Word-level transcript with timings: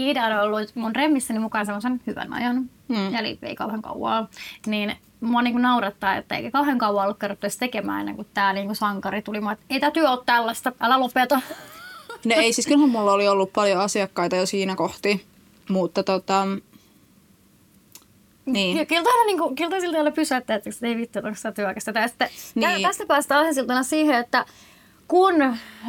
Iida 0.00 0.26
on 0.26 0.40
ollut 0.40 0.74
mun 0.74 0.96
remmissäni 0.96 1.38
mukaan 1.38 1.66
semmoisen 1.66 2.00
hyvän 2.06 2.32
ajan, 2.32 2.70
mm. 2.88 3.14
eli 3.14 3.38
ei 3.42 3.54
kauhean 3.54 3.82
kauaa, 3.82 4.28
niin 4.66 4.96
mua 5.20 5.42
niinku 5.42 5.58
naurattaa, 5.58 6.16
että 6.16 6.36
eikä 6.36 6.50
kauhean 6.50 6.78
kauan 6.78 7.04
ollut 7.04 7.18
kerrottu 7.18 7.46
edes 7.46 7.56
tekemään 7.56 8.00
ennen 8.00 8.16
kuin 8.16 8.28
tämä 8.34 8.52
niinku 8.52 8.74
sankari 8.74 9.22
tuli. 9.22 9.40
Mä, 9.40 9.52
että 9.52 9.64
ei 9.70 9.80
tämä 9.80 9.90
työ 9.90 10.10
ole 10.10 10.20
tällaista, 10.26 10.72
älä 10.80 11.00
lopeta. 11.00 11.40
No 12.24 12.34
ei, 12.36 12.52
siis 12.52 12.66
kyllähän 12.66 12.90
mulla 12.90 13.12
oli 13.12 13.28
ollut 13.28 13.52
paljon 13.52 13.80
asiakkaita 13.80 14.36
jo 14.36 14.46
siinä 14.46 14.76
kohti, 14.76 15.26
mutta 15.68 16.02
tota, 16.02 16.46
niin. 18.46 18.76
Ja 18.76 18.86
kyllä 18.86 19.02
aina 19.10 19.24
niin 19.24 19.56
kyllä 19.56 19.80
silti 19.80 19.96
aina 19.96 20.10
pysäyttää, 20.10 20.56
että 20.56 20.70
ei 20.82 20.96
vittu, 20.96 21.18
onko 21.18 21.34
sitä 21.34 21.52
työkästä. 21.52 21.92
Tästä, 21.92 22.28
niin. 22.54 22.82
tästä 22.82 23.06
päästään 23.06 23.38
aasinsiltana 23.38 23.82
siihen, 23.82 24.18
että 24.18 24.46
kun 25.08 25.34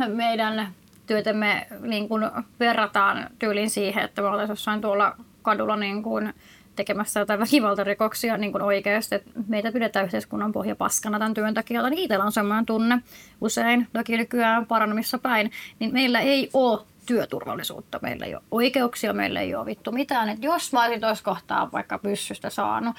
meidän 0.07 0.73
työtämme 1.11 1.67
niin 1.81 2.09
kuin 2.09 2.29
verrataan 2.59 3.29
tyyliin 3.39 3.69
siihen, 3.69 4.03
että 4.03 4.21
me 4.21 4.27
oltaisiin 4.27 4.51
jossain 4.51 4.81
tuolla 4.81 5.15
kadulla 5.41 5.75
niin 5.75 6.03
kuin 6.03 6.33
tekemässä 6.75 7.19
jotain 7.19 7.39
väkivaltarikoksia 7.39 8.37
niin 8.37 8.51
kuin 8.51 8.61
oikeasti, 8.61 9.15
että 9.15 9.29
meitä 9.47 9.71
pidetään 9.71 10.05
yhteiskunnan 10.05 10.51
pohja 10.51 10.75
paskana 10.75 11.19
tämän 11.19 11.33
työn 11.33 11.53
takia, 11.53 11.89
niin 11.89 11.99
itsellä 11.99 12.25
on 12.25 12.31
sellainen 12.31 12.65
tunne 12.65 13.01
usein, 13.41 13.87
toki 13.93 14.17
nykyään 14.17 14.65
paranemissa 14.65 15.17
päin, 15.17 15.51
niin 15.79 15.93
meillä 15.93 16.19
ei 16.19 16.49
ole 16.53 16.81
työturvallisuutta, 17.05 17.99
meillä 18.01 18.25
ei 18.25 18.35
ole 18.35 18.43
oikeuksia, 18.51 19.13
meillä 19.13 19.41
ei 19.41 19.55
ole 19.55 19.65
vittu 19.65 19.91
mitään. 19.91 20.29
Et 20.29 20.43
jos 20.43 20.73
mä 20.73 20.83
olisin 20.85 21.23
kohtaa 21.23 21.69
vaikka 21.71 21.99
pyssystä 21.99 22.49
saanut, 22.49 22.95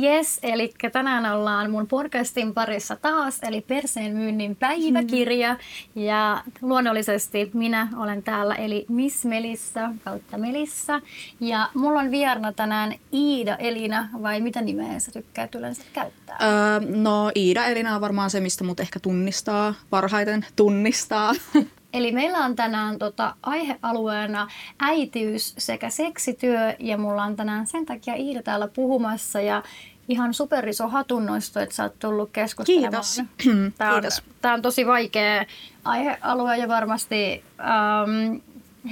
Yes, 0.00 0.40
eli 0.42 0.74
tänään 0.92 1.32
ollaan 1.34 1.70
mun 1.70 1.86
podcastin 1.86 2.54
parissa 2.54 2.96
taas, 2.96 3.38
eli 3.42 3.60
Perseen 3.60 4.16
myynnin 4.16 4.56
päiväkirja. 4.56 5.54
Mm. 5.54 6.02
Ja 6.02 6.42
luonnollisesti 6.62 7.50
minä 7.54 7.88
olen 7.96 8.22
täällä, 8.22 8.54
eli 8.54 8.86
Miss 8.88 9.24
Melissa 9.24 9.90
kautta 10.04 10.38
Melissa. 10.38 11.00
Ja 11.40 11.68
mulla 11.74 12.00
on 12.00 12.10
vierna 12.10 12.52
tänään 12.52 12.94
Iida 13.12 13.56
Elina, 13.56 14.08
vai 14.22 14.40
mitä 14.40 14.62
nimeä 14.62 14.98
sä 14.98 15.12
tykkäät 15.12 15.54
yleensä 15.54 15.82
käyttää? 15.92 16.38
Öö, 16.42 16.80
no 16.96 17.30
Iida 17.36 17.66
Elina 17.66 17.94
on 17.94 18.00
varmaan 18.00 18.30
se, 18.30 18.40
mistä 18.40 18.64
mut 18.64 18.80
ehkä 18.80 19.00
tunnistaa, 19.00 19.74
parhaiten 19.90 20.46
tunnistaa. 20.56 21.32
Eli 21.92 22.12
meillä 22.12 22.38
on 22.38 22.56
tänään 22.56 22.98
tota, 22.98 23.34
aihealueena 23.42 24.48
äitiys 24.80 25.54
sekä 25.58 25.90
seksityö 25.90 26.74
ja 26.78 26.98
mulla 26.98 27.24
on 27.24 27.36
tänään 27.36 27.66
sen 27.66 27.86
takia 27.86 28.14
Iida 28.14 28.42
täällä 28.42 28.68
puhumassa 28.68 29.40
ja 29.40 29.62
ihan 30.08 30.34
superiso 30.34 30.88
hatunnosto, 30.88 31.60
että 31.60 31.74
sä 31.74 31.82
oot 31.82 31.98
tullut 31.98 32.30
keskustelemaan. 32.32 32.90
Kiitos. 32.90 33.22
Tämä 33.78 33.94
on, 33.94 34.00
Kiitos. 34.00 34.22
Tämä 34.40 34.54
on 34.54 34.62
tosi 34.62 34.86
vaikea 34.86 35.44
aihealue 35.84 36.56
ja 36.56 36.68
varmasti 36.68 37.44
ähm, 37.60 38.36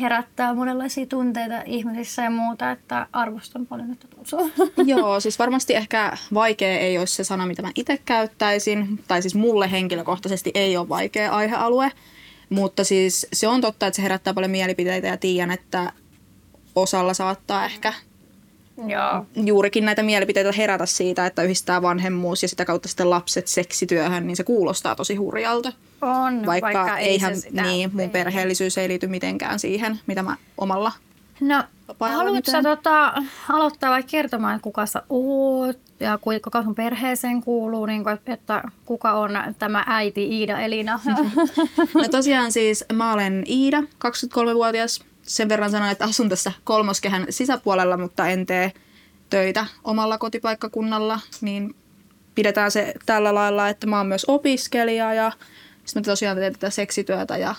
herättää 0.00 0.54
monenlaisia 0.54 1.06
tunteita 1.06 1.62
ihmisissä 1.66 2.22
ja 2.22 2.30
muuta, 2.30 2.70
että 2.70 3.06
arvostan 3.12 3.66
paljon, 3.66 3.92
että 3.92 4.08
tulet 4.08 4.52
Joo, 4.90 5.20
siis 5.20 5.38
varmasti 5.38 5.74
ehkä 5.74 6.16
vaikea 6.34 6.78
ei 6.78 6.98
olisi 6.98 7.14
se 7.14 7.24
sana, 7.24 7.46
mitä 7.46 7.62
mä 7.62 7.70
itse 7.74 7.98
käyttäisin. 8.04 9.04
Tai 9.08 9.22
siis 9.22 9.34
mulle 9.34 9.70
henkilökohtaisesti 9.70 10.50
ei 10.54 10.76
ole 10.76 10.88
vaikea 10.88 11.32
aihealue. 11.32 11.92
Mutta 12.50 12.84
siis 12.84 13.26
se 13.32 13.48
on 13.48 13.60
totta, 13.60 13.86
että 13.86 13.96
se 13.96 14.02
herättää 14.02 14.34
paljon 14.34 14.50
mielipiteitä 14.50 15.06
ja 15.06 15.16
tiedän, 15.16 15.50
että 15.50 15.92
osalla 16.74 17.14
saattaa 17.14 17.64
ehkä 17.64 17.92
Joo. 18.86 19.26
juurikin 19.34 19.84
näitä 19.84 20.02
mielipiteitä 20.02 20.52
herätä 20.52 20.86
siitä, 20.86 21.26
että 21.26 21.42
yhdistää 21.42 21.82
vanhemmuus 21.82 22.42
ja 22.42 22.48
sitä 22.48 22.64
kautta 22.64 22.88
sitten 22.88 23.10
lapset 23.10 23.46
seksityöhön, 23.46 24.26
niin 24.26 24.36
se 24.36 24.44
kuulostaa 24.44 24.94
tosi 24.94 25.14
hurjalta. 25.14 25.72
On, 26.02 26.46
vaikka, 26.46 26.72
vaikka 26.72 26.98
eihän, 26.98 27.32
ei 27.32 27.36
se 27.36 27.48
sitä 27.48 27.62
niin, 27.62 27.90
mun 27.92 28.10
perheellisyys 28.10 28.78
ei 28.78 28.88
liity 28.88 29.06
mitenkään 29.06 29.58
siihen, 29.58 30.00
mitä 30.06 30.22
mä 30.22 30.36
omalla 30.58 30.92
No, 31.40 31.64
haluatko 32.00 32.50
sä 32.50 32.62
tota, 32.62 33.14
aloittaa 33.48 33.90
vai 33.90 34.02
kertomaan, 34.02 34.60
kuka 34.60 34.86
sä 34.86 35.02
oot 35.08 35.78
ja 36.00 36.18
kuka 36.44 36.62
sun 36.62 36.74
perheeseen 36.74 37.42
kuuluu, 37.42 37.86
niin 37.86 38.02
kuin, 38.04 38.18
että 38.26 38.62
kuka 38.86 39.12
on 39.12 39.30
tämä 39.58 39.84
äiti 39.86 40.28
Iida 40.38 40.60
Elina? 40.60 41.00
no 41.94 42.08
tosiaan 42.10 42.52
siis 42.52 42.84
mä 42.92 43.12
olen 43.12 43.44
Iida, 43.48 43.80
23-vuotias. 43.80 45.04
Sen 45.22 45.48
verran 45.48 45.70
sanoin, 45.70 45.92
että 45.92 46.04
asun 46.04 46.28
tässä 46.28 46.52
kolmoskehän 46.64 47.26
sisäpuolella, 47.30 47.96
mutta 47.96 48.28
en 48.28 48.46
tee 48.46 48.72
töitä 49.30 49.66
omalla 49.84 50.18
kotipaikkakunnalla, 50.18 51.20
niin 51.40 51.74
pidetään 52.34 52.70
se 52.70 52.94
tällä 53.06 53.34
lailla, 53.34 53.68
että 53.68 53.86
mä 53.86 53.98
oon 53.98 54.06
myös 54.06 54.24
opiskelija 54.28 55.14
ja 55.14 55.32
sitten 55.84 56.00
mä 56.00 56.04
tosiaan 56.04 56.36
teen 56.36 56.52
tätä 56.52 56.70
seksityötä 56.70 57.36
ja 57.36 57.54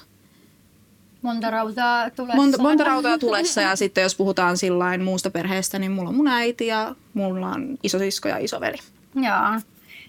Monta 1.22 1.50
rautaa 1.50 2.10
tulessa. 2.10 2.42
Monta, 2.42 2.62
monta 2.62 2.84
rautaa 2.92 3.18
tulessa 3.18 3.62
ja 3.62 3.76
sitten 3.76 4.02
jos 4.02 4.16
puhutaan 4.16 4.58
sillain 4.58 5.04
muusta 5.04 5.30
perheestä, 5.30 5.80
niin 5.80 5.92
mulla 5.92 6.10
on 6.10 6.16
mun 6.16 6.28
äiti 6.28 6.68
ja 6.68 6.96
mulla 7.14 7.48
on 7.48 7.78
isosisko 7.84 8.30
ja 8.30 8.38
isoveli. 8.38 8.78
Joo. 9.16 9.62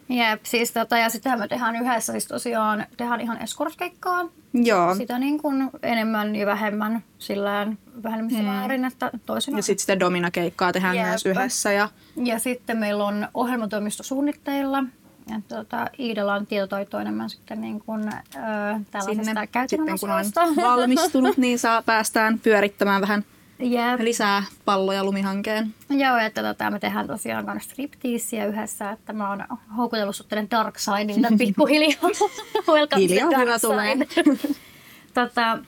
Jep, 0.08 0.44
siis 0.44 0.72
tota, 0.72 0.98
ja 0.98 1.08
sitä 1.08 1.36
me 1.36 1.48
tehdään 1.48 1.76
yhdessä, 1.76 2.12
siis 2.12 2.26
tosiaan 2.26 2.86
tehdään 2.96 3.20
ihan 3.20 3.42
eskortkeikkaa. 3.42 4.28
Joo. 4.54 4.94
Sitä 4.94 5.18
niin 5.18 5.38
kuin 5.38 5.70
enemmän 5.82 6.36
ja 6.36 6.46
vähemmän 6.46 7.02
sillään 7.18 7.78
vähemmissä 8.02 8.38
hmm. 8.38 8.48
määrin, 8.48 8.84
että 8.84 9.10
toisinaan. 9.26 9.58
Ja 9.58 9.62
sitten 9.62 9.80
sitä 9.80 10.00
domina-keikkaa 10.00 10.72
tehdään 10.72 10.96
Jep. 10.96 11.06
myös 11.06 11.26
yhdessä. 11.26 11.72
Ja... 11.72 11.88
ja 12.16 12.38
sitten 12.38 12.78
meillä 12.78 13.04
on 13.04 13.28
ohjelmatoimisto 13.34 14.02
suunnitteilla, 14.02 14.84
ja 15.30 15.40
tuota, 15.48 15.86
Iidalla 15.98 16.34
on 16.34 16.46
tietotaito 16.46 16.98
enemmän 16.98 17.30
sitten 17.30 17.60
niin 17.60 17.80
kuin, 17.80 18.08
ö, 18.08 18.08
tällaisesta 18.90 19.40
sitten 19.68 19.98
kun 20.00 20.10
on 20.10 20.56
valmistunut, 20.70 21.36
niin 21.36 21.58
saa 21.58 21.82
päästään 21.82 22.38
pyörittämään 22.38 23.00
vähän 23.00 23.24
Jep. 23.58 24.00
lisää 24.00 24.42
palloja 24.64 25.04
lumihankeen. 25.04 25.74
Joo, 25.90 26.16
että 26.16 26.42
tota, 26.42 26.70
me 26.70 26.78
tehdään 26.78 27.06
tosiaan 27.06 27.44
myös 27.44 27.64
striptiisiä 27.64 28.46
yhdessä, 28.46 28.90
että 28.90 29.12
mä 29.12 29.28
oon 29.28 29.44
houkutellut 29.76 30.16
sut 30.16 30.26
dark 30.50 30.78
sidein 30.78 31.26
pikkuhiljaa. 31.38 32.00
Welcome 32.72 33.02
Hiljaa 33.02 33.38
hyvä 33.38 33.58
tulee. 33.58 33.96
tota, 35.14 35.58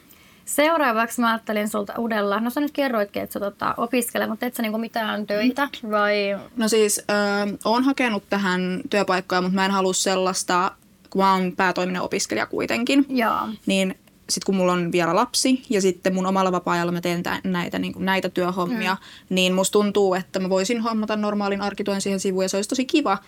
Seuraavaksi 0.44 1.20
mä 1.20 1.30
ajattelin 1.30 1.68
sulta 1.68 1.92
uudella. 1.98 2.40
No 2.40 2.50
sä 2.50 2.60
nyt 2.60 2.72
kerroitkin, 2.72 3.22
että 3.22 3.32
sä 3.32 3.40
tota, 3.40 3.74
opiskelet, 3.76 4.28
mutta 4.28 4.46
et 4.46 4.54
sä 4.54 4.62
niinku 4.62 4.78
mitään 4.78 5.26
töitä 5.26 5.68
vai? 5.90 6.38
No 6.56 6.68
siis 6.68 7.04
äh, 7.10 7.48
oon 7.64 7.84
hakenut 7.84 8.22
tähän 8.30 8.80
työpaikkoja, 8.90 9.40
mutta 9.40 9.54
mä 9.54 9.64
en 9.64 9.70
halua 9.70 9.92
sellaista, 9.92 10.72
kun 11.10 11.22
mä 11.22 11.32
oon 11.32 11.52
päätoiminen 11.56 12.02
opiskelija 12.02 12.46
kuitenkin. 12.46 13.06
Joo. 13.08 13.48
Niin 13.66 13.98
sitten 14.30 14.46
kun 14.46 14.54
mulla 14.54 14.72
on 14.72 14.92
vielä 14.92 15.14
lapsi 15.14 15.62
ja 15.70 15.80
sitten 15.80 16.14
mun 16.14 16.26
omalla 16.26 16.52
vapaa-ajalla 16.52 16.92
mä 16.92 17.00
teen 17.00 17.22
tä, 17.22 17.40
näitä, 17.44 17.78
niin 17.78 17.92
kuin 17.92 18.04
näitä 18.04 18.28
työhommia, 18.28 18.94
mm. 18.94 19.34
niin 19.34 19.54
musta 19.54 19.72
tuntuu, 19.72 20.14
että 20.14 20.38
mä 20.40 20.48
voisin 20.48 20.80
hommata 20.80 21.16
normaalin 21.16 21.60
arkituen 21.60 22.00
siihen 22.00 22.20
sivuun 22.20 22.44
ja 22.44 22.48
se 22.48 22.56
olisi 22.56 22.68
tosi 22.68 22.84
kiva, 22.84 23.18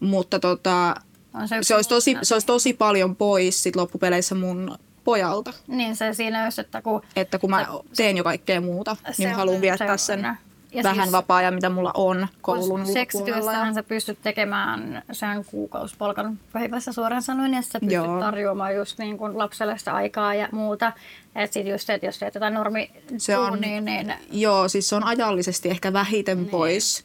mutta 0.00 0.40
tota, 0.40 0.94
se, 1.46 1.58
se, 1.62 1.74
olisi 1.74 1.88
tosi, 1.88 2.16
se 2.22 2.34
olisi 2.34 2.46
tosi 2.46 2.72
paljon 2.72 3.16
pois 3.16 3.62
sit 3.62 3.76
loppupeleissä 3.76 4.34
mun 4.34 4.78
pojalta. 5.04 5.52
Niin 5.66 5.96
se 5.96 6.14
siinä 6.14 6.44
jos, 6.44 6.58
että 6.58 6.82
kun... 6.82 7.02
Että 7.16 7.38
kun 7.38 7.50
mä 7.50 7.66
teen 7.96 8.16
jo 8.16 8.24
kaikkea 8.24 8.60
muuta, 8.60 8.96
niin 9.18 9.28
mä 9.28 9.36
haluan 9.36 9.60
viettää 9.60 9.96
sen 9.96 10.36
ja 10.74 10.82
vähän 10.82 11.04
siis, 11.04 11.12
vapaa-ajan, 11.12 11.54
mitä 11.54 11.70
mulla 11.70 11.90
on 11.94 12.28
koulun 12.40 12.86
Seksityössähän 12.86 13.74
sä 13.74 13.82
pystyt 13.82 14.18
tekemään 14.22 15.02
sen 15.12 15.44
kuukausipalkan 15.44 16.38
päivässä 16.52 16.92
suoraan 16.92 17.22
sanoen, 17.22 17.54
ja 17.54 17.62
sä 17.62 17.80
pystyt 17.80 17.92
Joo. 17.92 18.20
tarjoamaan 18.20 18.76
just 18.76 18.98
niin 18.98 19.18
kuin 19.18 19.38
lapselle 19.38 19.78
sitä 19.78 19.94
aikaa 19.94 20.34
ja 20.34 20.48
muuta. 20.52 20.92
Että 21.34 21.54
sit 21.54 21.66
just, 21.66 21.90
että 21.90 22.06
jos 22.06 22.18
teet 22.18 22.34
jotain 22.34 22.54
normi 22.54 22.90
se 23.18 23.38
on, 23.38 23.60
niin, 23.60 23.84
niin... 23.84 24.14
Joo, 24.32 24.68
siis 24.68 24.88
se 24.88 24.96
on 24.96 25.04
ajallisesti 25.04 25.70
ehkä 25.70 25.92
vähiten 25.92 26.38
niin. 26.38 26.50
pois 26.50 27.04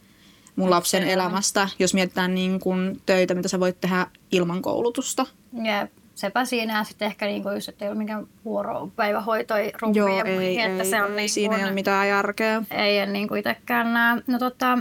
mun 0.56 0.69
lapsen 0.69 1.04
elämästä, 1.04 1.69
jos 1.80 1.94
mietitään 1.94 2.36
niin 2.36 2.60
kuin 2.60 3.02
töitä, 3.06 3.36
mitä 3.36 3.48
sä 3.48 3.60
voit 3.60 3.81
tehdä 3.81 4.07
ilman 4.31 4.62
koulutusta. 4.62 5.25
Jep 5.63 5.92
sepä 6.19 6.45
siinä 6.45 6.83
sitten 6.83 7.06
ehkä 7.06 7.25
niin 7.25 7.44
kuin 7.44 7.56
just, 7.56 7.69
että 7.69 7.86
ei 7.86 7.92
ole 7.92 7.98
mikään 7.98 8.27
vuoropäivähoitoi 8.45 9.71
rumpi 9.81 10.00
Joo, 10.00 10.24
ei, 10.25 10.62
että 10.62 10.83
ei, 10.83 10.89
se 10.89 11.04
on 11.04 11.10
ei, 11.10 11.16
niin 11.16 11.30
siinä 11.30 11.57
ei 11.57 11.63
ole 11.63 11.71
mitään 11.71 12.07
järkeä. 12.07 12.63
Ei 12.71 13.06
niin 13.06 13.27
kuin 13.27 13.39
itsekään 13.39 13.94
näe. 13.94 14.21
No 14.27 14.39
tota, 14.39 14.77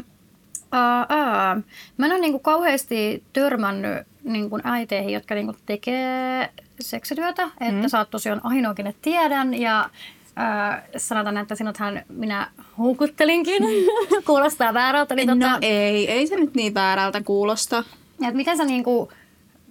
ää, 0.73 1.07
ää. 1.09 1.61
mä 1.97 2.07
en 2.07 2.13
ole 2.13 2.21
niin 2.21 2.33
kuin 2.33 2.43
kauheasti 2.43 3.23
törmännyt 3.33 4.07
niin 4.25 4.51
kuin 4.51 4.63
äiteihin, 4.65 5.13
jotka 5.13 5.35
niin 5.35 5.47
kuin 5.47 5.57
tekee 5.67 6.49
seksityötä, 6.81 7.43
että 7.43 7.73
mm. 7.83 7.89
sä 7.89 7.99
oot 7.99 8.11
tosiaan 8.11 8.41
ainoa, 8.45 8.75
kenet 8.75 8.97
tiedän 9.03 9.55
ja 9.55 9.91
Äh, 10.41 10.83
sanotaan, 10.97 11.37
että 11.37 11.55
sinuthan 11.55 12.03
minä 12.09 12.51
houkuttelinkin. 12.79 13.63
Kuulostaa 14.27 14.75
väärältä. 14.75 15.15
Niin 15.15 15.27
no 15.27 15.35
tota... 15.35 15.59
ei, 15.63 16.11
ei 16.11 16.27
se 16.27 16.37
nyt 16.37 16.55
niin 16.55 16.75
väärältä 16.75 17.23
kuulosta. 17.23 17.85
Ja 18.21 18.33
miten 18.33 18.57
sä 18.57 18.65
niinku, 18.65 19.13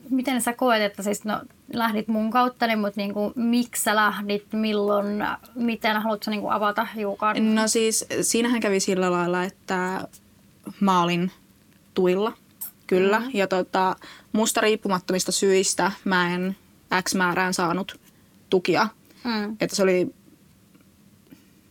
miten 0.09 0.42
sä 0.42 0.54
koet, 0.54 0.81
että 0.81 1.04
siis 1.04 1.25
no, 1.25 1.42
lähdit 1.74 2.07
mun 2.07 2.31
kautta, 2.31 2.68
niin, 2.68 2.80
mutta 2.80 3.01
niin 3.01 3.13
kuin, 3.13 3.33
miksi 3.36 3.83
sä 3.83 3.95
lähdit, 3.95 4.45
milloin, 4.54 5.25
miten 5.56 6.01
haluatko 6.01 6.31
niin 6.31 6.42
kuin 6.42 6.54
avata 6.54 6.86
hiukan? 6.86 7.56
No 7.56 7.68
siis 7.68 8.06
siinähän 8.21 8.59
kävi 8.59 8.80
sillä 8.80 9.12
lailla, 9.12 9.44
että 9.44 10.07
mä 10.80 11.04
olin 11.04 11.31
tuilla, 11.94 12.33
kyllä. 12.88 13.19
Mm-hmm. 13.19 13.31
Ja 13.33 13.48
tota, 13.48 13.95
musta 14.31 14.62
riippumattomista 14.62 15.31
syistä 15.31 15.92
mä 16.04 16.36
en 16.36 16.56
X 17.03 17.15
määrään 17.15 17.53
saanut 17.53 18.00
tukia. 18.50 18.88
Mm. 19.24 19.57
Että 19.60 19.75
se 19.75 19.83
oli 19.83 20.15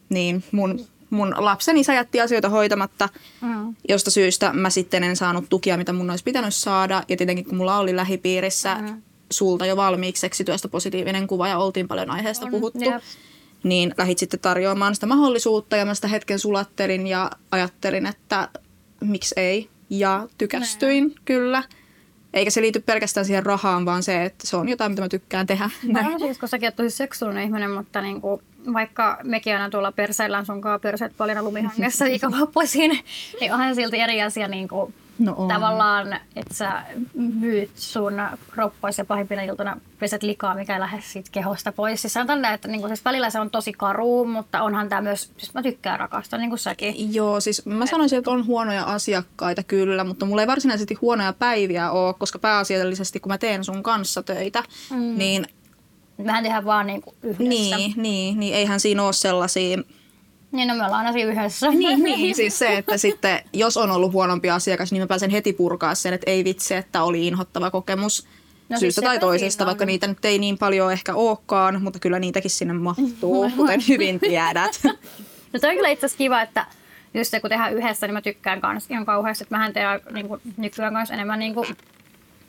niin, 0.08 0.44
mun, 0.52 0.86
mun 1.16 1.34
lapsen 1.38 1.76
isä 1.76 1.94
jätti 1.94 2.20
asioita 2.20 2.48
hoitamatta, 2.48 3.08
mm. 3.40 3.74
josta 3.88 4.10
syystä 4.10 4.52
mä 4.52 4.70
sitten 4.70 5.04
en 5.04 5.16
saanut 5.16 5.44
tukia, 5.48 5.76
mitä 5.76 5.92
mun 5.92 6.10
olisi 6.10 6.24
pitänyt 6.24 6.54
saada. 6.54 7.02
Ja 7.08 7.16
tietenkin 7.16 7.44
kun 7.44 7.56
mulla 7.56 7.78
oli 7.78 7.96
lähipiirissä 7.96 8.74
mm. 8.74 9.02
sulta 9.30 9.66
jo 9.66 9.76
valmiiksi 9.76 10.20
seksityöstä 10.20 10.68
positiivinen 10.68 11.26
kuva 11.26 11.48
ja 11.48 11.58
oltiin 11.58 11.88
paljon 11.88 12.10
aiheesta 12.10 12.44
On, 12.44 12.50
puhuttu, 12.50 12.90
yep. 12.90 13.02
niin 13.62 13.94
lähit 13.98 14.18
sitten 14.18 14.40
tarjoamaan 14.40 14.94
sitä 14.94 15.06
mahdollisuutta 15.06 15.76
ja 15.76 15.84
mä 15.84 15.94
sitä 15.94 16.08
hetken 16.08 16.38
sulattelin 16.38 17.06
ja 17.06 17.30
ajattelin, 17.50 18.06
että 18.06 18.48
miksi 19.00 19.34
ei. 19.36 19.68
Ja 19.90 20.28
tykästyin 20.38 21.08
ne. 21.08 21.14
kyllä. 21.24 21.62
Eikä 22.34 22.50
se 22.50 22.60
liity 22.60 22.80
pelkästään 22.80 23.26
siihen 23.26 23.46
rahaan, 23.46 23.84
vaan 23.86 24.02
se, 24.02 24.24
että 24.24 24.46
se 24.46 24.56
on 24.56 24.68
jotain, 24.68 24.92
mitä 24.92 25.02
mä 25.02 25.08
tykkään 25.08 25.46
tehdä. 25.46 25.70
Mä 25.92 26.18
siis, 26.18 26.38
kun 26.38 26.48
säkin 26.48 26.66
oot 26.66 26.76
tosi 26.76 26.90
seksuaalinen 26.90 27.44
ihminen, 27.44 27.70
mutta 27.70 28.00
niin 28.00 28.20
kuin, 28.20 28.42
vaikka 28.72 29.18
mekin 29.24 29.52
aina 29.52 29.70
tuolla 29.70 29.92
perseillään 29.92 30.46
sunkaan 30.46 30.80
perseet 30.80 31.12
paljon 31.16 31.44
lumihangessa 31.44 32.04
viikonloppuisin, 32.10 32.98
niin 33.40 33.52
onhan 33.52 33.74
silti 33.74 34.00
eri 34.00 34.22
asia 34.22 34.48
niin 34.48 34.68
kuin, 34.68 34.94
No 35.18 35.34
on. 35.36 35.48
Tavallaan, 35.48 36.12
että 36.36 36.54
sä 36.54 36.82
myyt 37.14 37.70
sun 37.74 38.14
kroppoissa 38.50 39.00
ja 39.00 39.06
pahimpina 39.06 39.42
iltana 39.42 39.80
peset 39.98 40.22
likaa, 40.22 40.54
mikä 40.54 40.74
ei 40.74 40.80
lähde 40.80 41.00
siitä 41.00 41.30
kehosta 41.32 41.72
pois. 41.72 42.02
Siis 42.02 42.12
sanotaan 42.12 42.42
näin, 42.42 42.54
että 42.54 42.68
niinku, 42.68 42.86
siis 42.86 43.04
välillä 43.04 43.30
se 43.30 43.40
on 43.40 43.50
tosi 43.50 43.72
karu, 43.72 44.24
mutta 44.24 44.62
onhan 44.62 44.88
tämä 44.88 45.02
myös, 45.02 45.32
siis 45.36 45.54
mä 45.54 45.62
tykkään 45.62 46.00
rakastaa, 46.00 46.38
niin 46.38 46.50
kuin 46.50 46.58
säkin. 46.58 47.14
Joo, 47.14 47.40
siis 47.40 47.66
mä 47.66 47.86
sanoisin, 47.86 48.18
että 48.18 48.30
on 48.30 48.46
huonoja 48.46 48.84
asiakkaita 48.84 49.62
kyllä, 49.62 50.04
mutta 50.04 50.26
mulla 50.26 50.42
ei 50.42 50.46
varsinaisesti 50.46 50.94
huonoja 50.94 51.32
päiviä 51.32 51.90
ole, 51.90 52.14
koska 52.14 52.38
pääasiallisesti 52.38 53.20
kun 53.20 53.32
mä 53.32 53.38
teen 53.38 53.64
sun 53.64 53.82
kanssa 53.82 54.22
töitä, 54.22 54.62
mm. 54.90 55.18
niin... 55.18 55.46
Mehän 56.18 56.42
tehdään 56.42 56.64
vaan 56.64 56.86
niinku 56.86 57.14
yhdessä. 57.22 57.48
Niin, 57.48 57.92
niin, 57.96 58.40
niin 58.40 58.54
eihän 58.54 58.80
siinä 58.80 59.02
ole 59.02 59.12
sellaisia 59.12 59.78
niin, 60.52 60.68
no 60.68 60.74
me 60.74 60.84
ollaan 60.84 61.06
aina 61.06 61.22
yhdessä. 61.30 61.70
Niin, 61.70 62.02
niin, 62.02 62.34
siis 62.34 62.58
se, 62.58 62.76
että 62.76 62.96
sitten 62.96 63.40
jos 63.52 63.76
on 63.76 63.90
ollut 63.90 64.12
huonompi 64.12 64.50
asiakas, 64.50 64.92
niin 64.92 65.02
mä 65.02 65.06
pääsen 65.06 65.30
heti 65.30 65.52
purkaa 65.52 65.94
sen, 65.94 66.14
että 66.14 66.30
ei 66.30 66.44
vitsi, 66.44 66.74
että 66.74 67.02
oli 67.02 67.26
inhottava 67.26 67.70
kokemus. 67.70 68.26
No, 68.68 68.78
syystä 68.78 69.00
siis 69.00 69.04
tai 69.04 69.18
toisesta, 69.18 69.66
vaikka 69.66 69.86
niitä 69.86 70.06
nyt 70.06 70.24
ei 70.24 70.38
niin 70.38 70.58
paljon 70.58 70.92
ehkä 70.92 71.14
olekaan, 71.14 71.82
mutta 71.82 71.98
kyllä 71.98 72.18
niitäkin 72.18 72.50
sinne 72.50 72.74
mahtuu, 72.74 73.50
kuten 73.56 73.80
hyvin 73.88 74.20
tiedät. 74.20 74.80
no 75.52 75.60
toi 75.60 75.70
on 75.70 75.76
kyllä 75.76 75.88
itse 75.88 76.06
asiassa 76.06 76.18
kiva, 76.18 76.42
että 76.42 76.66
just 77.14 77.30
se 77.30 77.40
kun 77.40 77.50
tehdään 77.50 77.74
yhdessä, 77.74 78.06
niin 78.06 78.14
mä 78.14 78.22
tykkään 78.22 78.60
kans 78.60 78.90
ihan 78.90 79.06
kauheasti, 79.06 79.44
että 79.44 79.54
mähän 79.54 79.72
teen 79.72 80.00
niin 80.12 80.28
kuin, 80.28 80.40
nykyään 80.56 80.94
kanssa 80.94 81.14
enemmän 81.14 81.38
niin 81.38 81.54
kuin, 81.54 81.66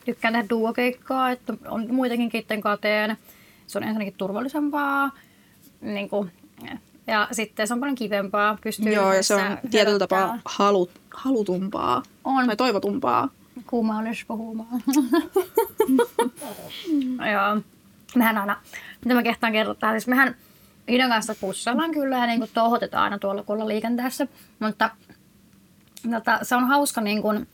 tykkään 0.06 0.34
tehdä 0.34 0.50
duokeikkaa, 0.50 1.32
että 1.32 1.54
on 1.68 1.94
muitakin 1.94 2.30
kitten 2.30 2.62
kateen. 2.62 3.18
Se 3.68 3.78
on 3.78 3.84
ensinnäkin 3.84 4.14
turvallisempaa, 4.18 5.12
niin 5.82 6.10
kuin, 6.10 6.32
ja 7.08 7.28
sitten 7.32 7.68
se 7.68 7.74
on 7.74 7.80
paljon 7.80 7.96
kivempaa. 7.96 8.58
Pystyy 8.64 8.94
Joo, 8.94 9.14
ja 9.14 9.24
se 9.24 9.36
on 9.36 9.42
tietyllä 9.72 10.00
tapaa 10.00 10.40
halut, 10.46 10.92
halutumpaa. 11.14 12.04
On. 12.24 12.48
Tai 12.48 12.56
toivotumpaa. 12.56 13.30
Kuuma 13.68 14.00
olisi 14.00 14.26
puhumaan. 14.28 14.84
Joo. 17.34 17.62
Mehän 18.16 18.38
aina, 18.38 18.62
mitä 19.06 19.16
mä 19.16 19.24
kehtaan 19.24 19.54
kertoa, 19.54 19.92
siis 19.92 20.08
mehän 20.08 20.36
Idan 20.88 21.10
kanssa 21.10 21.36
pussaillaan 21.42 21.92
kyllä 21.92 22.18
ja 22.18 22.26
niin 22.26 22.40
kuin 22.40 22.52
tohotetaan 22.54 23.04
aina 23.04 23.20
tuolla 23.20 23.44
kuulla 23.44 23.68
liikenteessä, 23.68 24.28
mutta 24.60 24.90
tota, 26.12 26.40
se 26.42 26.56
on 26.56 26.68
hauska 26.68 27.02
niin 27.02 27.22
kuin, 27.22 27.48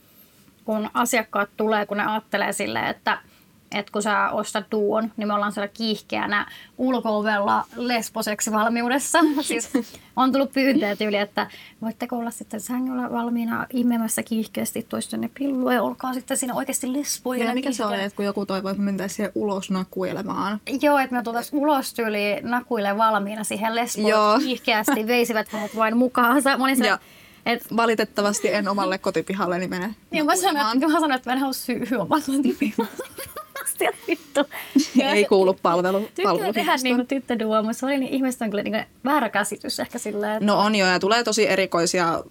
kun 0.64 0.90
asiakkaat 0.94 1.50
tulee, 1.56 1.86
kun 1.86 1.96
ne 1.96 2.06
ajattelee 2.06 2.52
silleen, 2.52 2.86
että– 2.86 3.18
että 3.74 3.92
kun 3.92 4.02
sä 4.02 4.30
ostat 4.30 4.64
duon, 4.70 5.12
niin 5.16 5.28
me 5.28 5.34
ollaan 5.34 5.52
siellä 5.52 5.68
kiihkeänä 5.68 6.46
ulko-ovella 6.78 7.64
lesboseksi 7.76 8.52
valmiudessa. 8.52 9.18
siis 9.40 9.70
on 10.16 10.32
tullut 10.32 10.52
pyyntöjä 10.52 10.96
tyyli, 10.96 11.16
että 11.16 11.46
voitteko 11.82 12.16
olla 12.16 12.30
sitten 12.30 12.60
sängyllä 12.60 13.10
valmiina 13.12 13.66
imemässä 13.72 14.22
kiihkeästi 14.22 14.86
toistenne 14.88 15.30
pillua 15.38 15.74
ja 15.74 15.82
olkaa 15.82 16.14
sitten 16.14 16.36
siinä 16.36 16.54
oikeasti 16.54 16.92
lesboja. 16.92 17.44
Ja 17.44 17.54
mikä 17.54 17.72
se 17.72 17.84
on, 17.84 17.94
että 17.94 18.16
kun 18.16 18.24
joku 18.24 18.46
toivoo, 18.46 18.70
että 18.70 18.82
me 18.82 18.84
mentäisiin 18.84 19.16
siihen 19.16 19.32
ulos 19.34 19.70
nakuilemaan? 19.70 20.60
Joo, 20.80 20.98
että 20.98 21.16
me 21.16 21.22
tultaisiin 21.22 21.62
ulos 21.62 21.94
tyyli 21.94 22.40
nakuille 22.42 22.96
valmiina 22.96 23.44
siihen 23.44 23.74
lesboon 23.74 24.40
kiihkeästi, 24.44 25.06
veisivät 25.06 25.48
hänet 25.48 25.76
vain 25.76 25.96
mukaansa. 25.96 26.58
Mä 26.58 26.64
olin 26.64 26.76
se, 26.76 26.98
et, 27.46 27.76
Valitettavasti 27.76 28.54
en 28.54 28.68
omalle 28.68 28.98
kotipihalle 28.98 29.58
niin 29.58 29.70
mene. 29.70 29.94
Niin 30.10 30.26
mä 30.26 30.36
sanoin, 30.36 30.74
että, 30.74 30.86
mä 30.86 30.92
sanoin, 30.92 31.12
että 31.12 31.30
mä 31.30 31.32
en 31.32 31.38
halua 31.38 31.52
syyhyä 31.52 31.98
omalle 31.98 32.24
kotipihalle 32.36 32.90
sieltä 33.78 33.98
vittu. 34.08 34.40
Ei 35.14 35.24
kuulu 35.24 35.58
palvelu. 35.62 36.08
Tykkää 36.14 36.52
tehdä 36.52 36.76
niin 36.82 37.06
tyttöduo, 37.06 37.62
mutta 37.62 37.78
se 37.78 37.86
oli 37.86 37.98
niin 37.98 38.14
ihmiset 38.14 38.42
on 38.42 38.50
kyllä 38.50 38.62
niin 38.62 38.84
väärä 39.04 39.28
käsitys 39.28 39.80
ehkä 39.80 39.98
silleen. 39.98 40.32
Että... 40.32 40.46
No 40.46 40.58
on 40.58 40.74
jo 40.74 40.86
ja 40.86 41.00
tulee 41.00 41.24
tosi 41.24 41.48
erikoisia 41.48 42.24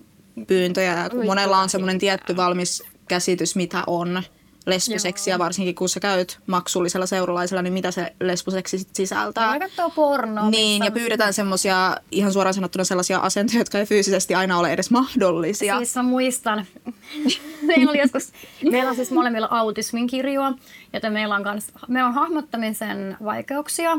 pyyntöjä, 0.47 1.09
kun 1.11 1.25
monella 1.25 1.57
on 1.57 1.69
semmoinen 1.69 1.99
tietty 1.99 2.35
valmis 2.35 2.83
käsitys, 3.07 3.55
mitä 3.55 3.83
on 3.87 4.23
lesboseksiä, 4.65 5.39
varsinkin 5.39 5.75
kun 5.75 5.89
sä 5.89 5.99
käyt 5.99 6.39
maksullisella 6.47 7.05
seuralaisella, 7.05 7.61
niin 7.61 7.73
mitä 7.73 7.91
se 7.91 8.13
lesboseksi 8.19 8.77
sit 8.77 8.95
sisältää. 8.95 9.51
Mä 9.51 9.59
katsoo 9.59 9.89
pornoa. 9.89 10.49
Niin, 10.49 10.83
ja 10.85 10.91
pyydetään 10.91 11.33
semmoisia, 11.33 11.97
ihan 12.11 12.33
suoraan 12.33 12.53
sanottuna 12.53 12.83
sellaisia 12.83 13.17
asentoja, 13.17 13.59
jotka 13.59 13.79
ei 13.79 13.85
fyysisesti 13.85 14.35
aina 14.35 14.59
ole 14.59 14.73
edes 14.73 14.91
mahdollisia. 14.91 15.77
Siis 15.77 15.95
mä 15.95 16.03
muistan, 16.03 16.65
meillä 17.67 17.89
oli 17.89 17.99
joskus, 17.99 18.31
meillä 18.71 18.89
on 18.89 18.95
siis 18.95 19.11
molemmilla 19.11 19.47
autismin 19.51 20.07
kirjoa, 20.07 20.53
joten 20.93 21.13
meillä 21.13 21.35
on, 21.35 21.43
kans, 21.43 21.71
meillä 21.87 22.07
on 22.07 22.13
hahmottamisen 22.13 23.17
vaikeuksia 23.23 23.97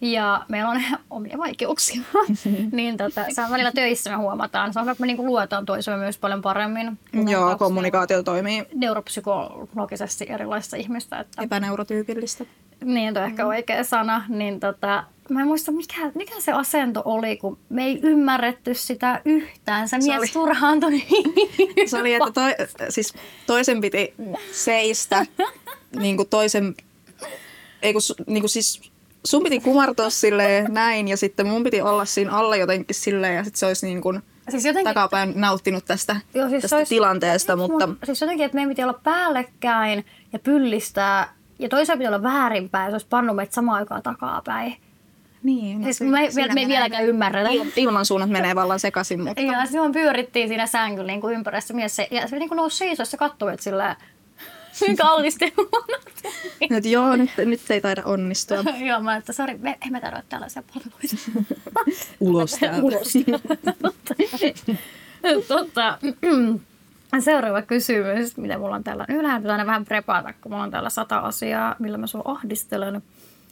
ja 0.00 0.44
meillä 0.48 0.70
on 0.70 0.82
omia 1.10 1.38
vaikeuksia. 1.38 2.02
niin 2.72 2.96
tota, 2.96 3.24
se 3.30 3.42
on 3.42 3.50
välillä 3.50 3.72
töissä 3.72 4.10
me 4.10 4.16
huomataan. 4.16 4.72
Se 4.72 4.80
on 4.80 4.88
että 4.88 5.00
me 5.00 5.06
niinku 5.06 5.26
luetaan 5.26 5.66
toisemme 5.66 5.98
myös 5.98 6.18
paljon 6.18 6.42
paremmin. 6.42 6.98
Joo, 7.30 7.58
kommunikaatio 7.58 8.22
toimii. 8.22 8.64
Neuropsykologisesti 8.74 10.26
erilaista 10.28 10.76
ihmistä. 10.76 11.18
Että... 11.20 11.42
Epäneurotyypillistä. 11.42 12.44
Niin, 12.84 13.18
on 13.18 13.24
ehkä 13.24 13.46
oikea 13.46 13.84
sana. 13.84 14.24
Niin 14.28 14.60
tota, 14.60 15.04
mä 15.28 15.40
en 15.40 15.46
muista, 15.46 15.72
mikä, 15.72 16.10
mikä 16.14 16.34
se 16.40 16.52
asento 16.52 17.02
oli, 17.04 17.36
kun 17.36 17.58
me 17.68 17.84
ei 17.84 18.00
ymmärretty 18.02 18.74
sitä 18.74 19.20
yhtään. 19.24 19.88
Se, 19.88 19.96
se 20.00 20.08
mies 20.08 20.18
oli... 20.18 20.28
turhaantui. 20.28 21.02
se 21.86 21.98
oli, 21.98 22.14
että 22.14 22.30
toi, 22.34 22.54
siis 22.88 23.14
toisen 23.46 23.80
piti 23.80 24.14
seistä 24.52 25.26
niin 25.96 26.16
kuin 26.16 26.28
toisen, 26.28 26.74
ei 27.82 27.92
kun, 27.92 28.02
niin 28.26 28.42
kuin 28.42 28.50
siis 28.50 28.92
sun 29.24 29.42
piti 29.42 29.60
kumartua 29.60 30.10
silleen 30.10 30.74
näin 30.74 31.08
ja 31.08 31.16
sitten 31.16 31.46
mun 31.46 31.64
piti 31.64 31.80
olla 31.80 32.04
siinä 32.04 32.32
alla 32.32 32.56
jotenkin 32.56 32.94
silleen 32.94 33.36
ja 33.36 33.44
sitten 33.44 33.58
se 33.58 33.66
olisi 33.66 33.86
niin 33.86 34.00
kuin 34.00 34.22
siis 34.50 34.64
jotenkin, 34.64 34.94
takapäin 34.94 35.32
nauttinut 35.36 35.84
tästä, 35.84 36.16
joo, 36.34 36.48
siis 36.48 36.62
tästä 36.62 36.76
olisi, 36.76 36.94
tilanteesta. 36.94 37.56
Mutta... 37.56 37.88
Siis 38.04 38.20
jotenkin, 38.20 38.46
että 38.46 38.54
meidän 38.54 38.68
piti 38.68 38.82
olla 38.82 39.00
päällekkäin 39.04 40.04
ja 40.32 40.38
pyllistää 40.38 41.34
ja 41.58 41.68
toisaalta 41.68 41.98
piti 41.98 42.08
olla 42.08 42.22
väärinpäin 42.22 42.84
ja 42.84 42.90
se 42.90 42.94
olisi 42.94 43.06
pannut 43.10 43.36
meitä 43.36 43.54
samaan 43.54 43.78
aikaan 43.78 44.02
takapäin. 44.02 44.76
Niin. 45.42 45.84
Siis 45.84 46.00
me, 46.00 46.08
me, 46.08 46.54
me 46.54 46.60
ei 46.60 46.68
vieläkään 46.68 47.04
ymmärretä. 47.04 47.50
Ilman 47.76 48.06
suunnat 48.06 48.30
menee 48.30 48.54
vallan 48.54 48.80
sekaisin. 48.80 49.24
Mutta... 49.24 49.40
Ja 49.40 49.66
silloin 49.66 49.92
pyörittiin 49.92 50.48
siinä 50.48 50.66
sängyllä 50.66 51.12
niin 51.12 51.20
kuin 51.20 51.44
mies. 51.72 51.96
Se, 51.96 52.08
ja 52.10 52.28
se 52.28 52.38
niin 52.38 52.48
kuin 52.48 52.56
nousi 52.56 52.76
seisossa 52.76 53.14
ja 53.14 53.18
katsoi, 53.18 53.52
että 53.52 53.64
sillä 53.64 53.96
kallisti 54.98 55.54
Nyt 56.70 56.84
joo, 56.84 57.16
nyt, 57.16 57.30
nyt 57.36 57.70
ei 57.70 57.80
taida 57.80 58.02
onnistua. 58.04 58.58
joo, 58.88 59.00
mä 59.00 59.16
että 59.16 59.32
sori, 59.32 59.58
me 59.58 59.78
emme 59.86 60.00
tarvitse 60.00 60.26
tällaisia 60.28 60.62
palveluita. 60.74 61.16
Ulos 62.20 62.52
täältä. 62.52 62.82
Ulos 62.82 63.12
Totta. 65.48 65.98
Seuraava 67.20 67.62
kysymys, 67.62 68.36
mitä 68.36 68.58
mulla 68.58 68.74
on 68.74 68.84
täällä. 68.84 69.04
Ylhäältä 69.08 69.52
aina 69.52 69.66
vähän 69.66 69.84
prepata, 69.84 70.32
kun 70.40 70.52
mulla 70.52 70.64
on 70.64 70.70
täällä 70.70 70.90
sata 70.90 71.18
asiaa, 71.18 71.76
millä 71.78 71.98
mä 71.98 72.06
sua 72.06 72.22
ahdistelen. 72.24 73.02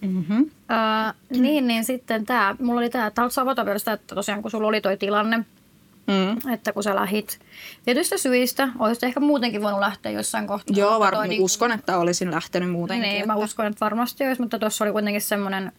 Mm-hmm. 0.00 0.50
Öö, 0.70 1.12
niin, 1.40 1.66
niin 1.66 1.84
sitten 1.84 2.26
tämä, 2.26 2.56
mulla 2.60 2.80
oli 2.80 2.90
tämä, 2.90 3.06
että 3.06 3.20
haluatko 3.20 3.40
avata 3.40 3.64
vielä 3.64 3.78
sitä, 3.78 3.92
että 3.92 4.14
tosiaan 4.14 4.42
kun 4.42 4.50
sulla 4.50 4.68
oli 4.68 4.80
toi 4.80 4.96
tilanne, 4.96 5.44
Mm. 6.06 6.52
Että 6.52 6.72
kun 6.72 6.82
sä 6.82 6.94
lähit 6.94 7.40
tietystä 7.84 8.18
syistä, 8.18 8.68
olisit 8.78 9.04
ehkä 9.04 9.20
muutenkin 9.20 9.62
voinut 9.62 9.80
lähteä 9.80 10.12
jossain 10.12 10.46
kohtaa. 10.46 10.76
Joo, 10.76 11.00
varmaan 11.00 11.28
niin... 11.28 11.42
uskon, 11.42 11.72
että 11.72 11.98
olisin 11.98 12.30
lähtenyt 12.30 12.70
muutenkin. 12.70 13.02
Niin, 13.02 13.16
että... 13.16 13.26
mä 13.26 13.36
uskon, 13.36 13.66
että 13.66 13.80
varmasti 13.80 14.26
olisi, 14.26 14.42
mutta 14.42 14.58
tuossa 14.58 14.84
oli 14.84 14.92
kuitenkin 14.92 15.20
semmoinen, 15.20 15.72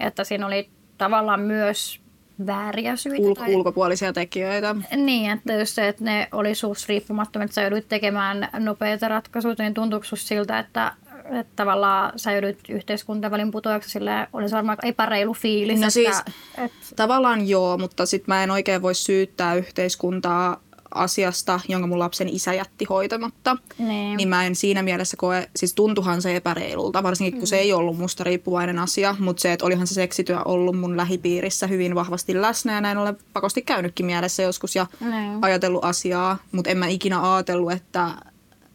että 0.00 0.24
siinä 0.24 0.46
oli 0.46 0.70
tavallaan 0.98 1.40
myös 1.40 2.00
vääriä 2.46 2.96
syitä. 2.96 3.22
Ulko- 3.22 3.40
tai... 3.40 3.54
Ulkopuolisia 3.54 4.12
tekijöitä. 4.12 4.76
Niin, 4.96 5.30
että 5.30 5.52
jos 5.52 5.74
se, 5.74 5.88
että 5.88 6.04
ne 6.04 6.28
oli 6.32 6.54
suus 6.54 6.88
riippumattomia, 6.88 7.44
että 7.44 7.54
sä 7.54 7.62
joudut 7.62 7.88
tekemään 7.88 8.48
nopeita 8.58 9.08
ratkaisuja, 9.08 9.54
niin 9.58 9.74
tuntuuko 9.74 10.06
siltä, 10.14 10.58
että 10.58 10.92
että 11.30 11.52
tavallaan 11.56 12.12
sä 12.16 12.32
joudut 12.32 12.58
yhteiskuntavälin 12.68 13.50
putoajaksi 13.50 13.90
sille 13.90 14.28
olisi 14.32 14.54
varmaan 14.54 14.78
aika 14.78 14.86
epäreilu 14.86 15.34
fiilis. 15.34 15.80
No 15.80 15.86
että, 15.86 15.90
siis 15.90 16.22
et, 16.58 16.72
tavallaan 16.96 17.48
joo, 17.48 17.78
mutta 17.78 18.06
sitten 18.06 18.34
mä 18.34 18.42
en 18.42 18.50
oikein 18.50 18.82
voi 18.82 18.94
syyttää 18.94 19.54
yhteiskuntaa 19.54 20.60
asiasta, 20.94 21.60
jonka 21.68 21.86
mun 21.86 21.98
lapsen 21.98 22.28
isä 22.28 22.54
jätti 22.54 22.84
hoitamatta. 22.84 23.56
Niin. 23.78 24.16
Niin 24.16 24.28
mä 24.28 24.46
en 24.46 24.56
siinä 24.56 24.82
mielessä 24.82 25.16
koe, 25.16 25.48
siis 25.56 25.74
tuntuhan 25.74 26.22
se 26.22 26.36
epäreilulta, 26.36 27.02
varsinkin 27.02 27.32
kun 27.32 27.42
mm. 27.42 27.46
se 27.46 27.58
ei 27.58 27.72
ollut 27.72 27.98
musta 27.98 28.24
riippuvainen 28.24 28.78
asia, 28.78 29.16
mutta 29.18 29.40
se, 29.40 29.52
että 29.52 29.66
olihan 29.66 29.86
se 29.86 29.94
seksityö 29.94 30.38
ollut 30.44 30.78
mun 30.78 30.96
lähipiirissä 30.96 31.66
hyvin 31.66 31.94
vahvasti 31.94 32.40
läsnä 32.40 32.72
ja 32.72 32.80
näin 32.80 32.98
olen 32.98 33.18
pakosti 33.32 33.62
käynytkin 33.62 34.06
mielessä 34.06 34.42
joskus 34.42 34.76
ja 34.76 34.86
Niin. 35.00 35.38
ajatellut 35.42 35.84
asiaa, 35.84 36.38
mutta 36.52 36.70
en 36.70 36.78
mä 36.78 36.86
ikinä 36.86 37.34
ajatellut, 37.34 37.72
että 37.72 38.10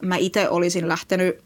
mä 0.02 0.16
itse 0.16 0.50
olisin 0.50 0.88
lähtenyt 0.88 1.44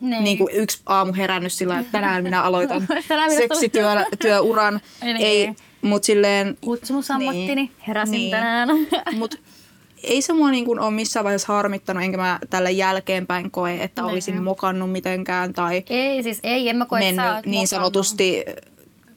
niin. 0.00 0.24
niin 0.24 0.38
kuin 0.38 0.54
yksi 0.54 0.80
aamu 0.86 1.12
herännyt 1.12 1.52
sillä, 1.52 1.78
että 1.78 1.92
tänään 1.92 2.22
minä 2.22 2.42
aloitan 2.42 2.86
seksityöuran. 3.38 4.80
Niin. 5.02 5.16
Ei, 5.16 5.52
mutta 5.82 6.06
silleen, 6.06 6.58
Kutsumusammattini, 6.60 7.54
Niin. 7.54 7.70
heräsin 7.88 8.12
Niin. 8.12 8.30
tänään. 8.30 8.68
mut 9.18 9.34
ei 10.02 10.22
se 10.22 10.32
mua 10.32 10.50
niin 10.50 10.64
kuin 10.64 10.80
ole 10.80 10.90
missään 10.90 11.24
vaiheessa 11.24 11.52
harmittanut, 11.52 12.02
enkä 12.02 12.16
mä 12.16 12.38
tälle 12.50 12.70
jälkeenpäin 12.70 13.50
koe, 13.50 13.74
että 13.82 14.02
Niin. 14.02 14.12
olisin 14.12 14.42
mokannut 14.42 14.92
mitenkään 14.92 15.52
tai 15.52 15.82
ei, 15.90 16.22
siis 16.22 16.38
ei, 16.42 16.68
en 16.68 16.76
mä 16.76 16.86
koe, 16.86 16.98
mennyt 16.98 17.16
niin 17.24 17.34
mokannut. 17.44 17.68
sanotusti 17.68 18.44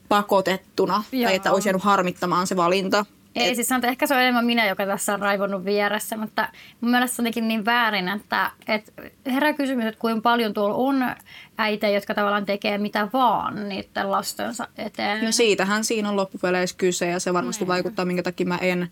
pakotettuna 0.08 1.04
Joo. 1.12 1.24
tai 1.24 1.34
että 1.34 1.52
olisi 1.52 1.68
jäänyt 1.68 1.82
harmittamaan 1.82 2.46
se 2.46 2.56
valinta. 2.56 3.06
Ei, 3.34 3.54
siis 3.54 3.68
sanotaan, 3.68 3.90
ehkä 3.90 4.06
se 4.06 4.14
on 4.14 4.20
enemmän 4.20 4.44
minä, 4.44 4.66
joka 4.68 4.86
tässä 4.86 5.14
on 5.14 5.20
raivonnut 5.20 5.64
vieressä, 5.64 6.16
mutta 6.16 6.48
mun 6.80 6.90
mielestä 6.90 7.22
jotenkin 7.22 7.48
niin 7.48 7.64
väärin, 7.64 8.08
että, 8.08 8.50
että 8.68 8.92
herää 9.26 9.52
kysymys, 9.52 9.84
että 9.86 10.00
kuinka 10.00 10.20
paljon 10.20 10.54
tuolla 10.54 10.74
on 10.74 11.14
äitejä, 11.58 11.94
jotka 11.94 12.14
tavallaan 12.14 12.46
tekee 12.46 12.78
mitä 12.78 13.08
vaan 13.12 13.68
niiden 13.68 14.10
lastensa 14.10 14.68
eteen. 14.78 15.24
No 15.24 15.32
siitähän 15.32 15.84
siinä 15.84 16.08
on 16.08 16.16
loppupeleissä 16.16 16.76
kyse 16.76 17.06
ja 17.06 17.20
se 17.20 17.32
varmasti 17.32 17.66
vaikuttaa, 17.66 18.04
minkä 18.04 18.22
takia 18.22 18.46
mä 18.46 18.58
en 18.58 18.88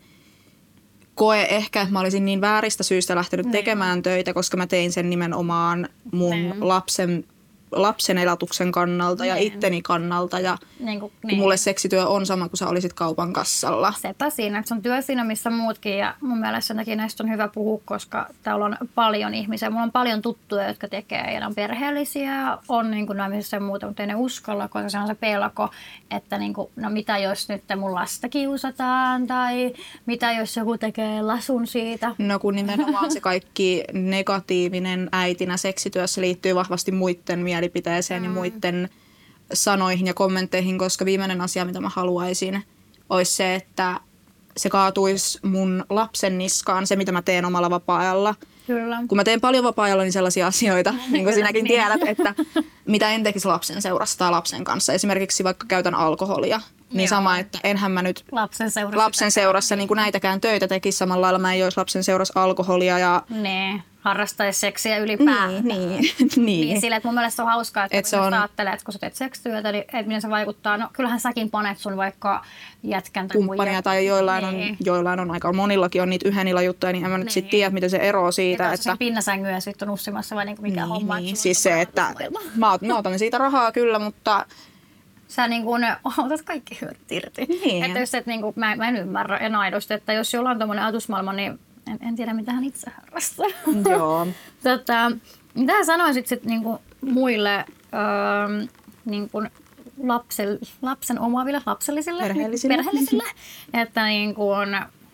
koe 1.14 1.46
ehkä, 1.50 1.80
että 1.80 1.92
mä 1.92 2.00
olisin 2.00 2.24
niin 2.24 2.40
vääristä 2.40 2.82
syistä 2.82 3.14
lähtenyt 3.14 3.50
tekemään 3.50 4.02
töitä, 4.02 4.34
koska 4.34 4.56
mä 4.56 4.66
tein 4.66 4.92
sen 4.92 5.10
nimenomaan 5.10 5.88
mun 6.12 6.30
Niin. 6.30 6.68
lapsen, 6.68 7.24
lapsen 7.72 8.18
elatuksen 8.18 8.72
kannalta 8.72 9.24
ja 9.26 9.34
Niin. 9.34 9.46
itteni 9.46 9.82
kannalta. 9.82 10.40
Ja 10.40 10.58
niin 10.80 11.00
kuin, 11.00 11.12
kun 11.22 11.34
mulle 11.36 11.56
seksityö 11.56 12.06
on 12.06 12.26
sama 12.26 12.48
kuin 12.48 12.58
sä 12.58 12.68
olisit 12.68 12.92
kaupan 12.92 13.32
kassalla. 13.32 13.92
Sepä 14.00 14.30
siinä, 14.30 14.58
että 14.58 14.68
se 14.68 14.74
on 14.74 14.82
työ 14.82 15.02
siinä, 15.02 15.24
missä 15.24 15.50
muutkin. 15.50 15.98
Ja 15.98 16.14
mun 16.20 16.38
mielestä 16.38 16.66
sen 16.66 16.76
takia 16.76 16.96
näistä 16.96 17.22
on 17.22 17.30
hyvä 17.30 17.48
puhua, 17.48 17.80
koska 17.84 18.26
täällä 18.42 18.64
on 18.64 18.76
paljon 18.94 19.34
ihmisiä. 19.34 19.70
Mulla 19.70 19.82
on 19.82 19.92
paljon 19.92 20.22
tuttuja, 20.22 20.68
jotka 20.68 20.88
tekee 20.88 21.32
ja 21.34 21.40
ne 21.40 21.46
on 21.46 21.54
perheellisiä, 21.54 22.58
on 22.68 22.90
niin 22.90 23.06
kuin 23.06 23.16
naimisissa 23.16 23.56
ja 23.56 23.60
muuta, 23.60 23.86
mutta 23.86 24.02
ei 24.02 24.06
ne 24.06 24.14
uskalla, 24.14 24.68
koska 24.68 24.88
se 24.88 24.98
on 24.98 25.06
se 25.06 25.14
pelko, 25.14 25.68
että 26.10 26.38
niin 26.38 26.54
kuin, 26.54 26.70
no 26.76 26.90
mitä 26.90 27.18
jos 27.18 27.48
nyt 27.48 27.62
mun 27.76 27.94
lasta 27.94 28.28
kiusataan 28.28 29.26
tai 29.26 29.72
mitä 30.06 30.32
jos 30.32 30.56
joku 30.56 30.78
tekee 30.78 31.22
lasun 31.22 31.66
siitä. 31.66 32.14
No 32.18 32.38
kun 32.38 32.54
nimenomaan 32.56 33.10
se 33.10 33.20
kaikki 33.20 33.84
negatiivinen 33.92 35.08
äitinä 35.12 35.56
seksityössä 35.56 36.20
liittyy 36.20 36.54
vahvasti 36.54 36.92
muiden 36.92 37.38
mielipiteeseen 37.62 38.22
mm. 38.22 38.24
ja 38.24 38.30
muiden 38.30 38.88
sanoihin 39.52 40.06
ja 40.06 40.14
kommentteihin, 40.14 40.78
koska 40.78 41.04
viimeinen 41.04 41.40
asia, 41.40 41.64
mitä 41.64 41.80
mä 41.80 41.88
haluaisin, 41.88 42.64
olisi 43.10 43.32
se, 43.32 43.54
että 43.54 44.00
se 44.56 44.68
kaatuisi 44.68 45.38
mun 45.42 45.84
lapsen 45.90 46.38
niskaan, 46.38 46.86
se 46.86 46.96
mitä 46.96 47.12
mä 47.12 47.22
teen 47.22 47.44
omalla 47.44 47.70
vapaa-ajalla. 47.70 48.34
Kyllä. 48.66 48.98
Kun 49.08 49.16
mä 49.16 49.24
teen 49.24 49.40
paljon 49.40 49.64
vapaa-ajalla, 49.64 50.02
niin 50.02 50.12
sellaisia 50.12 50.46
asioita, 50.46 50.94
niin 51.10 51.24
kuin 51.24 51.34
sinäkin 51.34 51.64
niin. 51.64 51.80
tiedät, 51.80 52.00
että 52.06 52.34
mitä 52.86 53.10
en 53.10 53.22
tekisi 53.22 53.48
lapsen 53.48 53.82
seurassa 53.82 54.18
tai 54.18 54.30
lapsen 54.30 54.64
kanssa. 54.64 54.92
Esimerkiksi 54.92 55.44
vaikka 55.44 55.66
käytän 55.66 55.94
alkoholia, 55.94 56.60
niin 56.92 57.00
Joo. 57.00 57.08
sama, 57.08 57.38
että 57.38 57.58
enhän 57.64 57.92
mä 57.92 58.02
nyt 58.02 58.24
Lapsen 58.32 58.70
seurassa. 58.70 58.98
lapsen 59.04 59.30
seurassa 59.32 59.76
niin 59.76 59.88
kuin 59.88 59.96
näitäkään 59.96 60.40
töitä 60.40 60.68
tekisi 60.68 60.98
samalla 60.98 61.20
lailla. 61.26 61.38
Mä 61.38 61.52
en 61.52 61.58
joisi 61.58 61.76
lapsen 61.76 62.04
seurassa 62.04 62.42
alkoholia 62.42 62.98
ja 62.98 63.22
Niin, 63.30 63.82
harrastaisi 64.00 64.60
seksiä 64.60 64.98
ylipäätään. 64.98 65.50
niin, 65.64 65.88
niin, 65.88 66.00
Niin, 66.36 66.68
niin. 66.68 66.80
sillä, 66.80 66.96
että 66.96 67.08
mun 67.08 67.14
mielestä 67.14 67.42
on 67.42 67.48
hauskaa, 67.48 67.84
että 67.84 67.96
Et 67.96 68.04
Et 68.04 68.06
se 68.10 68.16
kun 68.16 68.26
on- 68.26 68.34
on... 68.34 68.38
ajattelee, 68.40 68.72
että 68.72 68.84
kun 68.84 68.92
sä 68.92 68.98
teet 68.98 69.14
seksityötä, 69.14 69.72
niin 69.72 69.82
että 69.84 70.02
miten 70.06 70.22
se 70.22 70.30
vaikuttaa. 70.30 70.76
No 70.76 70.88
kyllähän 70.92 71.20
säkin 71.20 71.50
panet 71.50 71.78
sun 71.78 71.96
vaikka 71.96 72.44
jätkän 72.82 73.28
tai 73.28 73.36
kumppania 73.36 73.82
tai 73.82 74.06
joillain 74.06 74.44
on, 74.44 74.54
Niin. 74.54 74.76
joillain 74.84 75.20
on 75.20 75.30
aika 75.30 75.52
monillakin 75.52 76.02
on 76.02 76.10
niitä 76.10 76.28
yhden 76.28 76.48
illan 76.48 76.64
juttuja, 76.64 76.92
niin 76.92 77.04
en 77.04 77.10
mä 77.10 77.18
nyt 77.18 77.24
Niin. 77.24 77.32
sitten 77.32 77.50
tiedä, 77.50 77.70
miten 77.70 77.90
se 77.90 77.96
eroaa 77.96 78.32
siitä, 78.32 78.64
Että 78.64 78.74
että... 78.74 78.84
sen 78.84 78.98
pinnasängyä 78.98 79.60
sitten 79.60 79.88
on 79.88 79.94
ussimassa 79.94 80.36
vai 80.36 80.44
niinku 80.44 80.62
mikä 80.62 80.80
Niin, 80.80 80.88
homma. 80.88 81.18
niin. 81.20 81.36
Siis 81.36 81.58
on 81.58 81.62
se, 81.62 81.80
että 81.80 82.14
mä, 82.56 82.78
mä 82.86 82.98
otan 82.98 83.18
siitä 83.18 83.38
rahaa 83.38 83.72
kyllä, 83.72 83.98
mutta 83.98 84.46
Sä 85.32 85.48
niin 85.48 85.64
kuin, 85.64 85.82
otat 86.18 86.42
kaikki 86.42 86.78
hyödyt 86.80 87.12
irti. 87.12 87.46
Niin. 87.46 87.84
Että 87.84 87.98
jos 87.98 88.14
et, 88.14 88.26
niin 88.26 88.40
kuin, 88.40 88.52
mä, 88.56 88.76
mä 88.76 88.88
en 88.88 88.96
ymmärrä 88.96 89.36
en 89.36 89.54
aidosti, 89.54 89.94
että 89.94 90.12
jos 90.12 90.34
jollain 90.34 90.54
on 90.54 90.58
tommonen 90.58 90.84
ajatusmaailma, 90.84 91.32
niin 91.32 91.58
en, 91.90 91.98
en 92.08 92.16
tiedä 92.16 92.34
mitä 92.34 92.52
hän 92.52 92.64
itse 92.64 92.90
harrastaa. 92.90 93.46
joo. 93.90 94.26
tota, 94.62 95.12
mitä 95.54 95.72
sä 95.72 95.84
sanoisit 95.84 96.26
sit 96.26 96.44
niinku 96.44 96.80
muille 97.00 97.64
öö, 97.94 98.66
niinku 99.04 99.42
lapsel, 100.02 100.58
lapsen 100.82 101.20
omaaville, 101.20 101.60
lapsellisille, 101.66 102.22
Perheellisille. 102.22 102.76
perheellisille 102.76 103.24
että 103.82 104.04
niinku, 104.06 104.48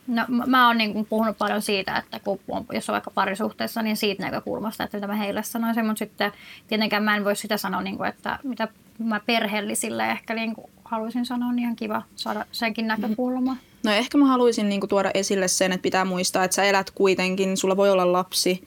no, 0.06 0.24
mä- 0.46 0.66
oon 0.66 0.78
niinku 0.78 1.04
puhunut 1.04 1.38
paljon 1.38 1.62
siitä, 1.62 1.96
että 1.96 2.20
kun 2.20 2.40
on, 2.48 2.66
jos 2.72 2.88
on 2.88 2.92
vaikka 2.92 3.10
parisuhteessa, 3.10 3.82
niin 3.82 3.96
siitä 3.96 4.22
näkökulmasta, 4.24 4.84
että 4.84 4.96
mitä 4.96 5.06
mä 5.06 5.14
heille 5.14 5.42
sanoisin, 5.42 5.86
mutta 5.86 5.98
sitten 5.98 6.32
tietenkään 6.68 7.02
mä 7.02 7.16
en 7.16 7.24
voi 7.24 7.36
sitä 7.36 7.56
sanoa, 7.56 7.80
niinku, 7.80 8.02
että 8.02 8.38
mitä 8.42 8.68
mä 8.98 9.20
perheellisille 9.20 10.10
ehkä 10.10 10.34
niinku 10.34 10.70
haluaisin 10.84 11.26
sanoa, 11.26 11.52
niin 11.52 11.62
ihan 11.62 11.76
kiva 11.76 12.02
saada 12.16 12.44
senkin 12.52 12.86
näkökulma. 12.86 13.56
No 13.84 13.92
ehkä 13.92 14.18
mä 14.18 14.26
haluaisin 14.26 14.68
niinku 14.68 14.86
tuoda 14.86 15.10
esille 15.14 15.48
sen, 15.48 15.72
että 15.72 15.82
pitää 15.82 16.04
muistaa, 16.04 16.44
että 16.44 16.54
sä 16.54 16.64
elät 16.64 16.90
kuitenkin, 16.90 17.56
sulla 17.56 17.76
voi 17.76 17.90
olla 17.90 18.12
lapsi 18.12 18.64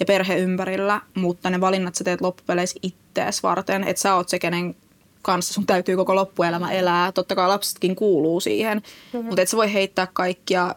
ja 0.00 0.06
perhe 0.06 0.36
ympärillä, 0.36 1.00
mutta 1.14 1.50
ne 1.50 1.60
valinnat 1.60 1.94
sä 1.94 2.04
teet 2.04 2.20
loppupeleissä 2.20 2.80
ittees 2.82 3.42
varten, 3.42 3.84
että 3.84 4.02
sä 4.02 4.14
oot 4.14 4.28
se, 4.28 4.38
kenen 4.38 4.74
kanssa 5.22 5.54
sun 5.54 5.66
täytyy 5.66 5.96
koko 5.96 6.14
loppuelämä 6.14 6.72
elää. 6.72 7.12
Totta 7.12 7.34
kai 7.34 7.48
lapsetkin 7.48 7.96
kuuluu 7.96 8.40
siihen, 8.40 8.82
mutta 9.22 9.42
et 9.42 9.48
sä 9.48 9.56
voi 9.56 9.72
heittää 9.72 10.08
kaikkia 10.12 10.74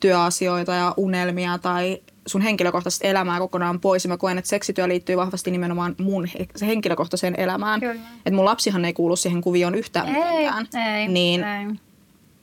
työasioita 0.00 0.72
ja 0.72 0.94
unelmia 0.96 1.58
tai 1.58 2.00
sun 2.26 2.40
henkilökohtaista 2.40 3.06
elämää 3.06 3.38
kokonaan 3.38 3.80
pois. 3.80 4.04
Ja 4.04 4.08
mä 4.08 4.16
koen, 4.16 4.38
että 4.38 4.48
seksityö 4.48 4.88
liittyy 4.88 5.16
vahvasti 5.16 5.50
nimenomaan 5.50 5.94
mun 5.98 6.26
he- 6.26 6.46
se 6.56 6.66
henkilökohtaiseen 6.66 7.34
elämään. 7.40 7.80
Kyllä. 7.80 7.94
Että 8.16 8.32
mun 8.32 8.44
lapsihan 8.44 8.84
ei 8.84 8.92
kuulu 8.92 9.16
siihen 9.16 9.40
kuvioon 9.40 9.74
yhtään 9.74 10.08
Ei, 10.08 10.14
mitenkään. 10.14 10.66
ei, 10.96 11.08
niin 11.08 11.44
ei. 11.44 11.66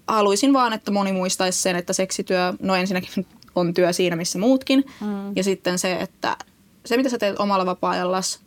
haluaisin 0.07 0.53
vaan, 0.53 0.73
että 0.73 0.91
moni 0.91 1.11
muistaisi 1.11 1.61
sen, 1.61 1.75
että 1.75 1.93
seksityö, 1.93 2.53
no 2.59 2.75
ensinnäkin 2.75 3.25
on 3.55 3.73
työ 3.73 3.93
siinä, 3.93 4.15
missä 4.15 4.39
muutkin. 4.39 4.83
Mm. 5.01 5.35
Ja 5.35 5.43
sitten 5.43 5.79
se, 5.79 5.93
että 5.93 6.37
se, 6.85 6.97
mitä 6.97 7.09
sä 7.09 7.17
teet 7.17 7.39
omalla 7.39 7.65
vapaa-ajallas, 7.65 8.39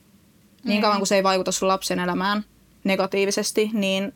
niin 0.65 0.81
kauan 0.83 0.99
kuin 0.99 1.07
se 1.07 1.17
ei 1.17 1.23
vaikuta 1.23 1.53
sun 1.53 1.69
lapsen 1.69 1.99
elämään 1.99 2.45
negatiivisesti, 2.85 3.71
niin 3.73 4.13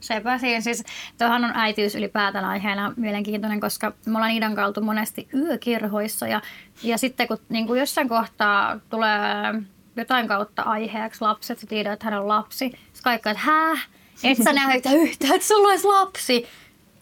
Sepä 0.00 0.38
siinä. 0.38 0.60
Siis 0.60 0.84
tuohan 1.18 1.44
on 1.44 1.50
äitiys 1.54 1.94
ylipäätään 1.94 2.44
aiheena 2.44 2.92
mielenkiintoinen, 2.96 3.60
koska 3.60 3.92
me 4.06 4.16
ollaan 4.18 4.30
Iidan 4.32 4.54
kautta 4.54 4.80
monesti 4.80 5.28
yökirhoissa 5.34 6.28
ja, 6.28 6.42
ja 6.82 6.98
sitten 6.98 7.28
kun 7.28 7.38
niin 7.48 7.66
kuin 7.66 7.80
jossain 7.80 8.08
kohtaa 8.08 8.80
tulee 8.90 9.54
jotain 9.96 10.28
kautta 10.28 10.62
aiheeksi 10.62 11.20
lapset, 11.20 11.58
sä 11.58 11.66
tiedät, 11.66 11.92
että 11.92 12.04
hän 12.10 12.20
on 12.20 12.28
lapsi. 12.28 12.64
Sitten 12.68 13.02
kaikki, 13.04 13.28
että 13.28 13.42
häh? 13.42 13.88
Et 14.24 14.38
sä 14.44 14.52
näytä 14.52 14.92
yhtään, 14.92 15.34
että 15.34 15.46
sulla 15.48 15.68
olisi 15.68 15.86
lapsi. 15.86 16.46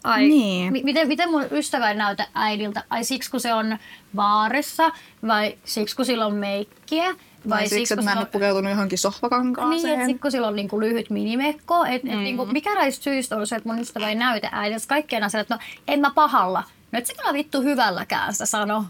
Ai, 0.03 0.27
Niin. 0.27 0.73
mi- 0.73 0.83
miten, 0.83 1.07
miten 1.07 1.31
mun 1.31 1.45
ystävä 1.51 1.89
ei 1.89 1.95
näytä 1.95 2.27
äidiltä? 2.33 2.83
Ai 2.89 3.03
siksi, 3.03 3.31
kun 3.31 3.39
se 3.39 3.53
on 3.53 3.77
baarissa 4.15 4.91
vai 5.27 5.57
siksi, 5.63 5.95
kun 5.95 6.05
sillä 6.05 6.25
on 6.25 6.33
meikkiä? 6.33 7.15
Vai 7.49 7.67
siksi, 7.67 7.93
että 7.93 7.95
kun 7.95 8.05
mä 8.05 8.11
en 8.11 8.17
ole 8.17 8.25
pukeutunut 8.25 8.71
johonkin 8.71 8.97
sohvakankaaseen. 8.97 9.83
niin, 9.83 9.93
että 9.93 10.05
sit 10.05 10.21
kun 10.21 10.31
sillä 10.31 10.47
on 10.47 10.55
niinku 10.55 10.79
lyhyt 10.79 11.09
minimekko, 11.09 11.85
että 11.85 12.07
mm. 12.07 12.13
et 12.13 12.19
niinku, 12.19 12.45
mikä 12.45 12.75
näistä 12.75 13.03
syistä 13.03 13.35
on 13.35 13.47
se, 13.47 13.55
että 13.55 13.69
mun 13.69 13.79
ystävä 13.79 14.09
ei 14.09 14.15
näytä 14.15 14.49
äidiltä 14.51 14.85
kaikkien 14.87 15.23
asiat, 15.23 15.41
että 15.41 15.55
no 15.55 15.61
en 15.87 15.99
mä 15.99 16.11
pahalla. 16.15 16.63
No 16.91 16.99
et 16.99 17.05
sä 17.05 17.13
kyllä 17.13 17.33
vittu 17.33 17.61
hyvälläkään 17.61 18.33
sitä 18.33 18.45
sano. 18.45 18.85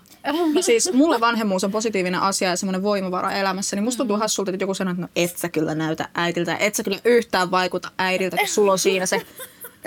No 0.53 0.61
siis 0.61 0.93
mulle 0.93 1.19
vanhemmuus 1.19 1.63
on 1.63 1.71
positiivinen 1.71 2.21
asia 2.21 2.49
ja 2.49 2.55
semmoinen 2.55 2.83
voimavara 2.83 3.31
elämässä, 3.31 3.75
niin 3.75 3.83
musta 3.83 3.97
tuntuu 3.97 4.17
hassulta, 4.17 4.51
että 4.51 4.63
joku 4.63 4.73
sanoo, 4.73 4.91
että 4.91 5.01
no 5.01 5.07
et 5.15 5.37
sä 5.37 5.49
kyllä 5.49 5.75
näytä 5.75 6.09
äidiltä, 6.13 6.57
et 6.57 6.75
sä 6.75 6.83
kyllä 6.83 6.99
yhtään 7.05 7.51
vaikuta 7.51 7.91
äidiltä, 7.97 8.37
kun 8.37 8.47
sulla 8.47 8.71
on 8.71 8.79
siinä 8.79 9.05
se, 9.05 9.21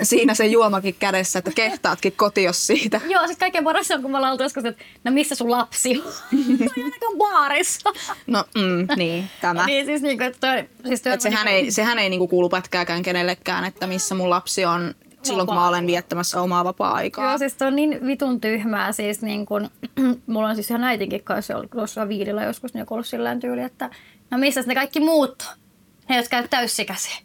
siinä 0.03 0.33
se 0.33 0.45
juomakin 0.45 0.95
kädessä, 0.99 1.39
että 1.39 1.51
kehtaatkin 1.55 2.13
kotios 2.15 2.67
siitä. 2.67 3.01
Joo, 3.09 3.27
sit 3.27 3.39
kaiken 3.39 3.63
paras 3.63 3.91
on, 3.91 4.01
kun 4.01 4.11
me 4.11 4.17
ollaan 4.17 4.31
oltu 4.31 4.43
joskus, 4.43 4.65
että 4.65 4.83
no 5.03 5.11
missä 5.11 5.35
sun 5.35 5.51
lapsi 5.51 6.01
on? 6.05 6.13
no 6.59 6.67
ei 6.77 6.83
ainakaan 6.83 7.17
baarissa. 7.17 7.89
No 8.27 8.43
mm, 8.55 8.87
niin, 8.95 9.29
tämä. 9.41 9.65
niin 9.65 9.85
siis 9.85 10.01
niinku, 10.01 10.23
että 10.23 10.39
toi, 10.47 10.69
siis 10.87 11.01
toi 11.01 11.13
Et 11.13 11.21
sehän 11.21 11.47
ei, 11.47 11.71
sehän 11.71 11.99
ei 11.99 12.09
niinku 12.09 12.27
kuulu 12.27 12.49
pätkääkään 12.49 13.03
kenellekään, 13.03 13.65
että 13.65 13.87
missä 13.87 14.15
mun 14.15 14.29
lapsi 14.29 14.65
on. 14.65 14.95
silloin, 15.23 15.47
kun 15.47 15.55
mä 15.55 15.67
olen 15.67 15.87
viettämässä 15.87 16.41
omaa 16.41 16.63
vapaa-aikaa. 16.63 17.29
Joo, 17.29 17.37
siis 17.37 17.55
se 17.57 17.65
on 17.65 17.75
niin 17.75 17.99
vitun 18.05 18.41
tyhmää. 18.41 18.91
Siis 18.91 19.21
niin 19.21 19.45
kun, 19.45 19.69
mulla 20.27 20.49
on 20.49 20.55
siis 20.55 20.69
ihan 20.69 20.83
äitinkin 20.83 21.23
kanssa 21.23 21.55
ollut 21.55 21.71
tuossa 21.71 22.07
viidillä 22.07 22.43
joskus 22.43 22.73
niin 22.73 22.85
ollut 22.89 23.07
sillä 23.07 23.35
tyyli, 23.35 23.61
että 23.61 23.89
no 24.31 24.37
missä 24.37 24.61
ne 24.65 24.75
kaikki 24.75 24.99
muut, 24.99 25.43
ne 26.09 26.15
jotka 26.15 26.29
käy 26.29 26.47
täyssikäisiä. 26.47 27.17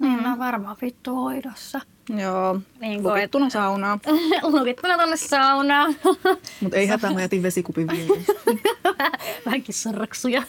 Niin 0.00 0.16
mm. 0.16 0.22
mä 0.22 0.28
oon 0.30 0.38
varmaan 0.38 0.76
vittu 0.82 1.14
hoidossa. 1.14 1.80
Joo, 2.08 2.60
niin 2.80 3.02
lukittuna 3.02 3.50
saunaa. 3.50 3.98
lukittuna 4.52 4.98
tonne 4.98 5.16
saunaan. 5.16 5.96
Mutta 6.60 6.76
ei 6.76 6.86
hätää, 6.86 7.12
mä 7.12 7.20
jätin 7.20 7.42
vesikupin 7.42 7.88
vielä. 7.88 8.20
Vähän 9.46 9.62
kissaraksuja. 9.62 10.42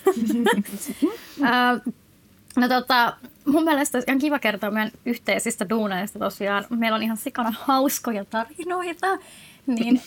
no 2.55 2.67
tota, 2.67 3.17
mun 3.45 3.63
mielestä 3.63 3.97
olisi 3.97 4.11
ihan 4.11 4.19
kiva 4.19 4.39
kertoa 4.39 4.71
meidän 4.71 4.91
yhteisistä 5.05 5.69
duuneista 5.69 6.19
tosiaan. 6.19 6.65
Meillä 6.69 6.95
on 6.95 7.03
ihan 7.03 7.17
sikana 7.17 7.53
hauskoja 7.59 8.25
tarinoita. 8.25 9.17
Niin, 9.67 10.01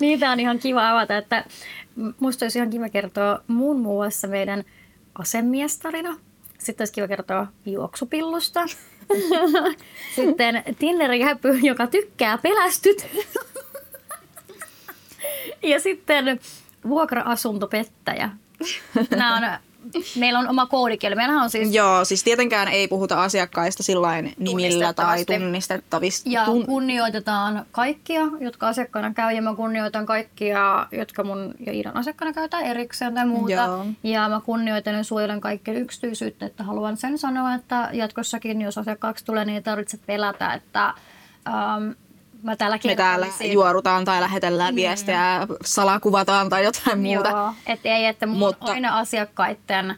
niitä 0.00 0.30
on 0.30 0.40
ihan 0.40 0.58
kiva 0.58 0.90
avata, 0.90 1.16
että 1.16 1.44
musta 2.20 2.44
olisi 2.44 2.58
ihan 2.58 2.70
kiva 2.70 2.88
kertoa 2.88 3.42
muun 3.46 3.80
muassa 3.80 4.28
meidän 4.28 4.64
asemiestarina. 5.14 6.16
Sitten 6.58 6.82
olisi 6.82 6.92
kiva 6.92 7.08
kertoa 7.08 7.46
juoksupillusta. 7.66 8.60
Sitten 10.16 10.62
Tinder-jäpy, 10.78 11.58
joka 11.62 11.86
tykkää 11.86 12.38
pelästyt. 12.38 13.06
ja 15.62 15.80
sitten 15.80 16.40
vuokra-asuntopettäjä. 16.88 18.30
Nämä 19.10 19.36
on 19.36 19.71
meillä 20.18 20.38
on 20.38 20.48
oma 20.48 20.66
koodikieli. 20.66 21.14
Meillähän 21.14 21.42
on 21.42 21.50
siis... 21.50 21.74
Joo, 21.74 22.04
siis 22.04 22.24
tietenkään 22.24 22.68
ei 22.68 22.88
puhuta 22.88 23.22
asiakkaista 23.22 23.82
sillain 23.82 24.34
nimillä 24.38 24.92
tai 24.92 25.24
tunnistettavista. 25.24 26.30
Ja 26.30 26.44
tun... 26.44 26.66
kunnioitetaan 26.66 27.66
kaikkia, 27.72 28.22
jotka 28.40 28.68
asiakkaana 28.68 29.14
käy. 29.14 29.34
Ja 29.34 29.42
mä 29.42 29.54
kunnioitan 29.54 30.06
kaikkia, 30.06 30.86
jotka 30.92 31.24
mun 31.24 31.54
ja 31.66 31.72
Iidan 31.72 31.96
asiakkaana 31.96 32.32
käytetään 32.32 32.64
erikseen 32.64 33.14
tai 33.14 33.26
muuta. 33.26 33.52
Joo. 33.52 33.86
Ja 34.02 34.28
mä 34.28 34.40
kunnioitan 34.40 34.94
ja 34.94 35.04
suojelen 35.04 35.40
kaikkien 35.40 35.76
yksityisyyttä. 35.76 36.46
Että 36.46 36.64
haluan 36.64 36.96
sen 36.96 37.18
sanoa, 37.18 37.54
että 37.54 37.88
jatkossakin, 37.92 38.62
jos 38.62 38.78
asiakkaaksi 38.78 39.24
tulee, 39.24 39.44
niin 39.44 39.56
ei 39.56 39.62
tarvitse 39.62 39.98
pelätä, 40.06 40.54
että 40.54 40.94
um, 41.48 41.94
mä 42.42 42.56
täällä 42.56 42.78
Me 42.84 42.94
täällä 42.94 43.26
juorutaan 43.52 44.04
tai 44.04 44.20
lähetellään 44.20 44.74
mm. 44.74 44.76
viestejä, 44.76 45.46
salakuvataan 45.64 46.48
tai 46.48 46.64
jotain 46.64 46.98
muuta. 46.98 47.28
Joo, 47.28 47.52
et 47.66 47.80
ei, 47.84 48.06
että 48.06 48.26
mun 48.26 48.38
Mutta... 48.38 48.72
aina 48.72 48.98
asiakkaiden 48.98 49.96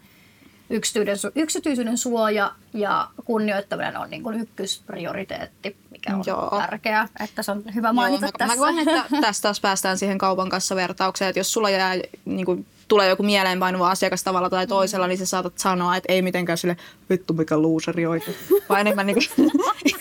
yksityisyyden, 0.70 1.42
yksityisyyden 1.42 1.98
suoja 1.98 2.52
ja 2.74 3.08
kunnioittaminen 3.24 3.96
on 3.96 4.10
niin 4.10 4.22
kuin 4.22 4.40
ykkösprioriteetti, 4.40 5.76
mikä 5.90 6.16
on 6.16 6.22
Joo. 6.26 6.50
tärkeää, 6.58 7.08
että 7.20 7.42
se 7.42 7.52
on 7.52 7.62
hyvä 7.74 7.92
mainita 7.92 8.26
Joo, 8.26 8.32
tässä. 8.38 8.54
Mä 8.54 8.60
koen, 8.60 8.78
että 8.78 9.04
tästä 9.20 9.42
taas 9.42 9.60
päästään 9.60 9.98
siihen 9.98 10.18
kaupan 10.18 10.48
kanssa 10.48 10.76
vertaukseen, 10.76 11.28
että 11.28 11.40
jos 11.40 11.52
sulla 11.52 11.70
jää 11.70 11.94
niin 12.24 12.46
kuin 12.46 12.66
tulee 12.88 13.08
joku 13.08 13.22
mieleenpainuva 13.22 13.90
asiakas 13.90 14.22
tavalla 14.22 14.50
tai 14.50 14.66
toisella, 14.66 15.06
mm. 15.06 15.08
niin 15.08 15.18
sä 15.18 15.26
saatat 15.26 15.58
sanoa, 15.58 15.96
että 15.96 16.12
ei 16.12 16.22
mitenkään 16.22 16.58
sille 16.58 16.76
vittu 17.10 17.34
mikä 17.34 17.58
luuseri 17.58 18.06
oikein. 18.06 18.36
Vai 18.68 18.80
enemmän, 18.80 19.06
niin 19.06 19.16
kuin, 19.36 19.50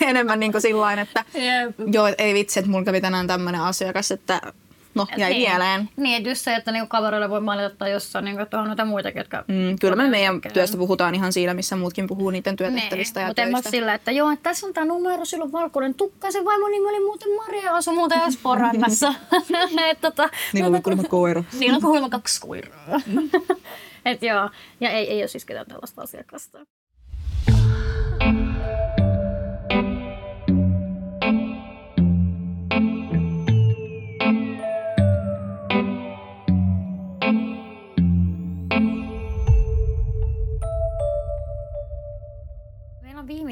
enemmän 0.00 0.40
niin 0.40 0.52
kuin 0.52 0.62
sillain, 0.62 0.98
että 0.98 1.24
yep. 1.34 1.94
joo, 1.94 2.14
ei 2.18 2.34
vitsi, 2.34 2.58
että 2.60 2.70
mulla 2.70 2.84
kävi 2.84 3.00
tänään 3.00 3.26
tämmöinen 3.26 3.60
asiakas, 3.60 4.10
että 4.10 4.40
no, 4.94 5.06
jäi 5.16 5.30
niin. 5.30 5.48
mieleen. 5.50 5.88
Niin, 5.96 6.16
että 6.16 6.28
just 6.28 6.40
se, 6.40 6.54
että 6.54 6.72
niinku 6.72 6.88
kavereille 6.88 7.30
voi 7.30 7.40
mainita 7.40 7.76
tai 7.76 7.92
jossain, 7.92 8.24
niinku, 8.24 8.42
että 8.42 8.60
on 8.60 8.66
noita 8.66 8.84
muitakin, 8.84 9.20
jotka... 9.20 9.44
Mm, 9.48 9.78
kyllä 9.80 9.96
me 9.96 10.08
meidän 10.08 10.34
tekee. 10.34 10.52
työstä 10.52 10.76
puhutaan 10.76 11.14
ihan 11.14 11.32
siinä, 11.32 11.54
missä 11.54 11.76
muutkin 11.76 12.06
puhuu 12.06 12.30
niiden 12.30 12.56
työtehtävistä 12.56 13.20
niin, 13.20 13.24
ja 13.24 13.28
mutta. 13.28 13.56
Mutta 13.56 13.70
sillä, 13.70 13.94
että 13.94 14.12
joo, 14.12 14.30
että 14.30 14.42
tässä 14.42 14.66
on 14.66 14.74
tämä 14.74 14.86
numero, 14.86 15.24
silloin 15.24 15.52
valkoinen 15.52 15.94
tukka, 15.94 16.30
se 16.30 16.44
vaimo 16.44 16.68
nimi 16.68 16.88
oli 16.88 17.00
muuten 17.00 17.28
Maria, 17.36 17.74
asu 17.74 17.94
muuten 17.94 18.20
Esporannassa. 18.28 19.14
tota, 20.00 20.28
niin 20.52 20.64
oli 20.64 20.82
kuulemma 20.82 21.08
koira. 21.08 21.44
niin 21.58 21.74
on 21.74 21.80
kuulemma 21.80 22.08
kaksi 22.08 22.40
koiraa. 22.40 23.00
Et 24.04 24.22
joo, 24.22 24.50
ja 24.80 24.90
ei, 24.90 25.10
ei 25.10 25.22
ole 25.22 25.28
siis 25.28 25.44
ketään 25.44 25.66
tällaista 25.66 26.02
asiakasta. 26.02 26.58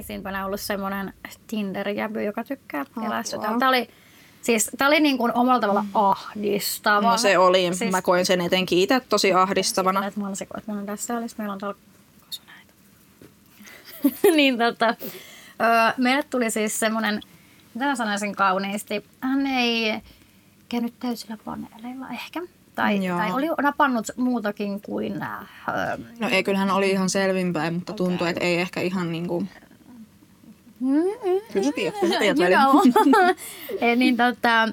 Viimeisimpänä 0.09 0.47
ollut 0.47 0.61
semmoinen 0.61 1.13
Tinder-jäby, 1.47 2.25
joka 2.25 2.45
tykkää 2.45 2.85
pelästytä. 3.01 3.43
Tämä 3.59 3.69
oli, 3.69 3.89
siis, 4.43 4.71
tämä 4.79 4.89
oli 4.89 5.01
niin 5.01 5.19
kuin 5.19 5.33
omalla 5.35 5.61
tavalla 5.61 5.85
ahdistava. 5.95 7.11
No 7.11 7.19
se 7.19 7.39
oli. 7.39 7.75
Siis, 7.75 7.91
Mä 7.91 8.03
koin 8.03 8.27
sen 8.27 8.41
etenkin 8.41 8.79
itse 8.79 9.01
tosi 9.01 9.33
ahdistavana. 9.33 10.07
Että 10.07 10.21
mä 10.21 10.29
olisin, 10.29 10.49
että 10.59 10.73
mä 10.73 10.85
tässä 10.85 11.17
olisi, 11.17 11.35
meillä 11.39 11.53
on 11.53 11.59
täällä 11.59 11.79
näitä. 12.47 12.73
niin 14.37 14.59
tota, 14.59 14.87
öö, 14.87 15.93
meille 15.97 16.23
tuli 16.23 16.51
siis 16.51 16.81
semmoinen, 16.81 17.21
mitä 17.75 17.87
mä 17.87 17.97
sanoisin 17.97 18.35
kauniisti, 18.35 19.05
hän 19.21 19.47
ei 19.47 20.01
käynyt 20.69 20.95
täysillä 21.01 21.37
paneeleilla 21.45 22.09
ehkä. 22.09 22.43
Tai, 22.75 23.01
tai 23.09 23.33
oli 23.33 23.47
napannut 23.63 24.07
muutakin 24.17 24.81
kuin... 24.81 25.23
Äh, 25.23 25.49
no 26.19 26.29
ei, 26.29 26.43
kyllähän 26.43 26.71
oli 26.71 26.91
ihan 26.91 27.11
selvinpäin, 27.11 27.75
mutta 27.75 27.93
okay. 27.93 28.07
tuntui, 28.07 28.29
että 28.29 28.45
ei 28.45 28.59
ehkä 28.59 28.81
ihan 28.81 29.13
niin 29.13 29.29
kuin 29.29 29.49
Kyllä 31.53 31.67
sä 31.67 31.73
tiedät, 31.73 31.95
kyllä 32.01 32.15
sä 32.15 32.19
tiedät 32.19 32.39
niin, 33.97 34.17
tota, 34.17 34.69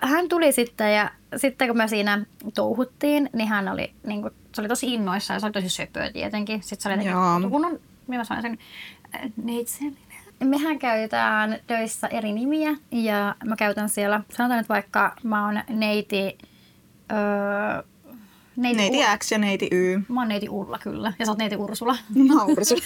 hän 0.00 0.28
tuli 0.28 0.52
sitten 0.52 0.94
ja 0.94 1.10
sitten 1.36 1.68
kun 1.68 1.76
me 1.76 1.88
siinä 1.88 2.26
touhuttiin, 2.54 3.30
niin 3.32 3.48
hän 3.48 3.68
oli, 3.68 3.92
niin 4.06 4.22
kuin, 4.22 4.34
se 4.54 4.60
oli 4.60 4.68
tosi 4.68 4.94
innoissa 4.94 5.34
ja 5.34 5.40
se 5.40 5.46
oli 5.46 5.52
tosi 5.52 5.68
söpöä 5.68 6.12
tietenkin. 6.12 6.62
Sitten 6.62 6.80
se 6.82 6.88
oli 6.88 7.08
jotenkin 7.08 7.50
kunnon, 7.50 7.80
mitä 8.06 8.18
mä 8.18 8.24
sanoin 8.24 8.42
sen, 8.42 8.58
neitsellinen. 9.44 9.98
Mehän 10.44 10.78
käytetään 10.78 11.58
töissä 11.66 12.06
eri 12.06 12.32
nimiä 12.32 12.70
ja 12.90 13.34
mä 13.44 13.56
käytän 13.56 13.88
siellä, 13.88 14.20
sanotaan 14.30 14.58
nyt 14.58 14.68
vaikka 14.68 15.16
mä 15.22 15.46
oon 15.46 15.60
neiti, 15.68 16.38
öö, 17.12 17.82
Neiti, 18.56 18.90
neiti 18.90 19.18
X 19.18 19.32
ja 19.32 19.38
neiti 19.38 19.68
Y. 19.72 20.00
Mä 20.08 20.20
oon 20.20 20.28
neiti 20.28 20.48
Ulla 20.48 20.78
kyllä. 20.78 21.12
Ja 21.18 21.26
sä 21.26 21.32
oot 21.32 21.38
neiti 21.38 21.56
Ursula. 21.56 21.96
Mä 22.14 22.42
oon 22.42 22.50
Ursula. 22.50 22.80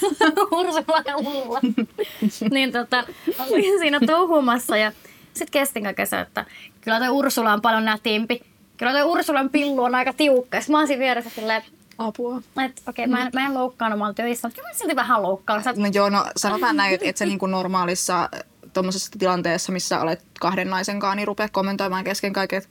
Ursula 0.59 1.01
ja 1.05 1.17
Ulla. 1.17 1.59
niin 2.51 2.71
tota, 2.71 3.03
olin 3.39 3.79
siinä 3.79 3.99
touhumassa 4.05 4.77
ja 4.77 4.91
sitten 5.33 5.51
kestin 5.51 5.95
kesä, 5.95 6.21
että 6.21 6.45
kyllä 6.81 6.99
toi 6.99 7.09
Ursula 7.09 7.53
on 7.53 7.61
paljon 7.61 7.85
nätimpi. 7.85 8.41
Kyllä 8.77 8.91
toi 8.91 9.03
Ursulan 9.03 9.49
pillu 9.49 9.83
on 9.83 9.95
aika 9.95 10.13
tiukka. 10.13 10.61
Sitten 10.61 10.73
mä 10.73 10.77
oon 10.77 10.87
siinä 10.87 10.99
vieressä 10.99 11.29
silleen, 11.35 11.63
Apua. 11.97 12.35
Okei, 12.35 12.71
okay, 12.87 13.07
mä, 13.07 13.21
en, 13.21 13.29
mä 13.33 13.45
en 13.45 13.53
loukkaan 13.53 13.93
omalla 13.93 14.13
töissä, 14.13 14.47
mutta 14.47 14.61
kyllä 14.61 14.69
mä 14.69 14.77
silti 14.77 14.95
vähän 14.95 15.21
loukkaan. 15.21 15.63
Sä... 15.63 15.73
No 15.77 15.87
joo, 15.93 16.09
no 16.09 16.25
sanotaan 16.35 16.77
näin, 16.77 16.93
että 16.93 17.07
et 17.07 17.17
se 17.17 17.25
niinku 17.25 17.45
normaalissa 17.45 18.29
tuommoisessa 18.73 19.11
tilanteessa, 19.19 19.71
missä 19.71 20.01
olet 20.01 20.23
kahden 20.39 20.69
naisen 20.69 20.99
kanssa, 20.99 21.15
niin 21.15 21.27
rupea 21.27 21.49
kommentoimaan 21.49 22.03
kesken 22.03 22.33
kaiken, 22.33 22.57
että 22.57 22.69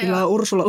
kyllä 0.00 0.26
Ursula 0.26 0.64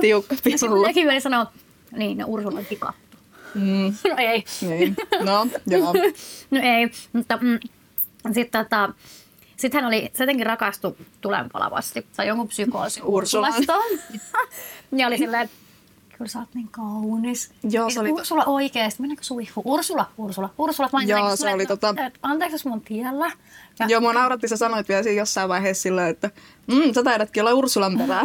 tiukka 0.00 0.34
pisulla. 0.44 0.86
Jokin 0.86 1.06
meni 1.06 1.20
sanoa, 1.20 1.52
niin, 1.96 2.18
no 2.18 2.24
Ursula 2.28 2.58
on 2.58 2.66
tikattu. 2.66 3.16
Mm. 3.54 3.94
No 4.10 4.16
ei. 4.18 4.44
Niin. 4.60 4.96
No, 5.24 5.46
joo. 5.66 5.92
no 6.50 6.60
ei, 6.62 6.90
mutta 7.12 7.38
mm, 7.42 7.58
sitten 8.32 8.64
tota, 8.64 8.92
sitten 9.56 9.80
hän 9.82 9.88
oli, 9.88 10.10
se 10.14 10.24
jotenkin 10.24 10.46
rakastui 10.46 10.96
tulenpalavasti. 11.20 12.06
Tai 12.16 12.26
jonkun 12.26 12.48
psykoosi 12.48 13.00
Ursulasta. 13.16 13.74
ja 14.92 15.06
oli 15.06 15.18
silleen, 15.18 15.50
kyllä 16.18 16.28
sä 16.28 16.38
oot 16.38 16.54
niin 16.54 16.68
kaunis. 16.68 17.50
Joo, 17.70 17.90
se 17.90 18.00
oli... 18.00 18.12
Ursula 18.12 18.44
oikeesti, 18.44 19.02
mennäänkö 19.02 19.24
suihku? 19.24 19.62
Ursula, 19.64 20.10
Ursula, 20.18 20.50
Ursula. 20.58 20.88
Mä 20.92 21.02
Joo, 21.02 21.36
se 21.36 21.54
oli 21.54 21.66
tota... 21.66 21.94
Anteeksi, 22.22 22.54
jos 22.54 22.64
mun 22.64 22.80
tiellä. 22.80 23.32
Ja... 23.78 23.86
Joo, 23.86 24.00
mua 24.00 24.12
nauratti, 24.12 24.48
sä 24.48 24.56
sanoit 24.56 24.88
vielä 24.88 25.02
siinä 25.02 25.20
jossain 25.20 25.48
vaiheessa 25.48 25.82
silleen, 25.82 26.08
että 26.08 26.30
mm, 26.66 26.94
sä 26.94 27.02
taidatkin 27.02 27.42
olla 27.42 27.54
Ursulan 27.54 27.98
perää. 27.98 28.22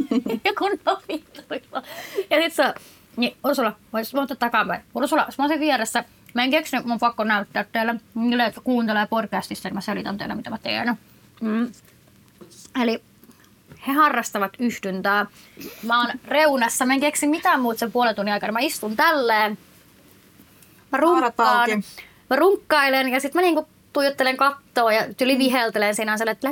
Joku 0.44 0.64
novittuilla. 0.86 1.82
Ja 2.30 2.42
sit 2.42 2.52
sä, 2.52 2.74
niin 3.16 3.36
Ursula, 3.44 3.72
vois 3.92 4.14
ottaa 4.14 4.36
takapäin. 4.36 4.82
Ursula, 4.94 5.26
mä 5.38 5.44
oon 5.44 5.60
vieressä. 5.60 6.04
Mä 6.34 6.44
en 6.44 6.50
keksinyt, 6.50 6.86
mun 6.86 6.98
pakko 6.98 7.24
näyttää 7.24 7.64
teille. 7.72 7.94
Niille, 8.14 8.44
jotka 8.44 8.60
kuuntelee 8.60 9.06
podcastista, 9.06 9.68
niin 9.68 9.74
mä 9.74 9.80
selitän 9.80 10.18
teille, 10.18 10.34
mitä 10.34 10.50
mä 10.50 10.58
teen. 10.58 10.98
Mm. 11.40 11.72
Eli 12.82 13.02
he 13.86 13.92
harrastavat 13.92 14.52
yhdyntää. 14.58 15.26
Mä 15.82 16.00
oon 16.00 16.10
reunassa, 16.28 16.86
mä 16.86 16.94
en 16.94 17.00
keksi 17.00 17.26
mitään 17.26 17.60
muuta 17.60 17.78
sen 17.78 17.92
puolen 17.92 18.14
tunnin 18.14 18.34
aikana. 18.34 18.52
Mä 18.52 18.60
istun 18.60 18.96
tälleen. 18.96 19.58
Mä 20.92 20.98
runkkaan. 20.98 21.70
Mä 22.30 22.36
runkkailen 22.36 23.08
ja 23.08 23.20
sitten 23.20 23.42
mä 23.42 23.42
niinku 23.42 23.68
tuijottelen 23.94 24.36
kattoa 24.36 24.92
ja 24.92 25.14
tyli 25.14 25.38
viheltelen 25.38 25.94
siinä 25.94 26.12
on 26.12 26.28
että 26.28 26.48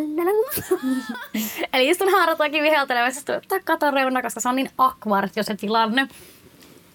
Eli 1.73 1.89
istun 1.89 2.13
haaratakin 2.13 2.63
viheltelemässä 2.63 3.33
ja 3.33 3.61
katon 3.65 3.93
reuna, 3.93 4.23
koska 4.23 4.41
se 4.41 4.49
on 4.49 4.57
niin 4.57 4.71
akvart 4.79 5.37
jo 5.37 5.43
se 5.43 5.57
tilanne. 5.57 6.09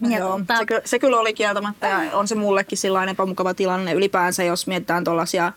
Ja 0.09 0.17
Joo, 0.17 0.39
tota... 0.39 0.55
se, 0.57 0.81
se, 0.85 0.99
kyllä 0.99 1.19
oli 1.19 1.33
kieltämättä 1.33 1.87
ja 1.87 2.17
on 2.17 2.27
se 2.27 2.35
mullekin 2.35 2.77
sellainen 2.77 3.13
epämukava 3.13 3.53
tilanne 3.53 3.93
ylipäänsä, 3.93 4.43
jos 4.43 4.67
mietitään 4.67 5.03
tuollaisia 5.03 5.53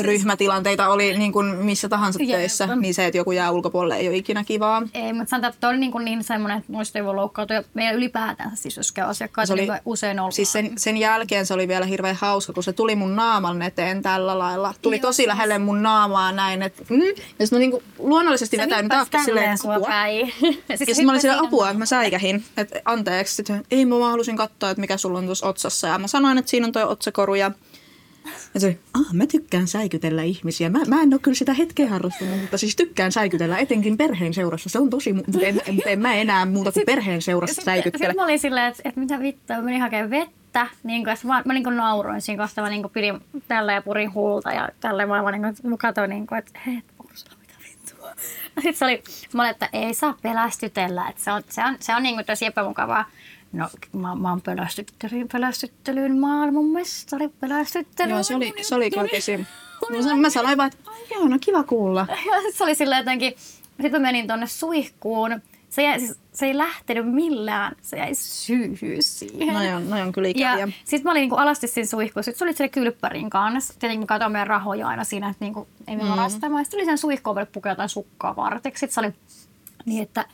ryhmätilanteita 0.00 0.88
oli 0.88 1.18
niin 1.18 1.32
kuin 1.32 1.46
missä 1.46 1.88
tahansa 1.88 2.22
Jep. 2.22 2.38
töissä, 2.38 2.76
niin 2.76 2.94
se, 2.94 3.06
että 3.06 3.18
joku 3.18 3.32
jää 3.32 3.50
ulkopuolelle 3.50 3.96
ei 3.96 4.08
ole 4.08 4.16
ikinä 4.16 4.44
kivaa. 4.44 4.82
Ei, 4.94 5.12
mutta 5.12 5.30
sanotaan, 5.30 5.52
että 5.52 5.68
oli 5.68 5.78
niin, 5.78 5.92
kuin 5.92 6.04
niin 6.04 6.24
semmoinen, 6.24 6.58
että 6.58 6.72
muista 6.72 6.98
ei 6.98 7.04
voi 7.04 7.14
loukkaantua. 7.14 7.56
Ja 7.56 7.62
meillä 7.74 7.92
ylipäätään 7.92 8.56
siis, 8.56 8.76
jos 8.76 8.92
käy 8.92 9.10
asiakkaita, 9.10 9.46
Se 9.46 9.52
oli- 9.52 9.60
niin 9.60 9.80
usein 9.84 10.18
ollaan. 10.20 10.32
Siis 10.32 10.52
sen, 10.52 10.72
sen 10.76 10.96
jälkeen 10.96 11.46
se 11.46 11.54
oli 11.54 11.68
vielä 11.68 11.86
hirveän 11.86 12.16
hauska, 12.20 12.52
kun 12.52 12.62
se 12.62 12.72
tuli 12.72 12.96
mun 12.96 13.16
naaman 13.16 13.62
eteen 13.62 14.02
tällä 14.02 14.38
lailla. 14.38 14.74
Tuli 14.82 14.96
Joo, 14.96 15.00
tosi 15.02 15.16
siis- 15.16 15.26
lähelle 15.28 15.58
mun 15.58 15.82
naamaa 15.82 16.32
näin, 16.32 16.62
että 16.62 16.82
mm. 16.90 16.98
Ja 16.98 17.06
sitten 17.16 17.48
mä 17.52 17.58
niinku 17.58 17.82
luonnollisesti 17.98 18.56
vetäin 18.58 18.88
taakse 18.88 19.18
silleen 19.24 19.56
apua. 19.70 19.88
Ja 20.68 20.76
sitten 20.76 21.04
mä 21.06 21.12
olin 21.12 21.20
siellä 21.20 21.42
apua, 21.42 21.68
että 21.70 21.78
mä 21.78 21.86
säikähin, 21.86 22.44
että 22.56 22.80
anteeksi. 22.84 23.34
Sitten 23.34 23.64
ei, 23.70 23.84
mä 23.84 23.98
vaan 23.98 24.10
halusin 24.10 24.36
katsoa, 24.36 24.70
että 24.70 24.80
mikä 24.80 24.96
sulla 24.96 25.18
on 25.18 25.26
tuossa 25.26 25.46
otsassa. 25.48 25.86
Ja 25.88 25.98
mä 25.98 26.06
sanoin, 26.06 26.38
että 26.38 26.50
siinä 26.50 26.66
on 26.66 26.72
toi 26.72 26.84
otsakoru 26.84 27.34
ja 27.34 27.50
ja 28.54 28.60
se 28.60 28.66
oli, 28.66 28.78
ah, 28.94 29.12
mä 29.12 29.26
tykkään 29.26 29.66
säikytellä 29.66 30.22
ihmisiä. 30.22 30.70
Mä, 30.70 30.78
mä 30.88 31.02
en 31.02 31.14
ole 31.14 31.20
kyllä 31.22 31.34
sitä 31.34 31.54
hetkeä 31.54 31.88
harrastanut, 31.88 32.40
mutta 32.40 32.58
siis 32.58 32.76
tykkään 32.76 33.12
säikytellä, 33.12 33.58
etenkin 33.58 33.96
perheen 33.96 34.34
seurassa. 34.34 34.68
Se 34.68 34.78
on 34.78 34.90
tosi, 34.90 35.12
mu- 35.12 35.44
en, 35.44 35.62
en, 35.66 35.82
en, 35.86 36.00
mä 36.00 36.14
enää 36.14 36.46
muuta 36.46 36.72
kuin 36.72 36.86
perheen 36.86 37.22
seurassa 37.22 37.62
säikyttele. 37.62 37.98
Sitten 37.98 38.16
mä 38.16 38.24
olin 38.24 38.38
silleen, 38.38 38.66
että, 38.66 38.82
että 38.84 39.00
mitä 39.00 39.20
vittua, 39.20 39.56
mä 39.56 39.62
menin 39.62 39.80
hakemaan 39.80 40.10
vettä. 40.10 40.66
Niin 40.82 41.04
kuin, 41.04 41.16
mä, 41.24 41.42
mä 41.44 41.52
niin 41.52 41.64
kuin 41.64 41.76
nauroin 41.76 42.20
siinä 42.20 42.44
kohtaa, 42.44 42.64
mä 42.64 42.70
niin 42.70 42.82
kuin 42.82 42.92
pidin 42.92 43.20
tällä 43.48 43.72
ja 43.72 43.82
purin 43.82 44.14
huulta 44.14 44.50
ja 44.50 44.68
tällä 44.80 45.06
mä 45.06 45.22
vaan 45.22 45.42
niin 45.42 45.54
kuin, 45.62 45.78
katsoin, 45.78 46.10
niin 46.10 46.26
kuin, 46.26 46.38
että 46.38 46.60
hei, 46.66 46.82
Ursula, 47.04 47.36
mitä 47.40 47.54
vittua. 47.64 48.10
Sitten 48.54 48.74
se 48.74 48.84
oli, 48.84 49.02
mä 49.32 49.42
olin, 49.42 49.50
että 49.50 49.68
ei 49.72 49.94
saa 49.94 50.16
pelästytellä, 50.22 51.08
että 51.08 51.24
se 51.24 51.32
on, 51.32 51.42
se 51.50 51.64
on, 51.64 51.76
se 51.80 51.94
on 51.94 52.02
niin 52.02 52.14
kuin 52.14 52.26
tosi 52.26 52.46
epämukavaa. 52.46 53.04
No, 53.52 53.68
mä, 53.92 54.14
mä 54.14 54.30
oon 54.30 54.40
pelästyttelyn, 54.40 55.28
pelästyttelyn 55.32 56.18
maailmanmestari, 56.18 57.28
pelästyttelyn. 57.28 58.10
Joo, 58.10 58.22
se 58.22 58.34
oli, 58.34 58.52
se 58.62 58.74
oli 58.74 58.90
kyllä 58.90 59.08
kesi. 59.08 59.36
Mä 59.36 60.02
sanoin- 60.02 60.20
Mä 60.20 60.30
sanoin 60.30 60.58
vaan, 60.58 60.70
että 60.74 60.90
joo, 61.14 61.28
no 61.28 61.38
kiva 61.40 61.62
kuulla. 61.64 62.06
Ja 62.10 62.42
sit 62.46 62.54
se 62.56 62.64
oli 62.64 62.74
silleen 62.74 62.98
jotenkin, 62.98 63.32
sitten 63.82 63.92
mä 63.92 63.98
menin 63.98 64.26
tonne 64.26 64.46
suihkuun. 64.46 65.42
Se, 65.70 65.82
jäi, 65.82 66.00
siis, 66.00 66.18
se 66.32 66.46
ei 66.46 66.56
lähtenyt 66.58 67.12
millään, 67.14 67.76
se 67.82 67.96
jäi 67.96 68.14
syyhyy 68.14 69.02
siihen. 69.02 69.54
No 69.54 69.76
on, 69.76 69.90
no 69.90 70.02
on 70.02 70.12
kyllä 70.12 70.28
ikäviä. 70.28 70.58
Ja 70.58 70.68
sitten 70.84 71.02
mä 71.04 71.10
olin 71.10 71.20
niinku 71.20 71.36
alasti 71.36 71.66
siinä 71.68 71.86
suihkussa. 71.86 72.22
Sitten 72.22 72.38
se 72.38 72.44
oli 72.44 72.52
siellä 72.52 72.72
kylppärin 72.72 73.30
kanssa. 73.30 73.74
Tietenkin 73.78 74.00
mä 74.00 74.06
katsoin 74.06 74.32
meidän 74.32 74.46
rahoja 74.46 74.88
aina 74.88 75.04
siinä, 75.04 75.28
että 75.28 75.44
niinku, 75.44 75.68
ei 75.88 75.96
me 75.96 76.02
mm. 76.02 76.08
varastamaan. 76.08 76.64
Sitten 76.64 76.78
oli 76.78 76.84
sen 76.84 76.98
suihkuun 76.98 77.36
vielä 77.36 77.46
pukea 77.52 77.72
jotain 77.72 77.88
sukkaa 77.88 78.36
varteksi. 78.36 78.80
Sitten 78.80 78.94
se 78.94 79.00
oli 79.00 79.12
niin, 79.86 80.02
että, 80.02 80.24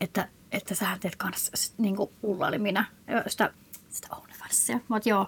että, 0.00 0.28
että 0.56 0.74
sähän 0.74 1.00
teet 1.00 1.16
kanssa 1.16 1.50
sit, 1.54 1.72
niinku 1.78 2.12
ullaili 2.22 2.58
minä 2.58 2.84
ö, 3.10 3.30
sitä, 3.30 3.50
sitä 3.88 4.08
OnlyFansia. 4.16 4.80
Mä 4.88 4.96
oot, 4.96 5.06
joo. 5.06 5.26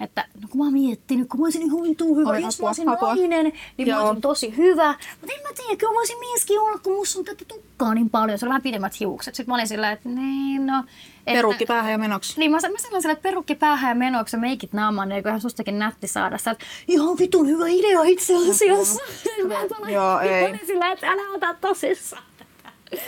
Että 0.00 0.24
no 0.42 0.48
kun 0.50 0.58
mä 0.58 0.64
oon 0.64 0.72
miettinyt, 0.72 1.28
kun 1.28 1.40
mä 1.40 1.46
olisin 1.46 1.62
ihan 1.62 1.82
vitun 1.82 2.16
hyvä, 2.16 2.30
Oi, 2.30 2.42
jos 2.42 2.54
apua, 2.54 2.64
mä 2.66 2.68
olisin 2.68 2.88
apua. 2.88 3.08
nainen, 3.14 3.52
niin 3.76 3.88
mä 3.88 3.94
Joo. 3.94 4.06
olisin 4.06 4.20
tosi 4.20 4.56
hyvä. 4.56 4.94
Mutta 5.20 5.36
en 5.36 5.42
mä 5.42 5.48
tiedä, 5.56 5.76
kyllä 5.76 5.90
mä 5.92 5.94
voisin 5.94 6.18
mieskin 6.18 6.60
olla, 6.60 6.78
kun 6.78 6.96
musta 6.96 7.18
on 7.18 7.24
tätä 7.24 7.44
tukkaa 7.48 7.94
niin 7.94 8.10
paljon. 8.10 8.38
Se 8.38 8.46
oli 8.46 8.48
vähän 8.48 8.62
pidemmät 8.62 9.00
hiukset. 9.00 9.34
Sitten 9.34 9.52
mä 9.52 9.54
olin 9.54 9.68
silleen, 9.68 9.92
että 9.92 10.08
niin 10.08 10.66
no. 10.66 10.78
Että, 11.26 11.38
Perukki 11.38 11.66
päähän 11.66 11.92
ja 11.92 11.98
menoksi. 11.98 12.40
niin, 12.40 12.50
mä, 12.50 12.56
mä 12.56 12.78
sanoin 12.78 13.02
sille, 13.02 13.12
että 13.12 13.22
perukki 13.22 13.54
päähän 13.54 13.88
ja 13.90 13.94
menoksi 13.94 14.36
ja 14.36 14.40
meikit 14.40 14.72
naamaan, 14.72 15.08
niin 15.08 15.16
eiköhän 15.16 15.40
sustakin 15.40 15.78
nätti 15.78 16.06
saada. 16.08 16.38
Sä 16.38 16.50
oot, 16.50 16.58
ihan 16.88 17.18
vitun 17.18 17.46
hyvä 17.46 17.68
idea 17.68 18.02
itse 18.02 18.34
asiassa. 18.50 19.00
Mä 19.48 19.90
Joo, 19.90 20.14
mä 20.14 20.48
olin 20.48 20.60
sillä, 20.66 20.92
että 20.92 21.10
älä 21.10 21.22
ota 21.34 21.54
tosissaan. 21.60 22.22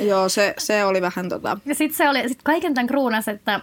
Joo, 0.01 0.29
se, 0.29 0.55
se 0.59 0.85
oli 0.85 1.03
vähän 1.03 1.29
tota... 1.29 1.59
Ja 1.67 1.75
sit 1.75 1.95
se 1.95 2.09
oli, 2.09 2.29
sit 2.29 2.43
kaiken 2.43 2.75
tämän 2.75 2.87
kruunas, 2.87 3.29
että 3.29 3.61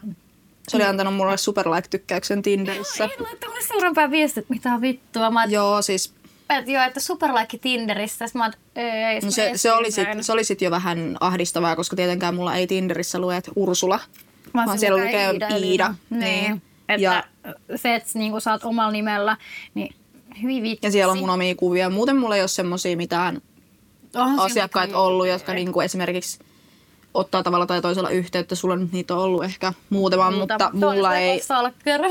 Se 0.67 0.77
oli 0.77 0.85
antanut 0.85 1.15
mulle 1.15 1.37
superlike-tykkäyksen 1.37 2.41
Tinderissä. 2.41 3.03
ei 3.03 3.09
laittaa 3.19 3.49
mulle 3.49 3.63
seuraavaan 3.63 4.11
viestit, 4.11 4.49
mitä 4.49 4.81
vittua. 4.81 5.31
Mä 5.31 5.45
Joo, 5.45 5.81
siis 5.81 6.13
että 6.49 6.71
joo, 6.71 6.83
että 6.83 6.99
superlaikki 6.99 7.57
Tinderissä. 7.57 8.27
Sitten 8.27 8.39
mä 8.39 8.51
ei. 8.75 9.19
no 9.21 9.31
se, 9.31 9.49
mä 9.49 9.57
se, 9.57 9.73
oli 9.73 9.91
sit, 9.91 10.07
se 10.21 10.31
oli 10.31 10.43
sit 10.43 10.61
jo 10.61 10.71
vähän 10.71 11.17
ahdistavaa, 11.19 11.75
koska 11.75 11.95
tietenkään 11.95 12.35
mulla 12.35 12.55
ei 12.55 12.67
Tinderissä 12.67 13.19
lue, 13.19 13.37
että 13.37 13.51
Ursula, 13.55 13.99
Vaan 14.53 14.67
vaan 14.67 14.79
siellä 14.79 15.03
lukee 15.03 15.31
Iida, 15.31 15.47
Iida. 15.47 15.93
Niin. 16.09 16.19
Niin. 16.19 16.61
Että 16.89 17.01
Ja, 17.03 17.23
se, 17.75 17.95
että 17.95 18.09
niinku 18.13 18.39
sä 18.39 18.51
oot 18.51 18.63
omalla 18.63 18.91
nimellä, 18.91 19.37
niin 19.73 19.95
hyvin 20.41 20.63
vitsi. 20.63 20.87
ja 20.87 20.91
siellä 20.91 21.11
on 21.11 21.19
mun 21.19 21.29
omia 21.29 21.55
kuvia. 21.55 21.89
Muuten 21.89 22.15
mulla 22.17 22.35
ei 22.35 22.41
ole 22.41 22.47
semmosia 22.47 22.97
mitään 22.97 23.41
Onhan 24.15 24.39
asiakkaita 24.39 24.87
kyllä. 24.87 24.99
ollut, 24.99 25.27
jotka 25.27 25.53
niinku 25.53 25.81
esimerkiksi 25.81 26.39
ottaa 27.13 27.43
tavalla 27.43 27.65
tai 27.65 27.81
toisella 27.81 28.09
yhteyttä. 28.09 28.55
Sulla 28.55 28.75
nyt 28.75 28.91
niitä 28.91 29.15
on 29.15 29.21
ollut 29.21 29.43
ehkä 29.43 29.73
muutama, 29.89 30.31
mutta 30.31 30.71
mulla 30.73 31.17
ei. 31.17 31.39
Salkker. 31.39 32.01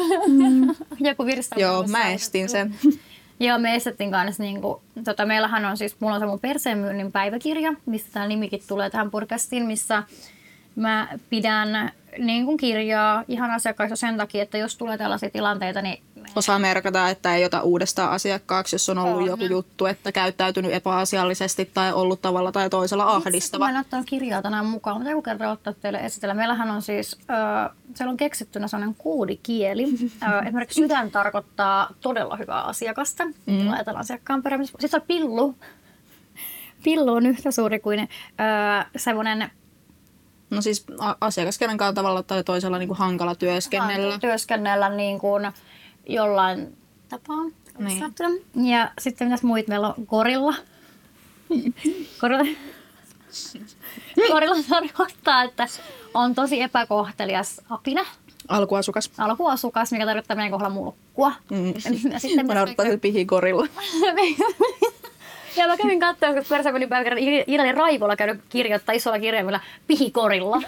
Joku 1.01 1.27
virsta. 1.27 1.61
Joo, 1.61 1.87
mä 1.87 2.11
estin 2.11 2.49
sen. 2.49 2.75
Joo, 3.41 3.59
me 3.59 3.75
estettiin 3.75 4.11
kanssa, 4.11 4.43
niin 4.43 4.61
kuin, 4.61 4.81
tota, 5.05 5.27
meillähän 5.27 5.65
on 5.65 5.77
siis, 5.77 5.97
mulla 6.01 6.15
on 6.15 6.21
se 6.21 6.27
mun 6.27 6.41
perseenmyynnin 6.41 7.13
päiväkirja, 7.13 7.75
mistä 7.87 8.09
tämä 8.13 8.29
nimikin 8.29 8.63
tulee 8.69 8.91
tähän 8.91 9.11
podcastiin, 9.11 9.67
missä 9.67 10.03
mä 10.77 11.09
pidän 11.31 11.93
niin 12.19 12.45
kuin 12.45 12.57
kirjaa 12.57 13.25
ihan 13.29 13.51
asiakkaista 13.51 13.97
sen 13.97 14.17
takia, 14.17 14.43
että 14.43 14.59
jos 14.59 14.77
tulee 14.77 14.99
tällaisia 14.99 15.31
tilanteita, 15.31 15.83
niin 15.83 16.03
Osaa 16.37 16.59
merkata, 16.59 17.11
että 17.11 17.37
ei 17.37 17.45
ota 17.45 17.63
uudestaan 17.63 18.11
asiakkaaksi, 18.11 18.75
jos 18.75 18.89
on 18.89 18.99
ollut 18.99 19.21
On. 19.21 19.27
joku 19.27 19.45
juttu, 19.45 19.87
että 19.87 20.13
käyttäytynyt 20.13 20.73
epäasiallisesti 20.73 21.71
tai 21.75 21.93
ollut 21.93 22.23
tavalla 22.23 22.53
tai 22.53 22.71
toisella 22.71 23.05
ahdistava. 23.05 23.65
Mä 23.65 23.71
en 23.71 23.77
ottanut 23.77 24.07
kirjaa 24.07 24.43
tänään 24.43 24.67
mukaan, 24.67 24.97
mutta 24.97 25.11
joku 25.11 25.23
kerran 25.23 25.51
ottaa 25.51 25.73
teille 25.73 25.99
esitellä. 25.99 26.35
Meillähän 26.35 26.71
on 26.71 26.83
siis, 26.83 27.19
äh, 27.31 27.77
siellä 27.95 28.11
on 28.11 28.17
keksittynä 28.17 28.69
sellainen 28.69 28.95
koodikieli. 28.95 29.85
Äh, 30.23 30.47
esimerkiksi 30.47 30.83
sydän 30.83 31.11
tarkoittaa 31.11 31.95
todella 32.01 32.37
hyvää 32.37 32.63
asiakasta. 32.63 33.25
Mm. 33.25 33.71
Ajatellaan 33.71 34.01
asiakkaan 34.01 34.43
perään. 34.43 34.67
Sitten 34.67 35.01
on 35.01 35.07
pillu. 35.07 35.55
Pillu 36.85 37.13
on 37.13 37.27
yhtä 37.27 37.51
suuri 37.51 37.81
kuin 37.81 37.99
äh, 38.01 38.87
semmoinen 38.97 39.51
No 40.51 40.63
siis 40.63 40.87
asiakas, 41.21 41.59
kenen 41.59 41.77
kanssa 41.77 41.95
tavalla 41.95 42.23
tai 42.23 42.45
toisella 42.45 42.79
niin 42.79 42.89
kuin 42.89 42.99
hankala 42.99 43.35
työskennellä. 43.35 44.19
työskennellä 44.19 44.89
niin 44.89 45.19
kuin 45.19 45.53
jollain 46.09 46.77
tapaa. 47.09 47.45
Niin. 47.79 48.73
Ja 48.73 48.91
sitten 48.99 49.27
mitäs 49.29 49.43
muit 49.43 49.69
meillä 49.69 49.89
on 49.89 49.95
gorilla. 50.07 50.55
Gorilla. 52.21 52.45
Gorilla 54.29 54.57
tarkoittaa, 54.69 55.43
että 55.43 55.67
on 56.15 56.35
tosi 56.35 56.63
epäkohtelias 56.63 57.61
apina, 57.71 58.05
Alkuasukas. 58.49 59.11
alkuasukas, 59.19 59.93
mikä 59.93 60.07
tarkoittaa 60.07 60.37
meidän 60.37 60.51
kohdalla 60.53 60.75
mulkkua. 60.75 61.33
Mm. 61.51 61.75
Ja 62.13 62.21
sitten 62.21 62.47
Mä 62.47 62.55
naurattaa 62.55 62.85
sillä 62.85 62.99
pihikorilla. 62.99 63.67
ja 65.57 65.67
mä 65.67 65.77
kävin 65.77 66.01
katsoa, 66.01 66.33
kun 66.35 66.45
persa 66.49 66.73
meni 66.73 66.87
päivän 66.87 67.05
kerran 67.05 67.23
Iidalin 67.49 67.77
Raivolla 67.77 68.17
käynyt 68.17 68.41
kirjoittaa 68.49 68.95
isolla 68.95 69.19
kirjaimella 69.19 69.61
pihikorilla. 69.87 70.63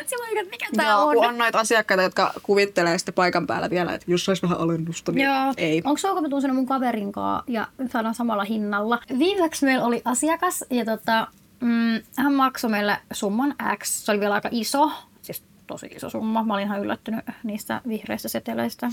Että 0.00 0.50
mikä 0.50 0.66
tää 0.76 0.90
Joo, 0.90 1.04
on? 1.06 1.16
kun 1.16 1.26
on 1.26 1.38
noita 1.38 1.58
asiakkaita, 1.60 2.02
jotka 2.02 2.32
kuvittelee 2.42 2.98
sitten 2.98 3.14
paikan 3.14 3.46
päällä 3.46 3.70
vielä, 3.70 3.94
että 3.94 4.10
jos 4.10 4.24
saisi 4.24 4.42
vähän 4.42 4.58
alennusta, 4.58 5.12
niin 5.12 5.24
Joo. 5.24 5.54
ei. 5.56 5.82
Onko 5.84 5.98
se 5.98 6.10
ok, 6.10 6.20
mä 6.20 6.28
tuun 6.28 6.54
mun 6.54 6.66
kaverin 6.66 7.12
kanssa 7.12 7.44
ja 7.46 7.66
saadaan 7.92 8.14
samalla 8.14 8.44
hinnalla? 8.44 8.98
Viimeksi 9.18 9.64
meillä 9.64 9.84
oli 9.84 10.02
asiakas 10.04 10.64
ja 10.70 10.84
tota, 10.84 11.26
mm, 11.60 12.02
hän 12.16 12.32
maksoi 12.32 12.70
meille 12.70 12.96
summan 13.12 13.54
X. 13.78 13.88
Se 13.88 14.12
oli 14.12 14.20
vielä 14.20 14.34
aika 14.34 14.48
iso, 14.52 14.90
siis 15.22 15.42
tosi 15.66 15.86
iso 15.86 16.10
summa. 16.10 16.44
Mä 16.44 16.54
olin 16.54 16.64
ihan 16.64 16.80
yllättynyt 16.80 17.24
niistä 17.42 17.80
vihreistä 17.88 18.28
seteleistä. 18.28 18.88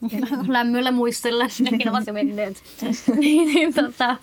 Mm. 0.00 0.52
Lämmöllä 0.52 0.90
muistella, 0.90 1.44
nekin 1.70 1.90
ovat 1.90 2.06
jo 2.06 2.12
menneet. 2.12 2.62
niin, 3.16 3.54
niin, 3.54 3.74
tota, 3.74 4.16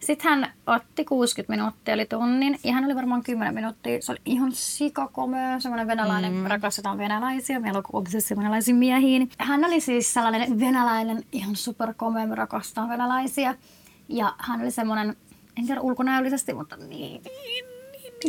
sitten 0.00 0.30
hän 0.30 0.52
otti 0.66 1.04
60 1.04 1.52
minuuttia, 1.52 1.94
eli 1.94 2.06
tunnin, 2.06 2.58
ja 2.64 2.72
hän 2.72 2.84
oli 2.84 2.94
varmaan 2.94 3.22
10 3.22 3.54
minuuttia. 3.54 4.02
Se 4.02 4.12
oli 4.12 4.20
ihan 4.24 4.52
sikakomea, 4.52 5.60
semmoinen 5.60 5.86
venäläinen, 5.86 6.32
mm. 6.32 6.46
rakastetaan 6.46 6.98
venäläisiä, 6.98 7.60
meillä 7.60 7.78
on 7.78 7.84
obsessio 7.92 8.36
venäläisiin 8.36 8.76
miehiin. 8.76 9.30
Hän 9.38 9.64
oli 9.64 9.80
siis 9.80 10.14
sellainen 10.14 10.60
venäläinen, 10.60 11.22
ihan 11.32 11.56
superkomea, 11.56 12.26
me 12.26 12.34
rakastetaan 12.34 12.88
venäläisiä. 12.88 13.54
Ja 14.08 14.34
hän 14.38 14.60
oli 14.60 14.70
semmoinen, 14.70 15.16
en 15.58 15.66
tiedä 15.66 15.80
ulkonäöllisesti, 15.80 16.54
mutta 16.54 16.76
niin, 16.76 17.22
niin 17.22 17.73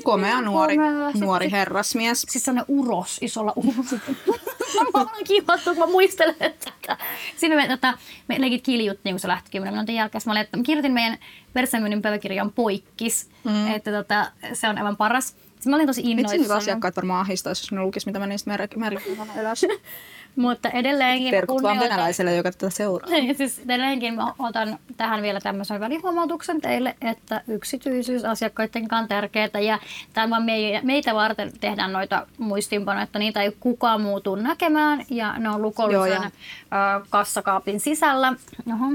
Komea 0.04 0.42
nuori, 0.42 0.76
komea. 0.76 1.12
Nuori 1.20 1.52
herrasmies. 1.52 2.22
Siis 2.22 2.46
sellainen 2.46 2.66
uros, 2.68 3.18
isolla 3.22 3.54
uros. 3.56 3.96
mä 4.94 5.02
olen 5.02 5.24
kivattu, 5.24 5.70
kun 5.70 5.80
mä 5.80 5.86
muistelen 5.86 6.36
tätä. 6.36 6.98
Siinä 7.38 7.56
me, 7.56 7.68
tota, 7.68 7.94
me 8.28 8.42
leikit 8.42 8.64
kiljuttiin, 8.64 9.14
kun 9.14 9.20
se 9.20 9.28
lähti 9.28 9.52
10 9.52 9.74
minuutin 9.74 9.96
jälkeen. 9.96 10.22
Mä, 10.26 10.32
olin, 10.32 10.42
että 10.42 10.58
mä 10.58 10.64
kirjoitin 10.64 10.94
meidän 10.94 11.18
persemyynnin 11.54 12.02
päiväkirjan 12.02 12.52
poikkis, 12.52 13.30
mm. 13.44 13.72
että 13.72 13.92
tota, 13.92 14.32
se 14.54 14.70
on 14.70 14.78
aivan 14.78 14.98
paras. 14.98 15.36
Sitten 15.66 15.72
mä 15.72 15.76
olin 15.76 15.88
tosi 15.88 16.02
Vitsi 16.02 16.16
nyt 16.16 16.32
innoissani. 16.32 16.58
asiakkaat 16.58 16.96
varmaan 16.96 17.22
ahdistaisi, 17.22 17.64
jos 17.64 17.72
ne 17.72 17.82
lukisi, 17.82 18.06
mitä 18.06 18.20
mä 18.20 18.28
niistä 18.28 18.52
mer- 18.52 18.68
merkitän 18.76 19.28
ylös. 19.40 19.66
Mutta 20.36 20.70
edelleenkin... 20.70 21.32
Terkut 21.32 21.64
vaan 21.64 21.80
venäläiselle, 21.80 22.36
joka 22.36 22.52
tätä 22.52 22.70
seuraa. 22.70 23.10
siis 23.38 23.60
edelleenkin 23.60 24.14
mä 24.14 24.34
otan 24.40 24.80
tähän 24.98 25.22
vielä 25.22 25.40
tämmöisen 25.40 25.80
välihuomautuksen 25.80 26.62
teille, 26.62 26.96
että 27.02 27.42
yksityisyys 27.48 28.26
asiakkaiden 28.26 28.88
on 28.92 29.08
tärkeää 29.08 29.60
ja 29.66 29.80
tämä 30.14 30.42
meitä 30.84 31.16
varten 31.16 31.52
tehdään 31.60 31.94
noita 31.94 32.28
muistiinpanoja, 32.38 33.04
että 33.04 33.20
niitä 33.20 33.42
ei 33.42 33.58
kukaan 33.60 34.02
muu 34.02 34.22
tule 34.22 34.42
näkemään 34.42 35.06
ja 35.10 35.40
ne 35.40 35.50
on 35.50 35.62
lukollisen 35.62 36.22
Joo, 36.22 37.06
kassakaapin 37.10 37.80
sisällä. 37.80 38.34
Oho, 38.74 38.86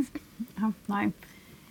oho, 0.63 0.73
noin. 0.89 1.15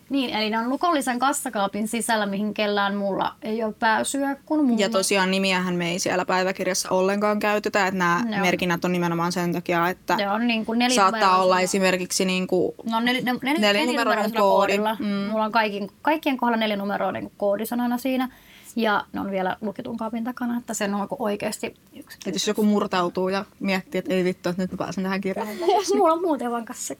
Niin, 0.09 0.29
eli 0.29 0.49
ne 0.49 0.59
on 0.59 0.69
lukollisen 0.69 1.19
kassakaapin 1.19 1.87
sisällä, 1.87 2.25
mihin 2.25 2.53
kellään 2.53 2.95
mulla 2.95 3.35
ei 3.41 3.63
ole 3.63 3.73
pääsyä 3.73 4.35
kuin 4.45 4.65
mulla. 4.65 4.81
Ja 4.81 4.89
tosiaan 4.89 5.31
nimiähän 5.31 5.75
me 5.75 5.91
ei 5.91 5.99
siellä 5.99 6.25
päiväkirjassa 6.25 6.89
ollenkaan 6.89 7.39
käytetä, 7.39 7.87
että 7.87 7.97
nämä 7.97 8.25
no. 8.29 8.37
merkinnät 8.41 8.85
on 8.85 8.91
nimenomaan 8.91 9.31
sen 9.31 9.53
takia, 9.53 9.89
että 9.89 10.15
ne 10.15 10.29
on 10.29 10.47
niin 10.47 10.65
kuin 10.65 10.91
saattaa 10.91 11.43
olla 11.43 11.59
esimerkiksi 11.59 12.25
niin 12.25 12.47
kuin 12.47 12.71
no, 12.91 12.99
nel, 12.99 13.23
nel, 13.23 13.39
nel, 13.43 13.57
nelinumeroinen 13.59 14.33
koodi. 14.33 14.77
Mm. 14.77 15.05
Mulla 15.05 15.45
on 15.45 15.51
kaikin, 15.51 15.91
kaikkien 16.01 16.37
kohdalla 16.37 16.59
nelinumeroinen 16.59 17.31
koodisanana 17.37 17.97
siinä. 17.97 18.29
Ja 18.75 19.05
ne 19.13 19.19
on 19.19 19.31
vielä 19.31 19.57
lukitun 19.61 19.97
kaapin 19.97 20.23
takana, 20.23 20.57
että 20.57 20.73
se 20.73 20.85
on 20.85 21.07
oikeasti 21.19 21.75
yksi. 21.95 22.17
Et 22.25 22.35
jos 22.35 22.47
joku 22.47 22.63
murtautuu 22.63 23.29
ja 23.29 23.45
miettii, 23.59 23.99
että 23.99 24.13
ei 24.13 24.23
vittu, 24.23 24.49
että 24.49 24.61
nyt 24.61 24.71
mä 24.71 24.77
pääsen 24.77 25.03
tähän 25.03 25.21
kirjaan. 25.21 25.47
Mulla 25.97 26.13
on 26.13 26.21
muuten 26.21 26.51
vaan 26.51 26.65
kassa. 26.65 26.95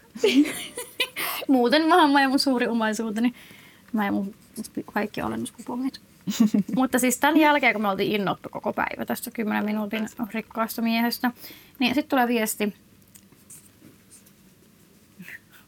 muuten 1.47 1.88
mä 1.88 2.21
ja 2.21 2.29
mun 2.29 2.39
suuri 2.39 2.67
omaisuuteni. 2.67 3.34
Mä 3.93 4.05
ja 4.05 4.12
mun 4.12 4.36
kaikki 4.93 5.21
alennuskupongit. 5.21 6.01
Mutta 6.75 6.99
siis 6.99 7.17
tämän 7.17 7.38
jälkeen, 7.38 7.73
kun 7.73 7.82
me 7.82 7.89
oltiin 7.89 8.12
innottu 8.12 8.49
koko 8.49 8.73
päivä 8.73 9.05
tästä 9.05 9.32
10 9.32 9.65
minuutin 9.65 10.08
rikkaasta 10.34 10.82
miehestä, 10.82 11.32
niin 11.79 11.95
sitten 11.95 12.10
tulee 12.10 12.27
viesti. 12.27 12.73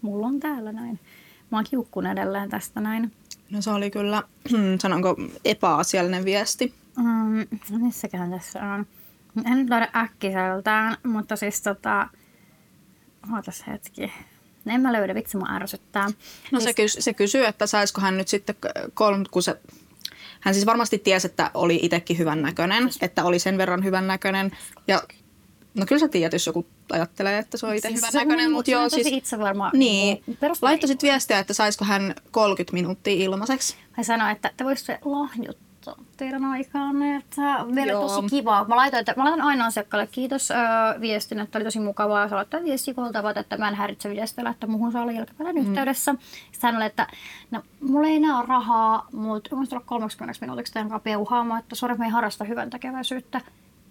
Mulla 0.01 0.27
on 0.27 0.39
täällä 0.39 0.71
näin. 0.71 0.99
Mä 1.51 1.57
oon 1.57 1.65
kiukkun 1.69 2.07
edelleen 2.07 2.49
tästä 2.49 2.81
näin. 2.81 3.11
No 3.51 3.61
se 3.61 3.71
oli 3.71 3.91
kyllä, 3.91 4.23
sanonko, 4.81 5.15
epäasiallinen 5.45 6.25
viesti. 6.25 6.73
Mm, 6.97 7.47
missäkään 7.81 8.31
tässä 8.31 8.59
on? 8.63 8.85
En 9.45 9.57
nyt 9.57 9.69
löydä 9.69 9.89
äkkiseltään, 9.95 10.97
mutta 11.03 11.35
siis 11.35 11.61
tota... 11.61 12.07
Ootas 13.35 13.63
hetki. 13.67 14.11
En 14.67 14.81
mä 14.81 14.93
löydä, 14.93 15.15
vitsi 15.15 15.37
mun 15.37 15.51
ärsyttää. 15.51 16.09
No 16.51 16.59
se, 16.59 16.73
kys, 16.73 16.97
se 16.99 17.13
kysyy, 17.13 17.45
että 17.45 17.67
saisiko 17.67 18.01
hän 18.01 18.17
nyt 18.17 18.27
sitten 18.27 18.55
kolme, 18.93 19.25
kun 19.31 19.43
se 19.43 19.59
hän 20.39 20.53
siis 20.53 20.65
varmasti 20.65 20.97
tiesi, 20.97 21.27
että 21.27 21.51
oli 21.53 21.79
itsekin 21.81 22.17
hyvän 22.17 22.41
näköinen, 22.41 22.89
että 23.01 23.23
oli 23.23 23.39
sen 23.39 23.57
verran 23.57 23.83
hyvän 23.83 24.07
näköinen. 24.07 24.51
Ja 24.87 25.03
no 25.73 25.85
kyllä 25.85 25.99
sä 25.99 26.07
tiedät, 26.07 26.33
jos 26.33 26.47
joku 26.47 26.67
ajattelee, 26.91 27.37
että 27.37 27.57
se 27.57 27.65
on 27.65 27.75
itse 27.75 27.87
siis 27.87 28.01
hyvän 28.01 28.27
näköinen. 28.27 28.51
Mutta 28.51 28.71
joo, 28.71 28.89
siis, 28.89 29.07
itse 29.07 29.39
varmaan. 29.39 29.71
Niin, 29.73 30.23
niin 30.27 30.37
laittoi 30.61 30.87
sitten 30.87 31.09
viestiä, 31.09 31.39
että 31.39 31.53
saisiko 31.53 31.85
hän 31.85 32.15
30 32.31 32.73
minuuttia 32.73 33.23
ilmaiseksi. 33.23 33.75
Hän 33.91 34.05
sanoi, 34.05 34.31
että 34.31 34.51
te 34.57 34.63
voisitte 34.63 34.99
lahjuttaa 35.05 35.71
teidän 36.17 36.45
aikaan, 36.45 37.03
että 37.03 37.65
meillä 37.65 37.99
on 37.99 38.09
tosi 38.09 38.27
kiva. 38.29 38.65
Mä 38.67 38.75
laitan, 38.75 38.99
että, 38.99 39.13
mä 39.17 39.23
laitan 39.23 39.41
aina 39.41 39.65
asiakkaalle 39.65 40.07
kiitos 40.07 40.51
äh, 40.51 41.01
viestin, 41.01 41.39
että 41.39 41.57
oli 41.57 41.65
tosi 41.65 41.79
mukavaa. 41.79 42.29
Sä 42.29 42.35
laittaa 42.35 42.63
viestiä 42.63 42.93
tavat, 43.13 43.37
että 43.37 43.57
mä 43.57 43.67
en 43.67 43.75
häiritse 43.75 44.09
viestillä, 44.09 44.49
että 44.49 44.67
muuhun 44.67 44.91
saa 44.91 45.01
olla 45.01 45.11
jälkipäivän 45.11 45.55
mm. 45.55 45.61
yhteydessä. 45.61 46.15
Sitten 46.51 46.67
hän 46.67 46.75
oli, 46.75 46.85
että 46.85 47.07
no, 47.51 47.61
mulla 47.81 48.07
ei 48.07 48.15
enää 48.15 48.37
ole 48.37 48.45
rahaa, 48.47 49.07
mutta 49.11 49.55
mä 49.55 49.65
tulla 49.65 49.83
30 49.85 50.37
minuutiksi 50.41 50.73
teidän 50.73 50.89
kanssa 50.89 51.03
peuhaamaan, 51.03 51.59
että 51.59 51.75
sori, 51.75 51.95
mä 51.95 52.05
en 52.05 52.11
harrasta 52.11 52.43
hyvän 52.43 52.69
tekeväisyyttä. 52.69 53.41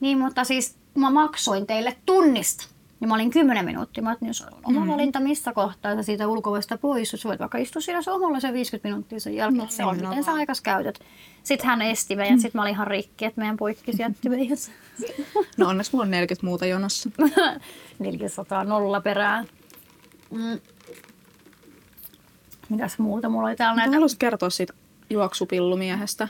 Niin, 0.01 0.19
mutta 0.19 0.45
siis 0.45 0.77
mä 0.95 1.11
maksoin 1.11 1.67
teille 1.67 1.97
tunnista. 2.07 2.69
Ja 3.01 3.09
mä 3.09 3.15
olin 3.15 3.31
10 3.31 3.65
minuuttia. 3.65 4.03
Mä 4.03 4.11
ajattelin, 4.11 4.33
että 4.43 4.57
oma 4.65 4.81
mm. 4.81 4.91
valinta 4.91 5.21
missä 5.21 5.53
kohtaa 5.53 5.97
sä 5.97 6.03
siitä 6.03 6.29
ulkovesta 6.29 6.79
pois. 6.79 7.11
Sä 7.11 7.29
voit 7.29 7.41
vaikka 7.41 7.59
istua 7.59 7.83
siinä 7.83 8.01
omalla 8.07 8.41
se 8.41 8.53
50 8.53 8.89
minuuttia 8.89 9.21
sen 9.21 9.35
jälkeen. 9.35 9.65
No, 9.65 9.71
se 9.71 9.85
on, 9.85 9.97
miten 9.97 10.25
sä 10.25 10.33
aikas 10.33 10.61
käytät. 10.61 10.99
Sitten 11.43 11.67
hän 11.67 11.83
esti 11.83 12.17
meidän. 12.17 12.35
Mm. 12.39 12.41
Sitten 12.41 12.59
mä 12.59 12.63
olin 12.63 12.73
ihan 12.75 12.87
rikki, 12.87 13.25
että 13.25 13.41
meidän 13.41 13.57
poikki 13.57 13.93
jätti 13.99 14.29
meidät. 14.39 14.71
No 15.57 15.69
onneksi 15.69 15.93
mulla 15.93 16.05
on 16.05 16.11
40 16.11 16.47
muuta 16.47 16.67
jonossa. 16.67 17.11
400 17.99 18.65
nolla 18.65 19.01
perään. 19.01 19.47
Mm. 20.31 20.61
Mitäs 22.69 22.99
muuta 22.99 23.29
mulla 23.29 23.49
oli 23.49 23.57
täällä 23.57 23.77
näitä? 23.77 23.95
Haluaisit 23.95 24.19
kertoa 24.19 24.51
siitä 24.51 24.73
juoksupillumiehestä? 25.11 26.29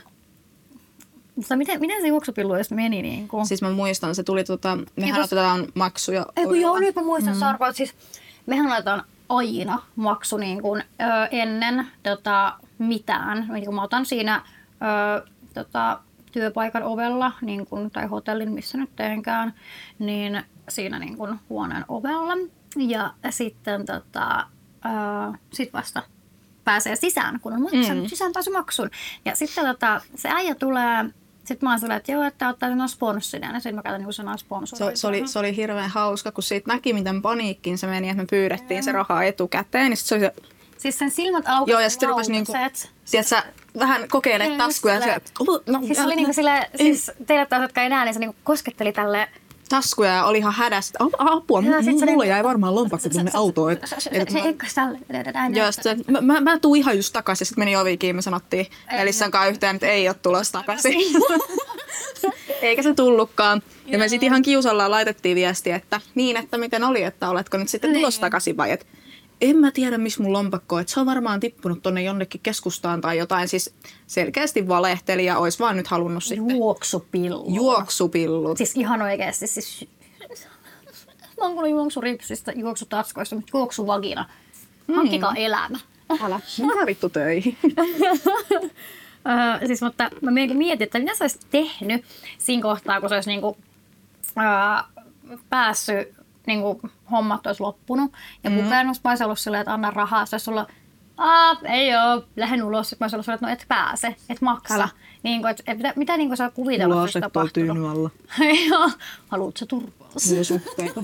Mutta 1.35 1.55
miten, 1.55 1.79
miten 1.79 2.01
se 2.01 2.07
juoksupillu 2.07 2.53
edes 2.53 2.71
meni? 2.71 3.01
Niin 3.01 3.27
kuin? 3.27 3.45
Siis 3.45 3.61
mä 3.61 3.71
muistan, 3.71 4.15
se 4.15 4.23
tuli, 4.23 4.43
tota, 4.43 4.75
mehän 4.75 4.85
Kiitos. 4.95 5.25
otetaan 5.25 5.67
maksuja. 5.73 6.25
Ei 6.35 6.45
kun 6.45 6.61
joo, 6.61 6.79
nyt 6.79 6.95
mä 6.95 7.01
muistan 7.03 7.33
mm. 7.33 7.39
Sarko, 7.39 7.65
että 7.65 7.77
siis 7.77 7.93
mehän 8.45 8.71
otetaan 8.71 9.03
aina 9.29 9.81
maksu 9.95 10.37
niin 10.37 10.61
kuin, 10.61 10.81
ö, 10.81 11.27
ennen 11.31 11.87
tota, 12.03 12.53
mitään. 12.77 13.47
Niin 13.53 13.65
kuin 13.65 13.75
mä 13.75 13.83
otan 13.83 14.05
siinä 14.05 14.41
ö, 15.21 15.27
tota, 15.53 15.99
työpaikan 16.31 16.83
ovella 16.83 17.31
niin 17.41 17.65
kuin, 17.65 17.91
tai 17.91 18.05
hotellin, 18.05 18.51
missä 18.51 18.77
nyt 18.77 18.95
teenkään, 18.95 19.53
niin 19.99 20.43
siinä 20.69 20.99
niin 20.99 21.17
kuin, 21.17 21.39
huoneen 21.49 21.85
ovella. 21.87 22.33
Ja 22.75 23.13
sitten 23.29 23.85
tota, 23.85 24.47
ö, 24.85 25.37
sit 25.53 25.73
vasta 25.73 26.03
pääsee 26.63 26.95
sisään, 26.95 27.39
kun 27.39 27.53
on 27.53 27.61
maksanut 27.61 28.03
mm. 28.03 28.09
sisäänpääsymaksun. 28.09 28.89
Ja 29.25 29.35
sitten 29.35 29.65
tota, 29.65 30.01
se 30.15 30.29
äijä 30.29 30.55
tulee 30.55 31.05
sitten 31.51 31.69
mä 31.69 31.77
oon 31.81 31.91
että 31.91 32.11
joo, 32.11 32.23
että 32.23 32.49
ottaa 32.49 32.69
sanan 32.69 32.89
sponssina. 32.89 33.53
Ja 33.53 33.59
sitten 33.59 33.75
mä 33.75 33.81
käytän 33.81 34.01
niin 34.01 34.13
sanaa 34.13 34.37
sponsori. 34.37 34.95
Se, 34.95 34.99
se, 34.99 35.07
oli, 35.07 35.27
se 35.27 35.39
oli 35.39 35.55
hirveän 35.55 35.89
hauska, 35.89 36.31
kun 36.31 36.43
siitä 36.43 36.73
näki, 36.73 36.93
miten 36.93 37.21
paniikkiin 37.21 37.77
se 37.77 37.87
meni, 37.87 38.09
että 38.09 38.23
me 38.23 38.27
pyydettiin 38.29 38.75
ja. 38.75 38.83
se 38.83 38.91
rahaa 38.91 39.23
etukäteen. 39.23 39.89
Niin 39.89 39.97
sit 39.97 40.07
se 40.07 40.15
oli 40.15 40.21
se... 40.21 40.33
Siis 40.77 40.99
sen 40.99 41.11
silmät 41.11 41.47
aukesi 41.47 41.71
Joo, 41.71 41.79
ja 41.79 41.89
sitten 41.89 42.09
rupesi 42.09 42.31
niinku, 42.31 42.53
tiedätkö, 43.11 43.35
vähän 43.79 44.07
kokeilemaan 44.09 44.57
taskuja. 44.57 45.01
Se, 45.01 45.21
no, 45.67 45.79
siis 45.85 45.97
se 45.97 46.03
oli 46.03 46.15
niinku 46.15 46.33
sille, 46.33 46.69
siis 46.75 47.11
teille 47.27 47.45
taas, 47.45 47.61
jotka 47.61 47.81
ei 47.81 47.89
näe, 47.89 48.05
niin 48.05 48.13
se 48.13 48.19
niinku 48.19 48.35
kosketteli 48.43 48.93
tälle 48.93 49.29
taskuja 49.71 50.09
ja 50.09 50.25
oli 50.25 50.37
ihan 50.37 50.53
hädässä. 50.53 50.93
Apua, 51.17 51.59
ja, 51.59 51.63
mulla 51.63 52.05
niinku, 52.05 52.23
jäi 52.23 52.43
varmaan 52.43 52.75
lompakko 52.75 53.09
tuonne 53.09 53.31
autoon. 53.33 53.77
Se, 53.85 53.95
se 53.99 54.09
Joo, 55.55 55.71
sitten 55.71 56.03
mä, 56.07 56.21
mä, 56.21 56.41
mä 56.41 56.59
tuun 56.59 56.77
ihan 56.77 56.95
just 56.97 57.13
takaisin. 57.13 57.47
Sitten 57.47 57.61
meni 57.61 57.75
ovi 57.75 57.97
kiinni, 57.97 58.13
me 58.13 58.21
sanottiin 58.21 58.67
Elissan 58.91 59.31
kanssa 59.31 59.49
yhteen, 59.49 59.75
että 59.75 59.87
ei 59.87 60.07
ole 60.07 60.15
tulossa 60.21 60.51
takaisin. 60.51 60.93
Eikä 62.61 62.83
se 62.83 62.93
tullutkaan. 62.93 63.61
Ja 63.85 63.97
me 63.97 64.07
sitten 64.07 64.27
ihan 64.27 64.41
kiusallaan 64.41 64.91
laitettiin 64.91 65.35
viestiä, 65.35 65.75
että 65.75 66.01
niin, 66.15 66.37
että 66.37 66.57
miten 66.57 66.83
oli, 66.83 67.03
että 67.03 67.29
oletko 67.29 67.57
nyt 67.57 67.69
sitten 67.69 67.93
tulossa 67.93 68.21
takaisin 68.21 68.57
vai 68.57 68.71
että 68.71 68.85
en 69.41 69.57
mä 69.57 69.71
tiedä, 69.71 69.97
missä 69.97 70.23
mun 70.23 70.33
lompakko 70.33 70.75
on. 70.75 70.83
Se 70.87 70.99
on 70.99 71.05
varmaan 71.05 71.39
tippunut 71.39 71.81
tonne 71.83 72.03
jonnekin 72.03 72.41
keskustaan 72.43 73.01
tai 73.01 73.17
jotain. 73.17 73.47
Siis 73.47 73.73
selkeästi 74.07 74.67
valehteli 74.67 75.25
ja 75.25 75.37
olisi 75.37 75.59
vaan 75.59 75.77
nyt 75.77 75.87
halunnut 75.87 76.23
sitten... 76.23 76.57
Juoksupillu. 76.57 77.45
Juoksupillut. 77.47 78.57
Siis 78.57 78.75
ihan 78.75 79.01
oikeasti. 79.01 79.47
Siis... 79.47 79.87
Mä 81.37 81.45
oon 81.45 81.53
kuullut 81.53 81.71
juoksuripsistä, 81.71 82.51
juoksutatskoista, 82.51 83.35
mutta 83.35 83.57
juoksuvagina. 83.57 84.29
Hankkikaa 84.95 85.31
mm. 85.31 85.37
elämä. 85.37 85.79
Älä. 86.21 86.39
Mitä 86.57 86.85
vittu 86.85 87.09
töihin? 87.09 87.57
Uh, 87.63 87.77
siis, 89.67 89.81
mutta 89.81 90.09
mä 90.21 90.31
mietin, 90.31 90.83
että 90.83 90.99
mitä 90.99 91.15
sä 91.15 91.23
olisit 91.23 91.47
tehnyt 91.51 92.05
siinä 92.37 92.61
kohtaa, 92.61 92.99
kun 92.99 93.09
se 93.09 93.15
olisi 93.15 93.29
niinku, 93.29 93.47
uh, 93.47 95.03
päässyt, 95.49 96.20
niinku, 96.51 96.81
hommat 97.11 97.47
olisi 97.47 97.63
loppunut. 97.63 98.11
Ja 98.43 98.49
mm. 98.49 98.55
mä 98.55 98.81
olisin 99.05 99.25
ollut 99.25 99.39
silleen, 99.39 99.61
että 99.61 99.73
anna 99.73 99.91
rahaa. 99.91 100.25
Se 100.25 100.35
olisi 100.35 100.49
ollut, 100.49 100.67
Aa, 101.17 101.55
ei 101.63 101.95
oo, 101.95 102.23
lähden 102.35 102.63
ulos. 102.63 102.89
Sitten 102.89 103.05
mä 103.05 103.05
olisin 103.05 103.15
ollut 103.15 103.25
silleen, 103.25 103.35
että 103.35 103.45
no 103.45 103.51
et 103.53 103.65
pääse, 103.67 104.15
et 104.29 104.41
maksa. 104.41 104.75
Älä. 104.75 104.89
Niin 105.23 105.41
kuin, 105.41 105.51
et, 105.51 105.63
et, 105.67 105.77
mitä, 105.77 105.93
mitä 105.95 106.17
niin 106.17 106.37
saa 106.37 106.51
kuvitella, 106.51 106.95
Mulla 106.95 107.09
on 107.15 107.21
tapahtunut? 107.21 107.91
alla. 107.91 108.09
Joo, 108.69 108.89
haluatko 109.27 109.57
sä 109.57 109.65
turvaa? 109.65 110.09
Suhteita. 110.43 111.01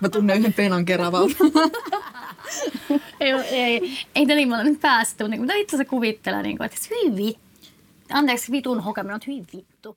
Mä 0.00 0.08
tunnen 0.08 0.38
yhden 0.38 0.52
penan 0.52 0.84
keravalta. 0.84 1.34
ei, 3.20 3.32
ei, 3.32 3.98
ei 4.14 4.26
tällä 4.26 4.46
mä 4.46 4.62
nyt 4.62 4.80
päästy, 4.80 5.24
mutta 5.24 5.40
mitä 5.40 5.54
itse 5.54 5.76
se 5.76 5.84
kuvittelee, 5.84 6.42
niin 6.42 6.56
kuin, 6.56 6.66
että 6.66 6.78
hyvin 6.90 7.16
vittu. 7.16 7.42
Anteeksi, 8.12 8.52
vitun 8.52 8.80
hokeminen 8.80 9.14
on 9.14 9.20
hyvin 9.26 9.46
vittu. 9.52 9.96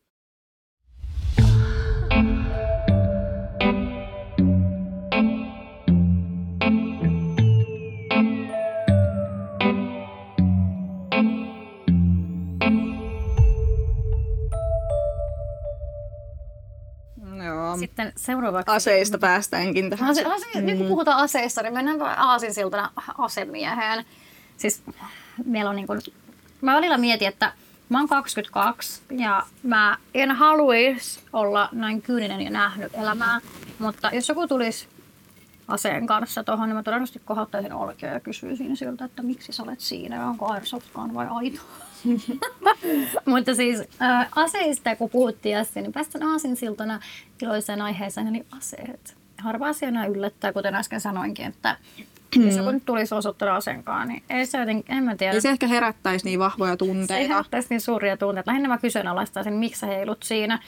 Seuraavaksi... 18.15 18.71
Aseista 18.71 19.17
päästäänkin 19.17 19.89
tähän. 19.89 20.09
Ase, 20.09 20.25
ase, 20.25 20.45
mm. 20.55 20.65
Nyt 20.65 20.77
kun 20.77 20.87
puhutaan 20.87 21.17
aseista, 21.17 21.63
niin 21.63 21.73
mennään 21.73 22.01
aasinsiltana 22.01 22.91
asemieheen. 23.17 24.05
Siis 24.57 24.83
meillä 25.45 25.69
on 25.69 25.75
niin 25.75 25.87
kuin, 25.87 26.01
mä 26.61 26.75
välillä 26.75 26.97
mietin, 26.97 27.27
että 27.27 27.53
mä 27.89 27.97
oon 27.97 28.07
22 28.07 29.01
ja 29.11 29.43
mä 29.63 29.97
en 30.13 30.31
haluaisi 30.31 31.19
olla 31.33 31.69
näin 31.71 32.01
kyyninen 32.01 32.41
ja 32.41 32.49
nähnyt 32.49 32.93
elämää, 32.93 33.41
mutta 33.79 34.09
jos 34.13 34.29
joku 34.29 34.47
tulisi 34.47 34.87
aseen 35.67 36.07
kanssa 36.07 36.43
tuohon, 36.43 36.69
niin 36.69 36.75
mä 36.75 36.83
todennäköisesti 36.83 37.21
kohottaisin 37.25 37.73
olkea 37.73 38.13
ja 38.13 38.19
kysyisin 38.19 38.77
siltä, 38.77 39.05
että 39.05 39.21
miksi 39.21 39.51
sä 39.51 39.63
olet 39.63 39.79
siinä, 39.79 40.27
onko 40.29 40.51
airsoftkaan 40.51 41.13
vai 41.13 41.27
aito. 41.29 41.61
Mutta 43.25 43.55
siis 43.55 43.79
äh, 44.01 44.27
aseista 44.35 44.95
kun 44.95 45.09
puhuttiin 45.09 45.57
äsken, 45.57 45.83
niin 45.83 45.93
päästään 45.93 46.29
aasinsiltana 46.29 46.99
iloiseen 47.41 47.81
aiheeseen, 47.81 48.27
eli 48.27 48.45
aseet. 48.57 49.17
Harva 49.37 49.67
asia 49.67 50.05
yllättää, 50.05 50.53
kuten 50.53 50.75
äsken 50.75 51.01
sanoinkin, 51.01 51.45
että 51.45 51.77
Mm. 52.35 52.45
Jos 52.45 52.55
joku 52.55 52.71
nyt 52.71 52.85
tulisi 52.85 53.15
osoittaa 53.15 53.55
asenkaan, 53.55 54.07
niin 54.07 54.23
ei 54.29 54.45
se 54.45 54.57
jotenkin, 54.57 54.95
en 54.95 55.03
mä 55.03 55.15
tiedä. 55.15 55.33
Ei 55.33 55.41
se 55.41 55.49
ehkä 55.49 55.67
herättäisi 55.67 56.25
niin 56.25 56.39
vahvoja 56.39 56.77
tunteita. 56.77 57.13
Se 57.13 57.27
herättäisi 57.27 57.67
niin 57.69 57.81
suuria 57.81 58.17
tunteita. 58.17 58.51
Lähinnä 58.51 58.67
mä 58.67 58.77
kyseenalaistaisin, 58.77 59.53
miksi 59.53 59.79
sä 59.79 59.87
heilut 59.87 60.23
siinä 60.23 60.59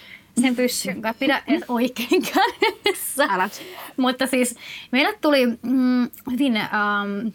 sen 0.41 0.56
pyssyn 0.56 1.02
kanssa. 1.02 1.20
Pidä 1.20 1.41
et 1.48 1.63
oikein 1.67 2.22
kädessä. 2.34 3.28
Älä. 3.30 3.50
Mutta 3.98 4.28
siis 4.28 4.56
meille 4.91 5.17
tuli 5.22 5.46
mm, 5.48 6.10
hyvin... 6.32 6.54
Um, 6.56 7.32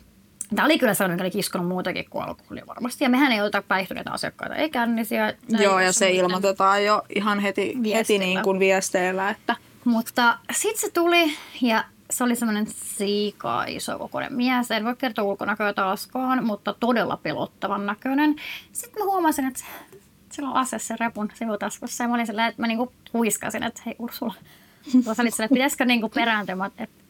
Tämä 0.57 0.67
oli 0.67 0.79
kyllä 0.79 0.95
sellainen, 0.95 1.15
joka 1.15 1.23
oli 1.25 1.31
kiskonut 1.31 1.69
muutakin 1.69 2.05
kuin 2.11 2.25
alkoholia 2.25 2.67
varmasti. 2.67 3.05
Ja 3.05 3.11
mehän 3.11 3.33
ei 3.33 3.41
ota 3.41 3.63
päihtyneitä 3.63 4.11
asiakkaita, 4.11 4.55
ei 4.55 4.71
kännisiä. 4.71 5.35
Joo, 5.49 5.81
ja 5.81 5.93
se 5.93 6.11
ilmoitetaan 6.11 6.85
jo 6.85 7.03
ihan 7.15 7.41
heti, 7.41 7.75
heti 7.95 8.19
niin 8.19 8.43
kuin 8.43 8.59
viesteillä. 8.59 9.31
Että... 9.31 9.57
Mutta 9.85 10.39
sitten 10.53 10.81
se 10.81 10.91
tuli 10.91 11.33
ja 11.63 11.85
se 12.13 12.25
oli 12.25 12.37
semmoinen 12.37 12.67
siika 12.67 13.65
iso 13.65 13.99
kokoinen 13.99 14.33
mies. 14.33 14.71
En 14.71 14.85
voi 14.85 14.97
kertoa 14.97 15.25
ulkonäköä 15.25 15.73
taaskaan, 15.73 16.47
mutta 16.47 16.75
todella 16.81 17.17
pelottavan 17.17 17.87
näköinen. 17.87 18.37
Sitten 18.73 19.03
mä 19.03 19.11
huomasin, 19.11 19.45
että 19.45 19.61
sillä 20.33 20.51
on 20.51 20.57
ase 20.57 20.79
se 20.79 20.97
repun 21.01 21.31
sivutaskussa. 21.35 22.05
Ja 22.05 22.09
mä 22.09 22.15
olin 22.15 22.27
sillä, 22.27 22.47
että 22.47 22.63
mä 22.63 22.67
niinku 22.67 22.93
huiskasin, 23.13 23.63
että 23.63 23.83
hei 23.87 23.97
Ursula. 23.99 24.35
Tuossa 25.05 25.23
sä 25.37 25.45
että 25.45 25.55
pitäisikö 25.55 25.85
niinku 25.85 26.09
perääntyä, 26.09 26.57
että 26.79 27.03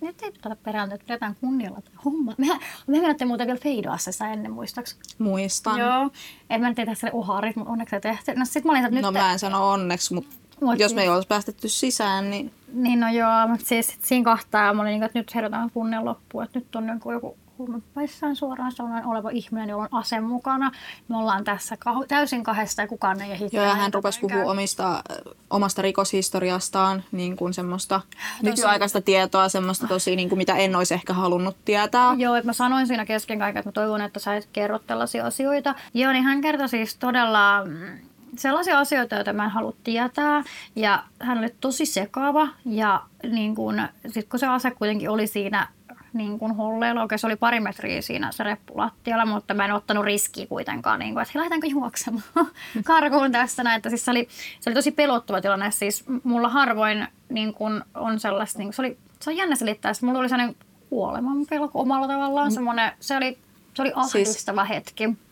nyt 0.00 0.22
ei 0.22 0.30
pitää 0.30 0.56
perääntyä, 0.56 0.94
että 0.94 1.06
pidetään 1.06 1.36
kunnialla 1.40 1.82
homma. 2.04 2.34
Mehän, 2.38 2.60
me 2.86 3.00
menette 3.00 3.24
muuten 3.24 3.46
vielä 3.46 3.60
feidoassa 3.62 4.26
ennen, 4.28 4.52
muistaaks? 4.52 4.98
Muistan. 5.18 5.78
Joo. 5.78 6.10
En 6.50 6.60
mä 6.60 6.68
nyt 6.68 6.76
tehdä 6.76 6.94
sille 6.94 7.10
uharit, 7.12 7.56
mutta 7.56 7.72
onneksi 7.72 7.96
ei 7.96 8.00
tehty. 8.00 8.34
No 8.34 8.44
sit 8.44 8.64
mä 8.64 8.72
olin, 8.72 8.84
että 8.84 8.94
nyt... 8.94 9.02
No 9.02 9.12
mä 9.12 9.32
en 9.32 9.38
sano 9.38 9.70
onneksi, 9.70 10.14
mutta 10.14 10.36
Mut 10.60 10.78
jos 10.78 10.94
me 10.94 11.02
ei 11.02 11.08
olisi 11.08 11.28
päästetty 11.28 11.68
sisään, 11.68 12.30
niin... 12.30 12.52
Niin 12.72 13.00
no 13.00 13.08
joo, 13.08 13.48
mutta 13.48 13.66
siis 13.66 13.98
siinä 14.02 14.32
kohtaa 14.32 14.74
mä 14.74 14.82
olin 14.82 14.90
niin, 14.90 15.02
että 15.02 15.18
nyt 15.18 15.34
herätään 15.34 15.70
kunnen 15.70 16.04
loppuun, 16.04 16.44
että 16.44 16.58
nyt 16.58 16.76
on 16.76 16.88
joku, 16.88 17.12
joku 17.12 17.36
huumepäissään 17.58 18.36
suoraan 18.36 18.72
sellainen 18.72 19.06
oleva 19.06 19.30
ihminen, 19.30 19.68
jolla 19.68 19.82
on 19.82 19.98
ase 20.00 20.20
mukana. 20.20 20.70
Me 21.08 21.16
ollaan 21.16 21.44
tässä 21.44 21.74
kah- 21.74 22.06
täysin 22.08 22.42
kahdesta 22.42 22.82
ja 22.82 22.88
kukaan 22.88 23.20
ei 23.20 23.32
ehdi. 23.32 23.48
Joo, 23.52 23.64
ja 23.64 23.74
hän 23.74 23.94
rupesi 23.94 24.20
puhua 24.20 24.44
omista, 24.44 25.02
omasta 25.50 25.82
rikoshistoriastaan, 25.82 27.04
niin 27.12 27.36
kuin 27.36 27.54
semmoista 27.54 28.00
tosi... 28.00 28.50
nykyaikaista 28.50 29.00
tietoa, 29.00 29.48
semmoista 29.48 29.86
tosi, 29.86 30.16
niin 30.16 30.28
kuin 30.28 30.38
mitä 30.38 30.56
en 30.56 30.76
olisi 30.76 30.94
ehkä 30.94 31.12
halunnut 31.12 31.56
tietää. 31.64 32.14
Joo, 32.16 32.34
että 32.34 32.48
mä 32.48 32.52
sanoin 32.52 32.86
siinä 32.86 33.06
kesken 33.06 33.38
kaiken, 33.38 33.60
että 33.60 33.68
mä 33.68 33.72
toivon, 33.72 34.00
että 34.00 34.20
sä 34.20 34.36
et 34.36 34.48
kerro 34.52 34.78
tällaisia 34.78 35.26
asioita. 35.26 35.74
Joo, 35.94 36.12
niin 36.12 36.24
hän 36.24 36.40
kertoi 36.40 36.68
siis 36.68 36.96
todella 36.96 37.64
mm, 37.64 37.98
sellaisia 38.38 38.78
asioita, 38.78 39.14
joita 39.14 39.32
mä 39.32 39.44
en 39.44 39.50
halua 39.50 39.72
tietää. 39.84 40.42
Ja 40.76 41.04
hän 41.20 41.38
oli 41.38 41.48
tosi 41.60 41.86
sekaava 41.86 42.48
ja 42.64 43.02
niin 43.30 43.54
kun, 43.54 43.82
sit 44.06 44.28
kun 44.28 44.38
se 44.38 44.46
ase 44.46 44.70
kuitenkin 44.70 45.10
oli 45.10 45.26
siinä 45.26 45.68
niin 46.12 46.38
kuin 46.38 46.56
holleilla. 46.56 47.02
Oikein 47.02 47.18
se 47.18 47.26
oli 47.26 47.36
pari 47.36 47.60
metriä 47.60 48.02
siinä 48.02 48.32
se 48.32 48.44
reppulattialla, 48.44 49.26
mutta 49.26 49.54
mä 49.54 49.64
en 49.64 49.72
ottanut 49.72 50.04
riskiä 50.04 50.46
kuitenkaan, 50.46 50.98
niin 50.98 51.14
kuin, 51.14 51.22
että 51.22 51.38
lähdetäänkö 51.38 51.66
juoksemaan 51.66 52.22
karkuun 52.84 53.32
tästä 53.32 53.64
näin. 53.64 53.76
Että 53.76 53.88
siis 53.88 54.04
se, 54.04 54.10
oli, 54.10 54.28
se 54.60 54.70
oli 54.70 54.74
tosi 54.74 54.90
pelottava 54.90 55.40
tilanne. 55.40 55.70
Siis 55.70 56.04
mulla 56.24 56.48
harvoin 56.48 57.08
niin 57.28 57.54
kuin, 57.54 57.82
on 57.94 58.20
sellaista, 58.20 58.58
niin 58.58 58.66
kuin, 58.66 58.74
se, 58.74 58.82
oli, 58.82 58.98
se 59.20 59.30
on 59.30 59.36
jännä 59.36 59.56
selittää, 59.56 59.90
että 59.90 60.06
mulla 60.06 60.18
oli 60.18 60.28
sellainen 60.28 60.56
kuoleman 60.90 61.46
pelko 61.50 61.80
omalla 61.80 62.08
tavallaan. 62.08 62.48
Mm. 62.48 62.54
Semmoinen, 62.54 62.92
se 63.00 63.16
oli, 63.16 63.38
se 63.74 63.82
oli 63.82 63.92
ahdistava 63.94 64.66
siis, 64.66 64.76
hetki. 64.76 65.25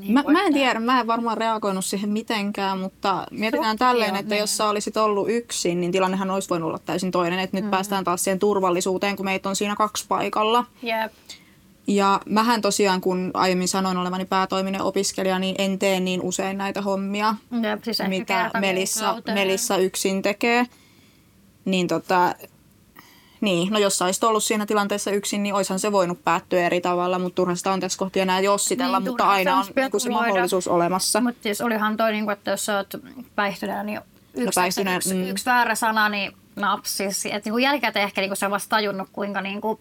Niin 0.00 0.12
mä, 0.12 0.22
mä 0.22 0.42
en 0.42 0.52
tiedä, 0.52 0.80
mä 0.80 1.00
en 1.00 1.06
varmaan 1.06 1.36
reagoinut 1.36 1.84
siihen 1.84 2.10
mitenkään, 2.10 2.78
mutta 2.78 3.26
mietitään 3.30 3.64
Shokki 3.64 3.78
tälleen, 3.78 4.16
että 4.16 4.34
niin. 4.34 4.40
jos 4.40 4.56
sä 4.56 4.68
olisit 4.68 4.96
ollut 4.96 5.30
yksin, 5.30 5.80
niin 5.80 5.92
tilannehan 5.92 6.30
olisi 6.30 6.50
voinut 6.50 6.66
olla 6.66 6.78
täysin 6.78 7.10
toinen. 7.10 7.38
Että 7.38 7.56
nyt 7.56 7.64
mm. 7.64 7.70
päästään 7.70 8.04
taas 8.04 8.24
siihen 8.24 8.38
turvallisuuteen, 8.38 9.16
kun 9.16 9.24
meitä 9.24 9.48
on 9.48 9.56
siinä 9.56 9.76
kaksi 9.76 10.04
paikalla. 10.08 10.64
Yep. 10.82 11.12
Ja 11.86 12.20
mähän 12.26 12.62
tosiaan, 12.62 13.00
kun 13.00 13.30
aiemmin 13.34 13.68
sanoin 13.68 13.96
olevani 13.96 14.24
päätoiminen 14.24 14.82
opiskelija, 14.82 15.38
niin 15.38 15.54
en 15.58 15.78
tee 15.78 16.00
niin 16.00 16.22
usein 16.22 16.58
näitä 16.58 16.82
hommia, 16.82 17.34
Jep, 17.62 17.84
siis 17.84 17.98
mitä 18.08 18.50
Melissa, 18.60 19.22
Melissa 19.34 19.76
yksin 19.76 20.22
tekee. 20.22 20.66
Niin 21.64 21.88
tota, 21.88 22.34
niin, 23.44 23.72
no 23.72 23.78
jos 23.78 24.02
olisit 24.02 24.24
ollut 24.24 24.44
siinä 24.44 24.66
tilanteessa 24.66 25.10
yksin, 25.10 25.42
niin 25.42 25.54
olisihan 25.54 25.80
se 25.80 25.92
voinut 25.92 26.24
päättyä 26.24 26.66
eri 26.66 26.80
tavalla, 26.80 27.18
mutta 27.18 27.36
turha 27.36 27.54
sitä 27.54 27.72
on 27.72 27.80
tässä 27.80 27.98
kohti 27.98 28.20
enää 28.20 28.40
jossitella, 28.40 28.98
niin, 28.98 29.08
mutta 29.08 29.28
aina 29.28 29.58
on 29.58 29.64
niin 29.76 30.00
se 30.00 30.10
mahdollisuus 30.10 30.68
olemassa. 30.68 31.20
Mutta 31.20 31.42
siis 31.42 31.60
olihan 31.60 31.96
toi, 31.96 32.12
niin 32.12 32.24
kuin, 32.24 32.32
että 32.32 32.50
jos 32.50 32.68
olet 32.68 32.96
päihtyneenä, 33.34 33.82
niin 33.82 34.00
yksi, 34.34 34.44
no 34.44 34.52
päihtyneen, 34.54 34.96
yksi, 34.96 35.14
mm. 35.14 35.28
yksi 35.28 35.46
väärä 35.46 35.74
sana, 35.74 36.08
niin 36.08 36.32
napsis. 36.56 37.26
Että 37.26 37.50
niin 37.50 37.62
jälkikäteen 37.62 38.04
ehkä 38.04 38.20
niin 38.20 38.36
se 38.36 38.46
on 38.46 38.52
vasta 38.52 38.68
tajunnut, 38.68 39.08
kuinka 39.12 39.40
niin 39.40 39.60
kuin, 39.60 39.78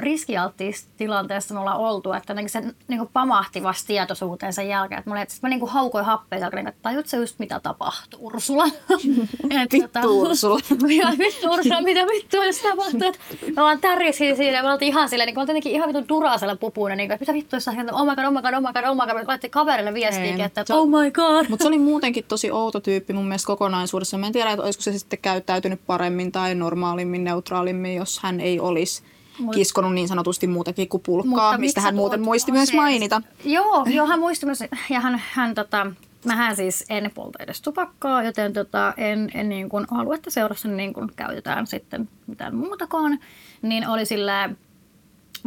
riskialttiissa 0.00 0.88
tilanteessa 0.96 1.54
me 1.54 1.60
ollaan 1.60 1.76
oltu, 1.76 2.12
että 2.12 2.34
se 2.46 2.60
niin 2.60 2.98
kuin 2.98 3.10
pamahti 3.12 3.62
vasta 3.62 3.86
tietoisuuteen 3.86 4.52
sen 4.52 4.68
jälkeen. 4.68 4.98
Että 4.98 5.10
mä, 5.10 5.22
että 5.22 5.34
mä 5.42 5.48
niin 5.48 5.60
kuin 5.60 5.70
haukoin 5.70 6.04
happea 6.04 6.46
että 6.46 6.72
tajut 6.82 7.06
sä 7.06 7.16
just 7.16 7.38
mitä 7.38 7.60
tapahtui, 7.60 8.20
Ursula? 8.22 8.64
vittu 9.72 9.88
tota, 9.92 10.08
Ursula. 10.08 10.60
vittu 11.18 11.50
Ursula, 11.50 11.80
mitä 11.80 12.06
vittua 12.06 12.44
jos 12.44 12.58
tapahtuu? 12.58 13.12
Mä 13.56 13.62
vaan 13.62 13.80
tärjisin 13.80 14.36
siinä, 14.36 14.62
mä 14.62 14.72
oltiin 14.72 14.88
ihan 14.88 15.08
silleen, 15.08 15.26
niin 15.26 15.34
mä 15.34 15.40
oltiin 15.40 15.66
ihan 15.66 15.88
vittu 15.88 16.08
durasella 16.08 16.56
pupuina, 16.56 16.96
niin 16.96 17.08
kuin, 17.08 17.14
että 17.14 17.22
mitä 17.22 17.32
vittu 17.32 17.56
jos 17.56 17.64
sä 17.64 17.70
oh 17.92 18.06
my 18.06 18.16
god, 18.16 18.24
oh 18.24 18.32
my 18.32 18.42
god, 18.42 18.54
oh 18.54 18.60
my 18.60 18.72
god, 18.72 18.84
oh 18.84 18.94
my 18.94 19.12
god, 19.12 19.28
laitti 19.28 19.50
kaverille 19.50 19.94
viestiä, 19.94 20.44
että 20.46 20.64
oh 20.76 20.88
my 20.88 21.10
god. 21.10 21.46
Mutta 21.48 21.62
se 21.62 21.68
oli 21.68 21.78
muutenkin 21.92 22.24
tosi 22.28 22.50
outo 22.50 22.80
tyyppi 22.80 23.12
mun 23.12 23.24
mielestä 23.24 23.46
kokonaisuudessa. 23.46 24.18
Mä 24.18 24.26
en 24.26 24.32
tiedä, 24.32 24.50
että 24.50 24.64
olisiko 24.64 24.82
se 24.82 24.98
sitten 24.98 25.18
käyttäytynyt 25.18 25.80
paremmin 25.86 26.32
tai 26.32 26.54
normaalimmin, 26.54 27.24
neutraalimmin, 27.24 27.96
jos 27.96 28.18
hän 28.18 28.40
ei 28.40 28.60
olisi 28.60 29.02
Mut, 29.38 29.54
kiskonut 29.54 29.94
niin 29.94 30.08
sanotusti 30.08 30.46
muutakin 30.46 30.88
kuin 30.88 31.02
pulkkaa, 31.02 31.58
mistä 31.58 31.80
hän 31.80 31.94
muuten 31.94 32.22
muisti 32.22 32.52
myös 32.52 32.72
mainita. 32.72 33.22
Joo, 33.44 33.84
joo, 33.86 34.06
hän 34.06 34.20
muisti 34.20 34.46
myös, 34.46 34.60
ja 34.90 35.00
hän, 35.00 35.22
hän 35.32 35.54
tota, 35.54 35.86
mähän 36.24 36.56
siis 36.56 36.84
en 36.88 37.10
polta 37.14 37.38
edes 37.42 37.62
tupakkaa, 37.62 38.22
joten 38.22 38.52
tota, 38.52 38.94
en, 38.96 39.30
en 39.34 39.48
niin 39.48 39.68
kuin 39.68 39.86
halua, 39.90 40.14
että 40.14 40.30
seurassa 40.30 40.68
niin 40.68 40.92
kuin 40.92 41.10
käytetään 41.16 41.66
sitten 41.66 42.08
mitään 42.26 42.54
muutakaan. 42.54 43.18
Niin 43.62 43.88
oli 43.88 44.06
sillä 44.06 44.50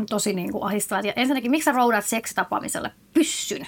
tosi 0.09 0.33
niin 0.33 0.51
kuin 0.51 0.63
ahistavaa. 0.63 1.01
Ja 1.01 1.13
ensinnäkin, 1.15 1.51
miksi 1.51 1.65
sä 1.65 1.71
roudat 1.71 2.05
seksitapaamiselle 2.05 2.91
pyssyn? 3.13 3.67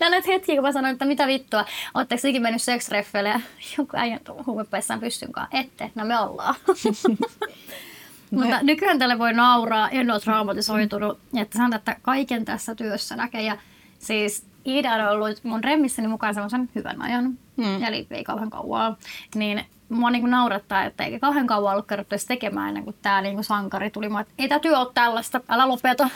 Nämä 0.00 0.10
näitä 0.10 0.26
hetkiä, 0.26 0.54
kun 0.54 0.64
mä 0.64 0.72
sanoin, 0.72 0.92
että 0.92 1.04
mitä 1.04 1.26
vittua, 1.26 1.64
ootteko 1.94 2.20
sikin 2.20 2.42
mennyt 2.42 2.62
seksreffeille 2.62 3.28
ja 3.28 3.40
joku 3.78 3.96
äijän 3.96 4.20
huumepäissään 4.46 5.00
pyssyn 5.00 5.32
kanssa? 5.32 5.58
Ette, 5.58 5.90
no 5.94 6.04
me 6.04 6.20
ollaan. 6.20 6.54
Mutta 8.30 8.62
nykyään 8.62 8.98
tälle 8.98 9.18
voi 9.18 9.32
nauraa, 9.32 9.90
en 9.90 10.10
ole 10.10 10.20
traumatisoitunut. 10.20 11.18
Että 11.36 11.58
sanotaan, 11.58 11.78
että 11.78 11.96
kaiken 12.02 12.44
tässä 12.44 12.74
työssä 12.74 13.16
näkee. 13.16 13.42
Ja 13.42 13.56
siis 13.98 14.46
Iida 14.66 14.94
on 14.94 15.10
ollut 15.10 15.44
mun 15.44 15.64
remmissäni 15.64 16.08
mukaan 16.08 16.34
semmoisen 16.34 16.68
hyvän 16.74 17.02
ajan, 17.02 17.38
hmm. 17.56 17.82
eli 17.84 18.06
ei 18.10 18.24
kauhean 18.24 18.50
kauan. 18.50 18.96
Niin 19.34 19.64
mua 19.88 20.10
niin 20.10 20.30
naurattaa, 20.30 20.84
että 20.84 21.04
eikä 21.04 21.18
kauhean 21.18 21.46
kauan 21.46 21.72
ollut 21.72 21.86
kerrottu 21.86 22.16
tekemään 22.28 22.68
ennen 22.68 22.84
kuin 22.84 22.96
tämä 23.02 23.22
niin 23.22 23.44
sankari 23.44 23.90
tuli. 23.90 24.08
Mä, 24.08 24.20
että 24.20 24.34
ei 24.38 24.48
tämä 24.48 24.58
työ 24.58 24.78
ole 24.78 24.90
tällaista, 24.94 25.40
älä 25.48 25.68
lopeta. 25.68 26.10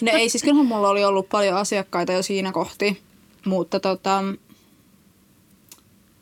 No 0.00 0.12
ei, 0.12 0.28
siis 0.28 0.42
kyllähän 0.42 0.66
mulla 0.66 0.88
oli 0.88 1.04
ollut 1.04 1.28
paljon 1.28 1.56
asiakkaita 1.56 2.12
jo 2.12 2.22
siinä 2.22 2.52
kohti, 2.52 3.02
mutta 3.46 3.80
tota, 3.80 4.22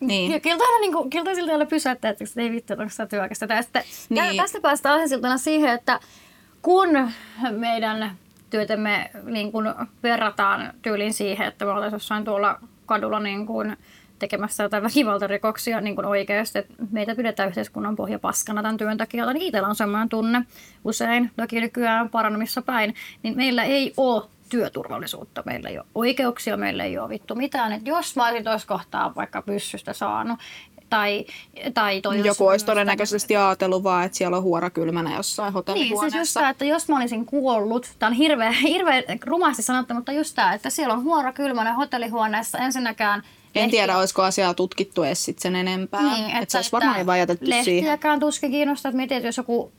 niin. 0.00 0.40
Kyllä 0.40 0.64
aina 0.64 0.78
niin 0.80 0.92
kuin, 0.92 1.10
kyllä 1.10 1.34
siltä 1.34 1.66
pysäyttää, 1.66 2.10
että 2.10 2.24
ei 2.36 2.50
vittu, 2.50 2.72
onko 2.72 2.88
sitä 2.88 3.06
työkästä. 3.06 3.46
Tästä, 3.46 3.84
niin. 4.08 4.36
tästä 4.36 4.60
päästään 4.60 4.94
aihesiltana 4.94 5.38
siihen, 5.38 5.70
että 5.70 6.00
kun 6.62 6.88
meidän 7.50 8.16
työtämme 8.50 9.10
niin 9.24 9.52
kuin 9.52 9.66
verrataan 10.02 10.72
tyyliin 10.82 11.12
siihen, 11.12 11.48
että 11.48 11.64
me 11.64 11.70
oltaisiin 11.70 11.96
jossain 11.96 12.24
tuolla 12.24 12.60
kadulla 12.86 13.20
niin 13.20 13.46
kuin 13.46 13.76
tekemässä 14.20 14.62
jotain 14.62 14.82
väkivaltarikoksia 14.82 15.80
niin 15.80 15.94
kuin 15.96 16.06
oikeasti, 16.06 16.58
että 16.58 16.74
meitä 16.90 17.14
pidetään 17.14 17.48
yhteiskunnan 17.48 17.96
pohja 17.96 18.18
paskana 18.18 18.62
tämän 18.62 18.76
työn 18.76 18.96
takia, 18.96 19.32
niin 19.32 19.42
itsellä 19.46 19.68
on 19.68 19.76
sellainen 19.76 20.08
tunne 20.08 20.42
usein, 20.84 21.30
toki 21.36 21.60
nykyään 21.60 22.10
paranomissa 22.10 22.62
päin, 22.62 22.94
niin 23.22 23.36
meillä 23.36 23.64
ei 23.64 23.92
ole 23.96 24.22
työturvallisuutta, 24.48 25.42
meillä 25.46 25.68
ei 25.68 25.78
ole 25.78 25.86
oikeuksia, 25.94 26.56
meillä 26.56 26.84
ei 26.84 26.98
ole 26.98 27.08
vittu 27.08 27.34
mitään. 27.34 27.72
Että 27.72 27.90
jos 27.90 28.16
mä 28.16 28.26
olisin 28.26 28.44
tuossa 28.44 28.68
kohtaa 28.68 29.14
vaikka 29.14 29.42
pyssystä 29.42 29.92
saanut, 29.92 30.38
Tai, 30.90 31.24
tai 31.74 32.00
toi 32.00 32.26
Joku 32.26 32.46
olisi 32.46 32.66
todennäköisesti 32.66 33.36
ajatellut 33.36 33.82
vaan, 33.82 34.04
että 34.04 34.18
siellä 34.18 34.36
on 34.36 34.42
huora 34.42 34.70
kylmänä 34.70 35.16
jossain 35.16 35.52
hotellihuoneessa. 35.52 36.04
Niin, 36.04 36.10
siis 36.10 36.20
just 36.20 36.34
tämä, 36.34 36.50
että 36.50 36.64
jos 36.64 36.88
mä 36.88 36.96
olisin 36.96 37.26
kuollut, 37.26 37.86
tämä 37.98 38.10
on 38.10 38.16
hirveän, 38.16 38.54
hirveän 38.74 39.04
rumasti 39.26 39.62
sanottu, 39.62 39.94
mutta 39.94 40.12
just 40.12 40.34
tämä, 40.34 40.54
että 40.54 40.70
siellä 40.70 40.94
on 40.94 41.02
huora 41.02 41.32
kylmänä 41.32 41.72
hotellihuoneessa 41.74 42.58
ensinnäkään 42.58 43.22
en 43.54 43.62
Lehti... 43.62 43.70
tiedä, 43.70 43.98
olisiko 43.98 44.22
asiaa 44.22 44.54
tutkittu 44.54 45.02
edes 45.02 45.24
sit 45.24 45.38
sen 45.38 45.56
enempää. 45.56 46.02
Niin, 46.02 46.26
että, 46.26 46.38
että 46.38 46.52
se 46.52 46.58
olisi 46.58 46.72
varmaan 46.72 47.06
vaan 47.06 47.18
jätetty 47.18 47.46
siihen. 47.46 47.66
Lehtiäkään 47.66 48.20
tuskin 48.20 48.50
kiinnostaa, 48.50 48.88
että 48.88 48.96
mietit, 48.96 49.24
jos 49.24 49.36
joku 49.36 49.72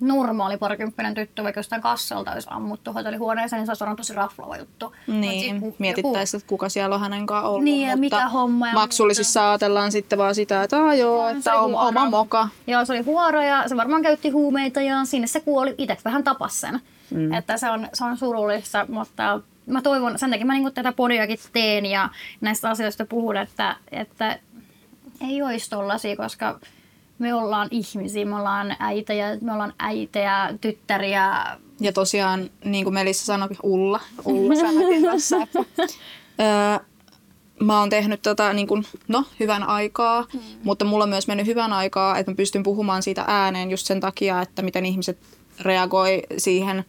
normaali 0.00 0.56
parikymppinen 0.56 1.14
tyttö 1.14 1.42
vaikka 1.42 1.58
jostain 1.58 1.82
kassalta 1.82 2.32
olisi 2.32 2.48
ammuttu 2.50 2.92
hotellihuoneeseen, 2.92 3.60
niin 3.60 3.66
se 3.66 3.70
olisi 3.70 3.80
varmaan 3.80 3.96
tosi 3.96 4.12
raflava 4.12 4.56
juttu. 4.56 4.94
Niin, 5.06 5.60
sit, 5.60 5.78
mietittäisiin, 5.78 6.38
että 6.38 6.48
kuka 6.48 6.68
siellä 6.68 6.94
on 6.94 7.00
hänen 7.00 7.26
kanssaan 7.26 7.52
ollut. 7.52 7.64
Niin, 7.64 7.88
ja 7.88 7.96
mutta 7.96 8.28
homma. 8.28 8.66
Ja 8.68 8.72
maksullisissa 8.72 9.40
muuta. 9.40 9.50
ajatellaan 9.50 9.92
sitten 9.92 10.18
vaan 10.18 10.34
sitä, 10.34 10.62
että 10.62 10.76
Aa, 10.76 10.94
joo, 10.94 11.28
että 11.28 11.58
on 11.60 11.74
oma 11.74 12.10
moka. 12.10 12.48
Joo, 12.66 12.84
se 12.84 12.92
oli 12.92 13.02
huoro 13.02 13.42
ja 13.42 13.68
se 13.68 13.76
varmaan 13.76 14.02
käytti 14.02 14.30
huumeita 14.30 14.80
ja 14.80 15.04
sinne 15.04 15.26
se 15.26 15.40
kuoli. 15.40 15.74
Itse 15.78 15.96
vähän 16.04 16.24
tapas 16.24 16.60
sen. 16.60 16.80
Mm. 17.10 17.32
Että 17.32 17.56
se 17.56 17.70
on, 17.70 17.88
se 17.92 18.04
on 18.04 18.16
surullista, 18.16 18.86
mutta 18.88 19.40
mä 19.68 19.82
toivon, 19.82 20.18
sen 20.18 20.30
takia 20.30 20.46
mä 20.46 20.54
niin 20.54 20.74
tätä 20.74 20.92
podiakin 20.92 21.38
teen 21.52 21.86
ja 21.86 22.08
näistä 22.40 22.70
asioista 22.70 23.06
puhun, 23.06 23.36
että, 23.36 23.76
että 23.92 24.38
ei 25.28 25.42
olisi 25.42 25.70
tollasia, 25.70 26.16
koska 26.16 26.60
me 27.18 27.34
ollaan 27.34 27.68
ihmisiä, 27.70 28.24
me 28.24 28.36
ollaan 28.36 28.76
äitejä, 28.78 29.38
me 29.40 29.52
ollaan 29.52 29.72
äitejä, 29.78 30.54
tyttäriä. 30.60 31.56
Ja 31.80 31.92
tosiaan, 31.92 32.50
niin 32.64 32.84
kuin 32.84 32.94
Melissa 32.94 33.24
sanoi, 33.24 33.48
Ulla, 33.62 34.00
Ulla 34.24 34.54
sanoikin 34.54 35.02
tässä, 35.02 35.36
että 35.42 35.58
öö, 36.40 36.86
mä 37.60 37.80
oon 37.80 37.90
tehnyt 37.90 38.22
tota, 38.22 38.52
niin 38.52 38.66
kuin, 38.66 38.84
no, 39.08 39.24
hyvän 39.40 39.62
aikaa, 39.62 40.26
mm. 40.32 40.40
mutta 40.62 40.84
mulla 40.84 41.04
on 41.04 41.10
myös 41.10 41.28
mennyt 41.28 41.46
hyvän 41.46 41.72
aikaa, 41.72 42.18
että 42.18 42.32
mä 42.32 42.36
pystyn 42.36 42.62
puhumaan 42.62 43.02
siitä 43.02 43.24
ääneen 43.26 43.70
just 43.70 43.86
sen 43.86 44.00
takia, 44.00 44.42
että 44.42 44.62
miten 44.62 44.86
ihmiset 44.86 45.18
reagoi 45.60 46.22
siihen, 46.36 46.84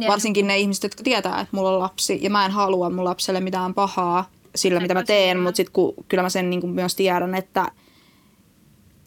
yeah. 0.00 0.10
varsinkin 0.10 0.46
ne 0.46 0.58
ihmiset, 0.58 0.82
jotka 0.82 1.02
tietää, 1.02 1.40
että 1.40 1.56
mulla 1.56 1.70
on 1.70 1.78
lapsi, 1.78 2.18
ja 2.22 2.30
mä 2.30 2.44
en 2.44 2.50
halua 2.50 2.90
mun 2.90 3.04
lapselle 3.04 3.40
mitään 3.40 3.74
pahaa 3.74 4.30
sillä, 4.54 4.80
mitä 4.80 4.94
mä 4.94 5.04
teen, 5.04 5.40
mutta 5.40 5.56
sitten 5.56 5.74
kyllä 6.08 6.22
mä 6.22 6.28
sen 6.28 6.50
niin 6.50 6.60
kuin 6.60 6.70
myös 6.70 6.94
tiedän, 6.94 7.34
että 7.34 7.70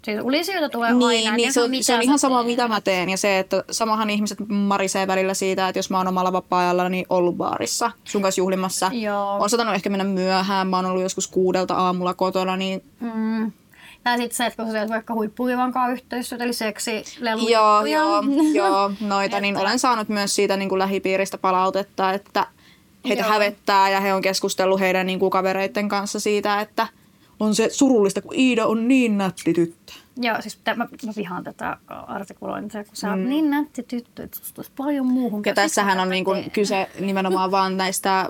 Siis 0.05 0.19
ulisioita 0.23 0.69
tulee 0.69 0.93
niin, 0.93 1.03
aina. 1.03 1.37
Niin, 1.37 1.53
se 1.53 1.61
on, 1.61 1.71
se 1.81 1.95
on 1.95 2.01
ihan 2.01 2.19
sama, 2.19 2.43
mitä 2.43 2.67
mä 2.67 2.81
teen. 2.81 3.09
Ja 3.09 3.17
se, 3.17 3.39
että 3.39 3.63
samahan 3.71 4.09
ihmiset 4.09 4.37
marisee 4.47 5.07
välillä 5.07 5.33
siitä, 5.33 5.67
että 5.67 5.79
jos 5.79 5.89
mä 5.89 5.97
oon 5.97 6.07
omalla 6.07 6.33
vapaa-ajalla, 6.33 6.89
niin 6.89 7.05
ollut 7.09 7.37
baarissa 7.37 7.91
sun 8.03 8.21
kanssa 8.21 8.41
juhlimassa. 8.41 8.91
Joo. 8.93 9.37
On 9.39 9.49
satanut 9.49 9.75
ehkä 9.75 9.89
mennä 9.89 10.03
myöhään. 10.03 10.67
Mä 10.67 10.75
oon 10.75 10.85
ollut 10.85 11.03
joskus 11.03 11.27
kuudelta 11.27 11.75
aamulla 11.75 12.13
kotona, 12.13 12.57
niin... 12.57 12.83
Mm. 12.99 13.51
Tai 14.10 14.18
sitten 14.18 14.38
se, 14.38 14.45
että 14.45 14.64
kun 14.64 14.72
sä 14.72 14.89
vaikka 14.89 15.14
huippuvivan 15.14 15.72
kanssa 15.72 15.93
yhteistyötä, 15.93 16.43
eli 16.43 16.53
seksi 16.53 17.03
Joo, 17.49 17.86
joo, 17.86 18.24
joo, 18.53 18.91
noita, 19.01 19.39
niin 19.39 19.57
olen 19.57 19.80
saanut 19.80 20.10
myös 20.10 20.36
siitä 20.36 20.57
niin 20.57 20.70
kuin 20.70 20.80
lähipiiristä 20.80 21.38
palautetta, 21.38 22.14
että 22.14 22.47
heitä 23.07 23.24
joo. 23.24 23.32
hävettää 23.32 23.89
ja 23.89 23.99
he 23.99 24.14
on 24.14 24.22
keskustellut 24.22 24.80
heidän 24.80 25.07
niin 25.07 25.20
kuin 25.20 25.30
kavereiden 25.30 25.89
kanssa 25.89 26.20
siitä, 26.20 26.62
että– 26.62 26.88
on 27.39 27.55
se 27.55 27.70
surullista, 27.72 28.22
kun 28.22 28.36
Iida 28.36 28.66
on 28.66 28.88
niin 28.88 29.18
nätti 29.18 29.53
tyttö. 29.53 29.93
Joo, 30.18 30.41
siis 30.41 30.60
mä, 30.66 30.76
mä 30.76 31.14
vihaan 31.18 31.43
tätä 31.43 31.78
artikulointia, 31.88 32.84
kun 32.84 32.95
sä 32.95 33.07
mm. 33.07 33.14
oot 33.14 33.30
niin 33.30 33.49
nätti 33.49 33.84
tyttö, 33.84 34.24
että 34.24 34.38
susta 34.38 34.60
olisi 34.60 34.72
paljon 34.78 35.05
muuhun. 35.05 35.41
Ja 35.45 35.53
tässähän 35.53 35.99
on 35.99 36.10
niin 36.10 36.26
kuin 36.26 36.51
kyse 36.51 36.89
nimenomaan 36.99 37.51
vaan 37.51 37.78
näistä 37.78 38.30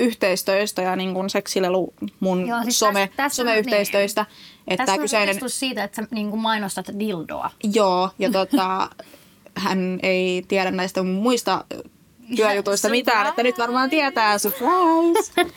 yhteistöistä 0.00 0.82
ja 0.82 0.96
niin 0.96 1.14
kuin 1.14 1.30
seksilelu 1.30 1.94
mun 2.20 2.48
Joo, 2.48 2.62
siis 2.62 2.78
some, 2.78 3.00
tässä, 3.00 3.16
tässä 3.16 3.36
someyhteistyöistä. 3.36 4.22
Niin. 4.22 4.62
Että 4.68 4.86
tässä 4.86 5.00
kyseinen... 5.00 5.38
on 5.42 5.50
siitä, 5.50 5.84
että 5.84 6.02
sä 6.02 6.08
niin 6.10 6.30
kuin 6.30 6.40
mainostat 6.40 6.86
dildoa. 6.98 7.50
Joo, 7.74 8.10
ja 8.18 8.30
tota, 8.38 8.90
hän 9.54 10.00
ei 10.02 10.44
tiedä 10.48 10.70
näistä 10.70 11.02
muista 11.02 11.64
työjutuista 12.36 12.88
mitään, 12.88 13.26
että 13.26 13.42
nyt 13.42 13.58
varmaan 13.58 13.90
tietää, 13.90 14.38
surprise! 14.38 15.32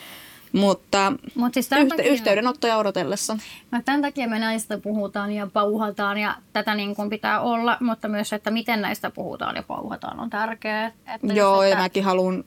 Mutta 0.54 1.14
Mut 1.36 1.54
siis 1.54 1.70
yhte- 1.72 1.88
takia, 1.88 2.12
yhteydenottoja 2.12 2.78
odotellessa. 2.78 3.38
No 3.72 3.82
tämän 3.86 4.02
takia 4.02 4.28
me 4.28 4.40
näistä 4.40 4.78
puhutaan 4.78 5.32
ja 5.32 5.48
pauhataan 5.54 6.18
ja 6.18 6.36
tätä 6.54 6.76
niin 6.76 6.96
kuin 6.96 7.10
pitää 7.10 7.42
olla, 7.42 7.78
mutta 7.80 8.08
myös, 8.08 8.34
että 8.34 8.52
miten 8.52 8.82
näistä 8.82 9.10
puhutaan 9.10 9.56
ja 9.56 9.64
pauhataan 9.64 10.20
on 10.20 10.30
tärkeää. 10.30 10.92
Että 11.16 11.34
Joo, 11.34 11.56
jos, 11.56 11.64
että... 11.64 11.78
ja 11.78 11.84
mäkin 11.84 12.04
haluan 12.04 12.44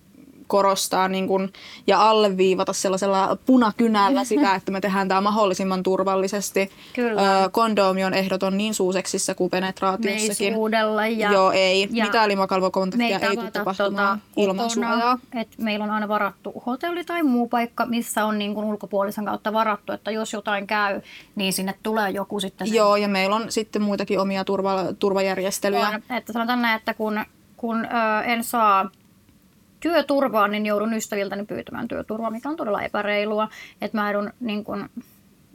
korostaa 0.46 1.08
niin 1.08 1.28
kun, 1.28 1.52
ja 1.86 2.10
alleviivata 2.10 2.72
sellaisella 2.72 3.36
punakynällä 3.46 4.24
sitä, 4.34 4.54
että 4.54 4.72
me 4.72 4.80
tehdään 4.80 5.08
tämä 5.08 5.20
mahdollisimman 5.20 5.82
turvallisesti. 5.82 6.70
Kyllä. 6.92 7.44
Ö, 7.44 7.50
kondoomi 7.50 8.04
on 8.04 8.14
ehdoton 8.14 8.56
niin 8.56 8.74
suuseksissa 8.74 9.34
kuin 9.34 9.50
penetraatiossakin. 9.50 10.54
Me 10.70 11.06
ei 11.06 11.18
ja, 11.18 11.32
Joo, 11.32 11.52
ei. 11.52 11.88
Ja 11.90 12.04
Mitään 12.04 12.28
limakalvokontaktia 12.28 13.18
ei 13.18 13.36
tule 13.36 13.50
tapahtumaan 13.50 14.18
tota, 14.18 14.30
ilman 14.36 14.70
suojaa. 14.70 15.18
Et 15.34 15.48
meillä 15.58 15.84
on 15.84 15.90
aina 15.90 16.08
varattu 16.08 16.62
hotelli 16.66 17.04
tai 17.04 17.22
muu 17.22 17.48
paikka, 17.48 17.86
missä 17.86 18.24
on 18.24 18.38
niin 18.38 18.54
kun 18.54 18.64
ulkopuolisen 18.64 19.24
kautta 19.24 19.52
varattu, 19.52 19.92
että 19.92 20.10
jos 20.10 20.32
jotain 20.32 20.66
käy, 20.66 21.00
niin 21.34 21.52
sinne 21.52 21.74
tulee 21.82 22.10
joku 22.10 22.40
sitten. 22.40 22.66
Sen... 22.66 22.76
Joo, 22.76 22.96
ja 22.96 23.08
meillä 23.08 23.36
on 23.36 23.52
sitten 23.52 23.82
muitakin 23.82 24.20
omia 24.20 24.44
turva, 24.44 24.84
turvajärjestelyjä. 24.98 25.88
On, 25.88 26.16
että 26.16 26.32
sanotaan 26.32 26.62
näin, 26.62 26.76
että 26.76 26.94
kun, 26.94 27.24
kun 27.56 27.84
ö, 27.84 28.22
en 28.24 28.44
saa 28.44 28.90
työturvaa, 29.80 30.48
niin 30.48 30.66
joudun 30.66 30.94
ystäviltäni 30.94 31.46
pyytämään 31.46 31.88
työturvaa, 31.88 32.30
mikä 32.30 32.48
on 32.48 32.56
todella 32.56 32.82
epäreilua. 32.82 33.48
Että 33.80 33.98
mä 33.98 34.12
joudun 34.12 34.32
niin 34.40 34.64
kun, 34.64 34.88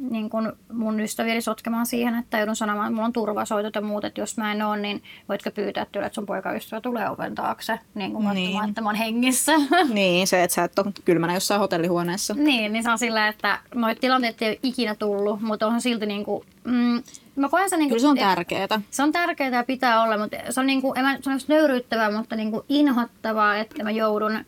niin 0.09 0.29
kun 0.29 0.53
mun 0.73 0.99
ystävieni 0.99 1.41
sotkemaan 1.41 1.85
siihen, 1.85 2.15
että 2.15 2.37
joudun 2.37 2.55
sanomaan, 2.55 2.87
että 2.87 2.95
mulla 2.95 3.05
on 3.05 3.13
turvasoitot 3.13 3.75
ja 3.75 3.81
muut, 3.81 4.05
että 4.05 4.21
jos 4.21 4.37
mä 4.37 4.51
en 4.51 4.61
ole, 4.61 4.77
niin 4.77 5.03
voitko 5.29 5.51
pyytää 5.51 5.83
että 5.83 6.09
sun 6.11 6.25
poikaystävä 6.25 6.81
tulee 6.81 7.09
oven 7.09 7.35
taakse, 7.35 7.79
niin 7.95 8.13
kun 8.13 8.29
niin. 8.33 8.69
että 8.69 8.81
mä 8.81 8.89
oon 8.89 8.95
hengissä. 8.95 9.51
Niin, 9.93 10.27
se, 10.27 10.43
että 10.43 10.55
sä 10.55 10.63
et 10.63 10.79
ole 10.79 10.93
kylmänä 11.05 11.33
jossain 11.33 11.59
hotellihuoneessa. 11.59 12.33
Niin, 12.33 12.73
niin 12.73 12.83
se 12.83 12.91
on 12.91 12.99
sillä, 12.99 13.27
että 13.27 13.59
noita 13.75 14.01
tilanteet 14.01 14.41
ei 14.41 14.49
ole 14.49 14.59
ikinä 14.63 14.95
tullut, 14.95 15.41
mutta 15.41 15.67
on 15.67 15.81
silti 15.81 16.05
niin 16.05 16.23
kuin, 16.23 16.45
mm, 16.63 17.03
mä 17.35 17.49
koen 17.49 17.69
sen, 17.69 17.79
niin 17.79 17.89
kuin, 17.89 18.01
Kyllä 18.01 18.15
se 18.15 18.21
on 18.23 18.35
tärkeää. 18.35 18.67
Se 18.89 19.03
on 19.03 19.11
tärkeää 19.11 19.49
ja 19.49 19.63
pitää 19.63 20.03
olla, 20.03 20.17
mutta 20.17 20.37
se 20.49 20.59
on, 20.59 20.67
niin 20.67 20.81
kuin, 20.81 20.97
en 20.97 21.05
mä, 21.05 21.17
se 21.21 21.29
on 21.29 21.39
nöyryyttävää, 21.47 22.11
mutta 22.11 22.35
niin 22.35 22.51
kuin 22.51 22.63
inhottavaa, 22.69 23.57
että 23.57 23.83
mä 23.83 23.91
joudun 23.91 24.35
ö, 24.35 24.43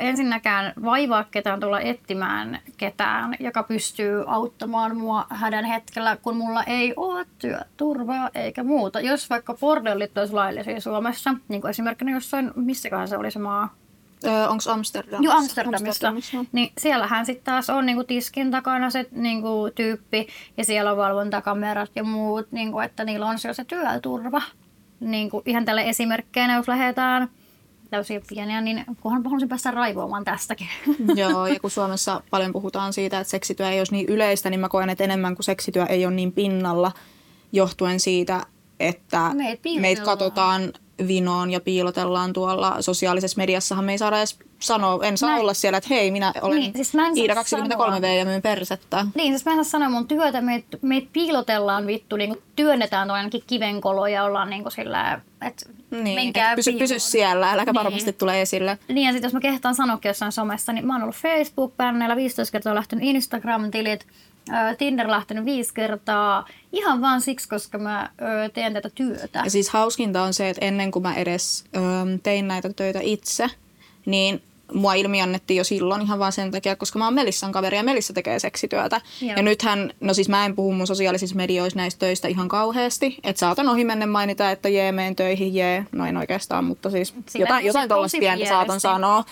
ensinnäkään 0.00 0.72
vaivaa 0.84 1.24
ketään 1.24 1.60
tulla 1.60 1.80
etsimään 1.80 2.58
ketään, 2.76 3.36
joka 3.40 3.62
pystyy 3.62 4.24
auttamaan 4.26 4.96
mua 4.96 5.26
hädän 5.30 5.64
hetkellä, 5.64 6.16
kun 6.16 6.36
mulla 6.36 6.64
ei 6.64 6.94
ole 6.96 7.26
työturvaa 7.38 8.30
eikä 8.34 8.62
muuta. 8.62 9.00
Jos 9.00 9.30
vaikka 9.30 9.54
bordellit 9.54 10.18
olisi 10.18 10.34
laillisia 10.34 10.80
Suomessa, 10.80 11.34
niin 11.48 11.60
kuin 11.60 11.70
esimerkkinä 11.70 12.12
jossain, 12.12 12.50
missäköhän 12.56 13.08
se 13.08 13.16
oli 13.16 13.30
se 13.30 13.38
maa, 13.38 13.74
Öö, 14.24 14.48
Onko 14.48 14.62
Amsterdamissa? 14.70 15.32
Joo, 15.32 15.38
Amsterdamissa. 15.38 16.08
Amsterdamissa. 16.08 16.44
Niin 16.52 16.72
siellähän 16.78 17.26
sitten 17.26 17.44
taas 17.44 17.70
on 17.70 17.86
niinku 17.86 18.04
tiskin 18.04 18.50
takana 18.50 18.90
se 18.90 19.06
niinku 19.10 19.70
tyyppi 19.74 20.26
ja 20.56 20.64
siellä 20.64 20.90
on 20.90 20.96
valvontakamerat 20.96 21.90
ja 21.94 22.04
muut, 22.04 22.52
niinku, 22.52 22.78
että 22.78 23.04
niillä 23.04 23.26
on 23.26 23.38
se 23.38 23.64
työturva. 23.64 24.42
Niinku, 25.00 25.42
ihan 25.46 25.64
tälle 25.64 25.88
esimerkkeinä, 25.88 26.54
jos 26.54 26.68
lähdetään 26.68 27.28
täysin 27.90 28.22
pieniä, 28.28 28.60
niin 28.60 28.84
kunhan 29.00 29.24
haluaisin 29.24 29.48
päästä 29.48 29.70
raivoamaan 29.70 30.24
tästäkin. 30.24 30.68
Joo, 31.16 31.46
ja 31.46 31.60
kun 31.60 31.70
Suomessa 31.80 32.22
paljon 32.30 32.52
puhutaan 32.52 32.92
siitä, 32.92 33.20
että 33.20 33.30
seksityö 33.30 33.70
ei 33.70 33.80
olisi 33.80 33.92
niin 33.92 34.08
yleistä, 34.08 34.50
niin 34.50 34.60
mä 34.60 34.68
koen, 34.68 34.90
että 34.90 35.04
enemmän 35.04 35.34
kuin 35.34 35.44
seksityö 35.44 35.84
ei 35.84 36.06
ole 36.06 36.14
niin 36.14 36.32
pinnalla, 36.32 36.92
johtuen 37.52 38.00
siitä, 38.00 38.46
että 38.80 39.30
meitä 39.80 40.02
katsotaan 40.02 40.72
vinoon 41.08 41.50
ja 41.50 41.60
piilotellaan 41.60 42.32
tuolla 42.32 42.82
sosiaalisessa 42.82 43.36
mediassahan 43.36 43.84
me 43.84 43.92
ei 43.92 43.98
saada 43.98 44.18
edes 44.18 44.38
sanoa, 44.58 45.06
en 45.06 45.18
saa 45.18 45.30
mä... 45.30 45.40
olla 45.40 45.54
siellä, 45.54 45.78
että 45.78 45.94
hei, 45.94 46.10
minä 46.10 46.32
olen 46.42 46.58
niin, 46.58 46.72
siis 46.74 46.94
mä 46.94 47.10
Iida 47.16 47.34
23V 47.34 48.06
ja 48.06 48.24
myyn 48.24 48.42
persettä. 48.42 49.06
Niin, 49.14 49.32
siis 49.32 49.44
mä 49.44 49.52
en 49.52 49.56
saa 49.56 49.64
sanoa 49.64 49.88
mun 49.88 50.08
työtä, 50.08 50.40
meitä 50.40 50.78
meit 50.82 51.08
piilotellaan 51.12 51.86
vittu, 51.86 52.16
niin 52.16 52.36
työnnetään 52.56 53.08
tuon 53.08 53.16
ainakin 53.16 53.42
kivenkolo 53.46 54.06
ja 54.06 54.24
ollaan 54.24 54.50
niin 54.50 54.62
kuin 54.62 54.72
sillä, 54.72 55.20
että 55.42 55.66
niin, 55.90 56.14
menkää 56.14 56.56
pysy, 56.56 56.72
pysy 56.72 56.98
siellä, 56.98 57.52
äläkä 57.52 57.72
niin. 57.72 57.84
varmasti 57.84 58.12
tule 58.12 58.42
esille. 58.42 58.78
Niin, 58.88 59.06
ja 59.06 59.12
sitten 59.12 59.26
jos 59.26 59.34
mä 59.34 59.40
kehtaan 59.40 59.74
sanoa 59.74 59.98
jossain 60.04 60.32
somessa, 60.32 60.72
niin 60.72 60.86
mä 60.86 60.94
oon 60.94 61.02
ollut 61.02 61.16
Facebook-bänneillä, 61.16 62.16
15 62.16 62.52
kertaa 62.52 62.74
lähtenyt 62.74 63.04
Instagram-tilit, 63.04 64.06
Tinder 64.78 65.10
lähtenyt 65.10 65.44
viisi 65.44 65.74
kertaa 65.74 66.46
ihan 66.72 67.00
vaan 67.00 67.20
siksi, 67.20 67.48
koska 67.48 67.78
mä 67.78 68.10
ö, 68.20 68.48
teen 68.48 68.72
tätä 68.72 68.90
työtä. 68.94 69.40
Ja 69.44 69.50
siis 69.50 69.68
hauskinta 69.68 70.22
on 70.22 70.34
se, 70.34 70.48
että 70.48 70.64
ennen 70.64 70.90
kuin 70.90 71.02
mä 71.02 71.14
edes 71.14 71.64
ö, 71.76 71.80
tein 72.22 72.48
näitä 72.48 72.72
töitä 72.72 73.00
itse, 73.02 73.46
niin 74.06 74.42
mua 74.74 74.94
ilmiannettiin 74.94 75.58
jo 75.58 75.64
silloin 75.64 76.02
ihan 76.02 76.18
vaan 76.18 76.32
sen 76.32 76.50
takia, 76.50 76.76
koska 76.76 76.98
mä 76.98 77.04
oon 77.04 77.14
Melissan 77.14 77.52
kaveri 77.52 77.76
ja 77.76 77.82
Melissa 77.82 78.12
tekee 78.12 78.38
seksityötä. 78.38 79.00
Joo. 79.20 79.32
Ja 79.36 79.42
nythän, 79.42 79.92
no 80.00 80.14
siis 80.14 80.28
mä 80.28 80.44
en 80.44 80.56
puhu 80.56 80.72
mun 80.72 80.86
sosiaalisissa 80.86 81.36
medioissa 81.36 81.78
näistä 81.78 81.98
töistä 81.98 82.28
ihan 82.28 82.48
kauheasti. 82.48 83.18
Että 83.24 83.40
saatan 83.40 83.68
ohi 83.68 83.84
mennä 83.84 84.06
mainita, 84.06 84.50
että 84.50 84.68
jee, 84.68 84.92
meen 84.92 85.16
töihin, 85.16 85.54
jee. 85.54 85.86
No 85.92 86.06
en 86.06 86.16
oikeastaan, 86.16 86.64
mutta 86.64 86.90
siis 86.90 87.14
Sillä 87.28 87.42
jotain, 87.42 87.66
jotain 87.66 87.88
tuollaista 87.88 88.18
pientä 88.18 88.46
saatan 88.46 88.80
sanoa. 88.80 89.24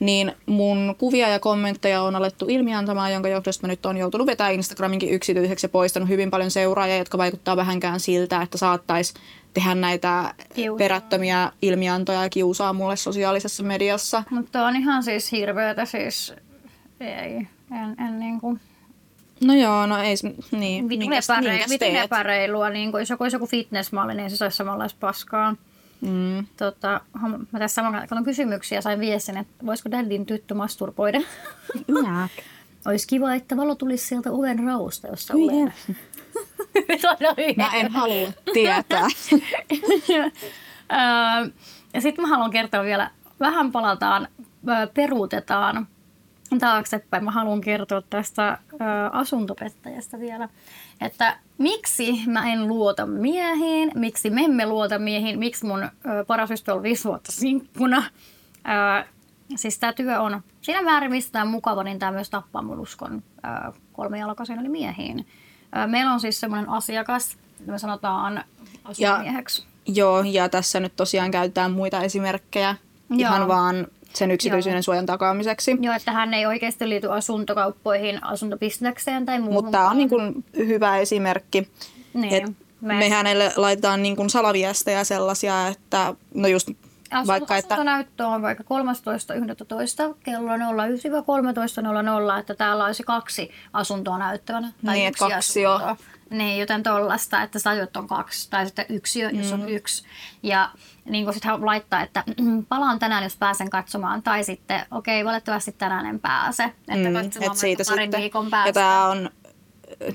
Niin 0.00 0.32
mun 0.46 0.94
kuvia 0.98 1.28
ja 1.28 1.38
kommentteja 1.38 2.02
on 2.02 2.16
alettu 2.16 2.46
ilmiantamaan, 2.48 3.12
jonka 3.12 3.28
johdosta 3.28 3.66
mä 3.66 3.72
nyt 3.72 3.86
on 3.86 3.96
joutunut 3.96 4.26
vetämään 4.26 4.54
Instagraminkin 4.54 5.10
yksityiseksi 5.10 5.64
ja 5.64 5.68
poistanut 5.68 6.08
hyvin 6.08 6.30
paljon 6.30 6.50
seuraajia, 6.50 6.96
jotka 6.96 7.18
vaikuttaa 7.18 7.56
vähänkään 7.56 8.00
siltä, 8.00 8.42
että 8.42 8.58
saattaisi 8.58 9.14
tehdä 9.54 9.74
näitä 9.74 10.34
Kiusaa. 10.54 10.78
perättömiä 10.78 11.52
ilmiantoja 11.62 12.22
ja 12.22 12.28
kiusaa 12.28 12.72
mulle 12.72 12.96
sosiaalisessa 12.96 13.62
mediassa. 13.62 14.22
Mutta 14.30 14.66
on 14.66 14.76
ihan 14.76 15.02
siis 15.02 15.32
hirveätä 15.32 15.84
siis, 15.84 16.34
ei, 17.00 17.46
en, 17.82 18.06
en 18.06 18.18
niin 18.18 18.40
kuin, 18.40 18.60
No 19.44 19.54
joo, 19.54 19.86
no 19.86 19.98
ei 19.98 20.14
niin. 20.50 20.88
vitun 20.88 21.96
epäreilua, 21.96 22.70
niin 22.70 22.90
kuin, 22.90 23.00
jos 23.00 23.10
joku 23.10 23.24
olisi 23.24 23.36
joku 23.36 23.46
fitnessmalli, 23.46 24.14
niin 24.14 24.30
se 24.30 24.36
saisi 24.36 24.56
samanlaista 24.56 24.96
paskaa. 25.00 25.54
Mm. 26.00 26.46
Tota, 26.56 27.00
mä 27.52 27.58
tässä 27.58 27.74
samalla 27.74 28.06
kun 28.06 28.18
on 28.18 28.24
kysymyksiä, 28.24 28.80
sain 28.80 29.00
viestin, 29.00 29.36
että 29.36 29.66
voisiko 29.66 29.90
Daddyn 29.90 30.26
tyttö 30.26 30.54
masturboida. 30.54 31.20
Olisi 32.86 33.06
kiva, 33.08 33.34
että 33.34 33.56
valo 33.56 33.74
tulisi 33.74 34.06
sieltä 34.06 34.32
oven 34.32 34.58
raosta, 34.64 35.08
jossa 35.08 35.34
Hyi 35.34 35.48
olen. 35.48 35.74
Mä 37.56 37.70
en 37.74 37.92
halua 37.92 38.32
tietää. 38.52 39.06
Ja 41.94 42.00
sitten 42.00 42.22
mä 42.22 42.28
haluan 42.28 42.50
kertoa 42.50 42.82
vielä, 42.82 43.10
vähän 43.40 43.72
palataan, 43.72 44.28
peruutetaan 44.94 45.86
taaksepäin. 46.58 47.24
Mä 47.24 47.30
haluan 47.30 47.60
kertoa 47.60 48.02
tästä 48.02 48.48
öö, 48.72 48.78
asuntopettajasta 49.12 50.18
vielä, 50.18 50.48
että 51.00 51.38
miksi 51.58 52.20
mä 52.26 52.52
en 52.52 52.68
luota 52.68 53.06
miehiin, 53.06 53.90
miksi 53.94 54.30
me 54.30 54.44
emme 54.44 54.66
luota 54.66 54.98
miehiin, 54.98 55.38
miksi 55.38 55.66
mun 55.66 55.88
paras 56.26 56.50
ystävä 56.50 56.76
on 56.76 56.82
viisi 56.82 57.04
vuotta 57.04 57.32
sinkkuna. 57.32 58.02
Siis 59.56 59.78
tämä 59.78 59.92
työ 59.92 60.20
on 60.20 60.40
siinä 60.60 60.82
määrin, 60.82 61.10
mistä 61.10 61.32
tämä 61.32 61.42
on 61.42 61.50
mukava, 61.50 61.82
niin 61.82 61.98
tämä 61.98 62.12
myös 62.12 62.30
tappaa 62.30 62.62
mun 62.62 62.80
uskon 62.80 63.22
kolmijalkaisiin 63.92 64.58
eli 64.58 64.68
miehiin. 64.68 65.26
Meillä 65.86 66.12
on 66.12 66.20
siis 66.20 66.40
semmoinen 66.40 66.68
asiakas, 66.68 67.36
me 67.66 67.78
sanotaan 67.78 68.44
asumieheksi. 68.84 69.64
Joo, 69.86 70.22
ja 70.22 70.48
tässä 70.48 70.80
nyt 70.80 70.96
tosiaan 70.96 71.30
käytetään 71.30 71.70
muita 71.70 72.02
esimerkkejä 72.02 72.76
ihan 73.18 73.40
Joo. 73.40 73.48
vaan 73.48 73.86
sen 74.14 74.30
yksityisyyden 74.30 74.82
suojan 74.82 75.06
takaamiseksi. 75.06 75.76
Joo, 75.80 75.94
että 75.94 76.12
hän 76.12 76.34
ei 76.34 76.46
oikeasti 76.46 76.88
liity 76.88 77.12
asuntokauppoihin, 77.12 78.24
asuntobisnekseen 78.24 79.26
tai 79.26 79.38
muuhun. 79.38 79.54
Mutta 79.54 79.70
tämä 79.70 79.90
on 79.90 79.96
niin 79.98 80.08
kuin 80.08 80.44
hyvä 80.56 80.98
esimerkki. 80.98 81.68
Niin, 82.14 82.34
Et 82.34 82.52
me- 82.80 82.94
me 82.98 83.08
hänelle 83.08 83.52
laitetaan 83.56 84.02
niin 84.02 84.16
kuin 84.16 84.30
salaviestejä 84.30 85.04
sellaisia, 85.04 85.66
että 85.68 86.14
no 86.34 86.48
just 86.48 86.68
Asun- 87.14 87.26
vaikka, 87.26 87.56
että 87.56 87.74
Asuntonäyttö 87.74 88.26
on 88.26 88.42
vaikka 88.42 88.64
13.11. 88.64 90.14
kello 90.24 90.56
09-13.00, 90.56 92.38
että 92.40 92.54
täällä 92.54 92.84
olisi 92.84 93.02
kaksi 93.02 93.50
asuntoa 93.72 94.18
näyttävänä. 94.18 94.72
Tai 94.86 94.94
Niin, 94.96 95.12
kaksi 95.18 95.62
jo. 95.62 95.80
Niin, 96.30 96.58
joten 96.60 96.82
tollasta, 96.82 97.42
että 97.42 97.60
tajut 97.60 97.96
on 97.96 98.06
kaksi, 98.08 98.50
tai 98.50 98.66
sitten 98.66 98.86
yksi, 98.88 99.20
jos 99.20 99.52
Mm. 99.52 99.52
on 99.62 99.68
yksi. 99.68 100.04
Ja 100.42 100.70
niin 101.04 101.24
kuin 101.24 101.34
sitten 101.34 101.50
hän 101.50 101.66
laittaa, 101.66 102.02
että 102.02 102.24
palaan 102.68 102.98
tänään, 102.98 103.22
jos 103.22 103.36
pääsen 103.36 103.70
katsomaan, 103.70 104.22
tai 104.22 104.44
sitten 104.44 104.86
okei, 104.90 105.24
valitettavasti 105.24 105.72
tänään 105.72 106.06
en 106.06 106.20
pääse. 106.20 106.64
Että 106.64 107.08
mm, 107.08 107.16
et 107.16 107.32
siitä 107.56 107.82
parin 107.88 108.04
sitten. 108.06 108.20
viikon 108.20 108.50
päästä. 108.50 108.68
Ja 108.68 108.72
tämä 108.72 109.04
on 109.06 109.30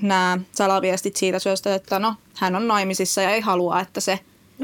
nämä 0.02 0.38
salaviestit 0.52 1.16
siitä 1.16 1.38
syystä, 1.38 1.74
että 1.74 1.98
no, 1.98 2.14
hän 2.36 2.56
on 2.56 2.68
naimisissa 2.68 3.22
ja 3.22 3.30
ei 3.30 3.40
halua, 3.40 3.80
että 3.80 4.00
se 4.00 4.20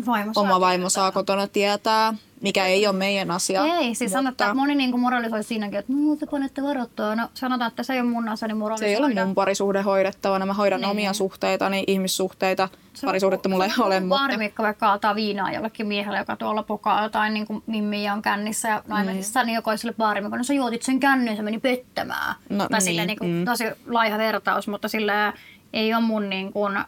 Vaimo 0.06 0.32
oma 0.36 0.60
vaimo 0.60 0.76
tietää. 0.82 0.90
saa 0.90 1.12
kotona 1.12 1.46
tietää, 1.46 2.14
mikä 2.42 2.66
ei 2.66 2.86
ole 2.86 2.96
meidän 2.96 3.30
asia. 3.30 3.64
Ei, 3.64 3.94
siis 3.94 4.12
sanotaan, 4.12 4.50
että 4.50 4.60
moni 4.60 4.74
niin 4.74 5.00
moralisoi 5.00 5.42
siinäkin, 5.44 5.78
että 5.78 5.92
no, 5.92 6.16
te 6.16 6.26
panette 6.26 6.62
varoittaa. 6.62 7.16
No 7.16 7.28
sanotaan, 7.34 7.68
että 7.68 7.82
se 7.82 7.92
ei 7.92 8.00
ole 8.00 8.08
mun 8.08 8.28
asia, 8.28 8.48
niin 8.48 8.56
Se 8.56 8.58
moralisoida. 8.58 8.90
ei 8.90 8.96
ole 8.96 9.24
mun 9.24 9.34
parisuhde 9.34 9.82
hoidettavana. 9.82 10.46
Mä 10.46 10.52
hoidan 10.54 10.80
Niin. 10.80 10.90
omia 10.90 11.12
suhteitani, 11.12 11.84
ihmissuhteita. 11.86 12.68
Se 12.92 13.06
Parisuhdetta 13.06 13.48
mulla 13.48 13.64
ei 13.64 13.70
se 13.70 13.82
ole, 13.82 14.00
mutta... 14.00 14.16
Baarimikko 14.18 14.62
vaikka 14.62 14.86
kaataa 14.86 15.14
viinaa 15.14 15.52
jollekin 15.52 15.86
miehelle, 15.86 16.18
joka 16.18 16.36
tuolla 16.36 16.62
pokaa 16.62 17.02
jotain 17.02 17.34
niin 17.34 17.46
kuin 17.46 17.62
mimmiä 17.66 18.12
on 18.12 18.22
kännissä 18.22 18.68
ja 18.68 18.82
naimisissa, 18.88 19.44
niin 19.44 19.54
joka 19.54 19.76
sille 19.76 19.94
baarimikko, 19.98 20.36
no 20.36 20.44
sä 20.44 20.54
juotit 20.54 20.82
sen 20.82 21.00
kännyn, 21.00 21.36
se 21.36 21.42
meni 21.42 21.58
pettämään. 21.58 22.34
No 22.50 22.58
tai 22.58 22.68
niin, 22.70 22.82
silleen 22.82 23.06
niin 23.06 23.18
kuin, 23.18 23.30
mm. 23.30 23.44
tosi 23.44 23.64
laiha 23.86 24.18
vertaus, 24.18 24.68
mutta 24.68 24.88
sillä 24.88 25.32
ei 25.72 25.94
ole 25.94 26.02
mun 26.02 26.30
niin 26.30 26.52
kuin, 26.52 26.76
öö, 26.76 26.84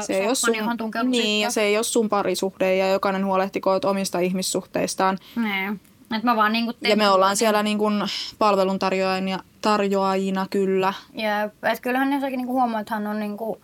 Se 0.00 0.14
ei, 0.14 0.26
ole 0.26 0.34
sun, 0.34 0.56
johon 0.56 0.76
tunkeudu 0.76 1.08
niin, 1.08 1.40
ja 1.40 1.50
se 1.50 1.62
ei 1.62 1.76
ole 1.76 1.84
sun 1.84 2.08
parisuhde 2.08 2.76
ja 2.76 2.88
jokainen 2.88 3.26
huolehtikoon 3.26 3.80
omista 3.84 4.18
ihmissuhteistaan. 4.18 5.18
Niin. 5.36 5.80
Et 6.16 6.22
mä 6.22 6.36
vaan 6.36 6.52
niin 6.52 6.74
Ja 6.80 6.96
me 6.96 7.08
ollaan 7.08 7.36
siellä 7.36 7.62
niin 7.62 7.78
kuin 7.78 8.02
palveluntarjoajina 8.38 9.38
tarjoajina 9.60 10.46
kyllä. 10.50 10.92
Ja, 11.12 11.42
et 11.72 11.80
kyllähän 11.80 12.10
ne 12.10 12.18
niin 12.18 12.46
kuin 12.46 12.46
huomaa, 12.46 12.80
että 12.80 12.94
hän 12.94 13.06
on 13.06 13.20
niin 13.20 13.36
kuin, 13.36 13.60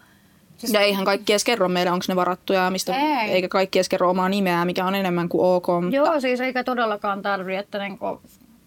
siis 0.56 0.72
Ja 0.72 0.80
eihän 0.80 1.04
kaikki 1.04 1.32
edes 1.32 1.44
kerro 1.44 1.68
meille, 1.68 1.90
onko 1.90 2.04
ne 2.08 2.16
varattuja, 2.16 2.64
ja 2.64 2.70
mistä, 2.70 2.96
Ei. 2.96 3.30
eikä 3.30 3.48
kaikki 3.48 3.78
edes 3.78 3.88
kerro 3.88 4.10
omaa 4.10 4.28
nimeä, 4.28 4.64
mikä 4.64 4.84
on 4.84 4.94
enemmän 4.94 5.28
kuin 5.28 5.44
ok. 5.44 5.66
Mutta 5.82 5.96
Joo, 5.96 6.20
siis 6.20 6.40
eikä 6.40 6.64
todellakaan 6.64 7.22
tarvi, 7.22 7.56
että 7.56 7.78
niinku, 7.78 8.20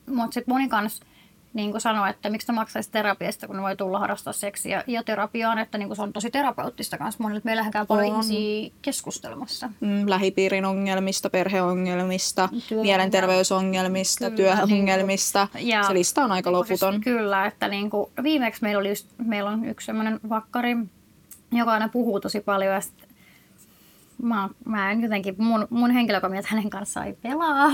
mutta 0.06 0.34
sitten 0.34 0.54
moni 0.54 0.70
kans 1.54 1.64
niinku 1.64 1.80
sanoo, 1.80 2.06
että 2.06 2.30
miksi 2.30 2.48
ne 2.48 2.56
maksaisi 2.56 2.92
terapiasta, 2.92 3.48
kun 3.48 3.56
ne 3.56 3.62
voi 3.62 3.76
tulla 3.76 4.00
harrastaa 4.00 4.34
seksiä 4.34 4.84
ja 4.88 5.04
terapiaan, 5.04 5.60
että 5.60 5.78
niinku 5.78 5.96
se 5.96 6.02
on 6.02 6.14
tosi 6.14 6.32
terapeuttista 6.32 6.98
kanssa 6.98 7.24
monille. 7.24 7.42
Meillähän 7.44 7.72
käy 7.72 7.86
paljon 7.86 8.08
On. 8.08 8.14
ihmisiä 8.24 8.72
keskustelemassa. 8.82 9.70
mm, 9.80 10.04
lähipiirin 10.10 10.66
ongelmista, 10.66 11.30
perheongelmista, 11.30 12.50
Työ- 12.70 12.82
mielenterveysongelmista, 12.82 14.32
Kyllä, 14.32 14.56
työongelmista. 14.68 15.48
Ja- 15.60 15.84
Se 15.84 15.94
lista 15.94 16.24
on 16.24 16.32
aika 16.32 16.52
loputon. 16.52 16.94
Siis 16.94 17.04
kyllä, 17.04 17.46
että 17.46 17.68
niinku, 17.68 18.12
viimeksi 18.24 18.62
meillä, 18.62 18.80
oli 18.80 18.90
just, 18.90 19.08
meillä 19.18 19.50
on 19.50 19.66
yksi 19.66 19.86
sellainen 19.86 20.20
vakkari, 20.30 20.78
joka 21.52 21.72
aina 21.72 21.90
puhuu 21.90 22.20
tosi 22.20 22.40
paljon 22.40 22.74
ja 22.74 22.82
sit 22.82 22.94
mä, 24.22 24.50
mä 24.66 24.92
en 24.92 25.02
jotenkin, 25.02 25.36
mun, 25.38 25.68
mun 25.70 25.92
henkilökomiat 25.92 26.46
hänen 26.46 26.70
kanssaan 26.70 27.08
ei 27.08 27.14
pelaa. 27.14 27.70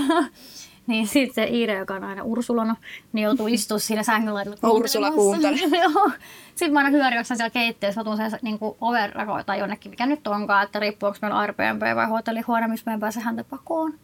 Niin 0.90 1.06
sitten 1.06 1.34
se 1.34 1.50
Iire, 1.50 1.74
joka 1.74 1.94
on 1.94 2.04
aina 2.04 2.22
Ursulana, 2.22 2.76
niin 3.12 3.24
joutuu 3.24 3.46
istua 3.56 3.78
siinä 3.78 4.02
sängyllä 4.02 4.44
Ursula 4.62 5.10
kuuntelemassa. 5.10 5.76
Joo. 5.84 6.10
Sitten 6.48 6.72
mä 6.72 6.78
aina 6.78 6.90
hyöryöksän 6.90 7.36
siellä 7.36 7.50
keittiössä, 7.50 8.04
mä 8.04 8.30
sen 8.30 8.38
niin 8.42 8.58
oven 8.80 9.12
rakoon 9.12 9.44
tai 9.44 9.58
jonnekin, 9.58 9.90
mikä 9.90 10.06
nyt 10.06 10.26
onkaan, 10.26 10.64
että 10.64 10.80
riippuu 10.80 11.06
onko 11.06 11.18
meillä 11.22 11.38
Airbnb 11.38 11.82
vai 11.94 12.06
hotellihuone, 12.06 12.68
missä 12.68 12.90
mä 12.90 12.94
en 12.94 13.00
pääse 13.00 13.20
häntä 13.20 13.44
pakoon. 13.44 13.94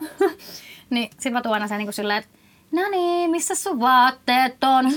niin 0.91 1.11
sitten 1.11 1.32
mä 1.32 1.43
tuon 1.43 1.55
aina 1.55 1.68
sen 1.68 1.78
niin 1.78 1.87
kuin 1.87 1.95
silleen, 1.95 2.18
että 2.18 2.39
no 2.72 2.82
niin, 2.91 3.30
missä 3.30 3.55
sun 3.55 3.80
vaatteet 3.80 4.64
on? 4.64 4.93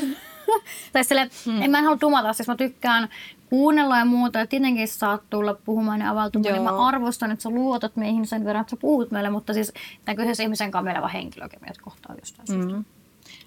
tai 0.93 1.03
silleen, 1.03 1.29
hmm. 1.45 1.61
en 1.61 1.71
mä 1.71 1.77
en 1.77 1.83
halua 1.83 2.01
dumata, 2.01 2.33
siis 2.33 2.47
mä 2.47 2.55
tykkään 2.55 3.09
kuunnella 3.49 3.97
ja 3.97 4.05
muuta. 4.05 4.39
Ja 4.39 4.47
tietenkin 4.47 4.87
saat 4.87 5.21
tulla 5.29 5.53
puhumaan 5.53 6.01
ja 6.01 6.09
avautumaan, 6.09 6.53
niin 6.53 6.65
Joo. 6.65 6.77
mä 6.77 6.87
arvostan, 6.87 7.31
että 7.31 7.43
sä 7.43 7.49
luotat 7.49 7.95
meihin 7.95 8.27
sen 8.27 8.45
verran, 8.45 8.61
että 8.61 8.71
sä 8.71 8.77
puhut 8.81 9.11
meille, 9.11 9.29
mutta 9.29 9.53
siis 9.53 9.73
tämän 10.05 10.15
kyseisen 10.15 10.43
ihmisen 10.43 10.71
kanssa 10.71 10.83
meillä 10.83 11.01
vaan 11.01 11.13
henkilökemiat 11.13 11.77
kohtaa 11.77 12.15
jostain 12.19 12.47
syystä. 12.47 12.73
Mm. 12.73 12.85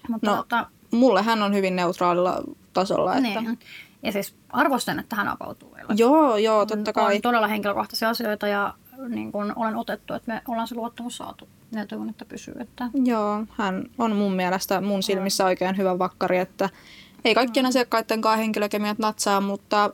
Mutta 0.09 0.31
No, 0.31 0.37
tota, 0.37 0.67
Mulle 0.91 1.21
hän 1.21 1.43
on 1.43 1.53
hyvin 1.53 1.75
neutraalilla 1.75 2.41
tasolla. 2.73 3.15
Että... 3.15 3.41
niin. 3.41 3.59
Ja 4.03 4.11
siis 4.11 4.35
arvostan, 4.49 4.99
että 4.99 5.15
hän 5.15 5.27
avautuu 5.27 5.71
meille. 5.75 5.93
Joo, 5.97 6.37
joo, 6.37 6.65
totta 6.65 6.93
kai. 6.93 7.15
On 7.15 7.21
todella 7.21 7.47
henkilökohtaisia 7.47 8.09
asioita 8.09 8.47
ja 8.47 8.73
niin 9.09 9.31
kun 9.31 9.53
olen 9.55 9.75
otettu, 9.75 10.13
että 10.13 10.33
me 10.33 10.41
ollaan 10.47 10.67
se 10.67 10.75
luottamus 10.75 11.17
saatu. 11.17 11.47
Ja 11.73 11.87
toivon, 11.87 12.09
että 12.09 12.25
pysyy. 12.25 12.53
Että... 12.59 12.89
Joo, 13.05 13.43
hän 13.51 13.83
on 13.97 14.15
mun 14.15 14.33
mielestä 14.33 14.81
mun 14.81 15.03
silmissä 15.03 15.45
oikein 15.45 15.77
hyvä 15.77 15.99
vakkari, 15.99 16.37
että 16.37 16.69
ei 17.25 17.35
kaikkien 17.35 17.65
asiakkaiden 17.65 18.21
kanssa 18.21 18.37
henkilökemiat 18.37 18.99
natsaa, 18.99 19.41
mutta 19.41 19.89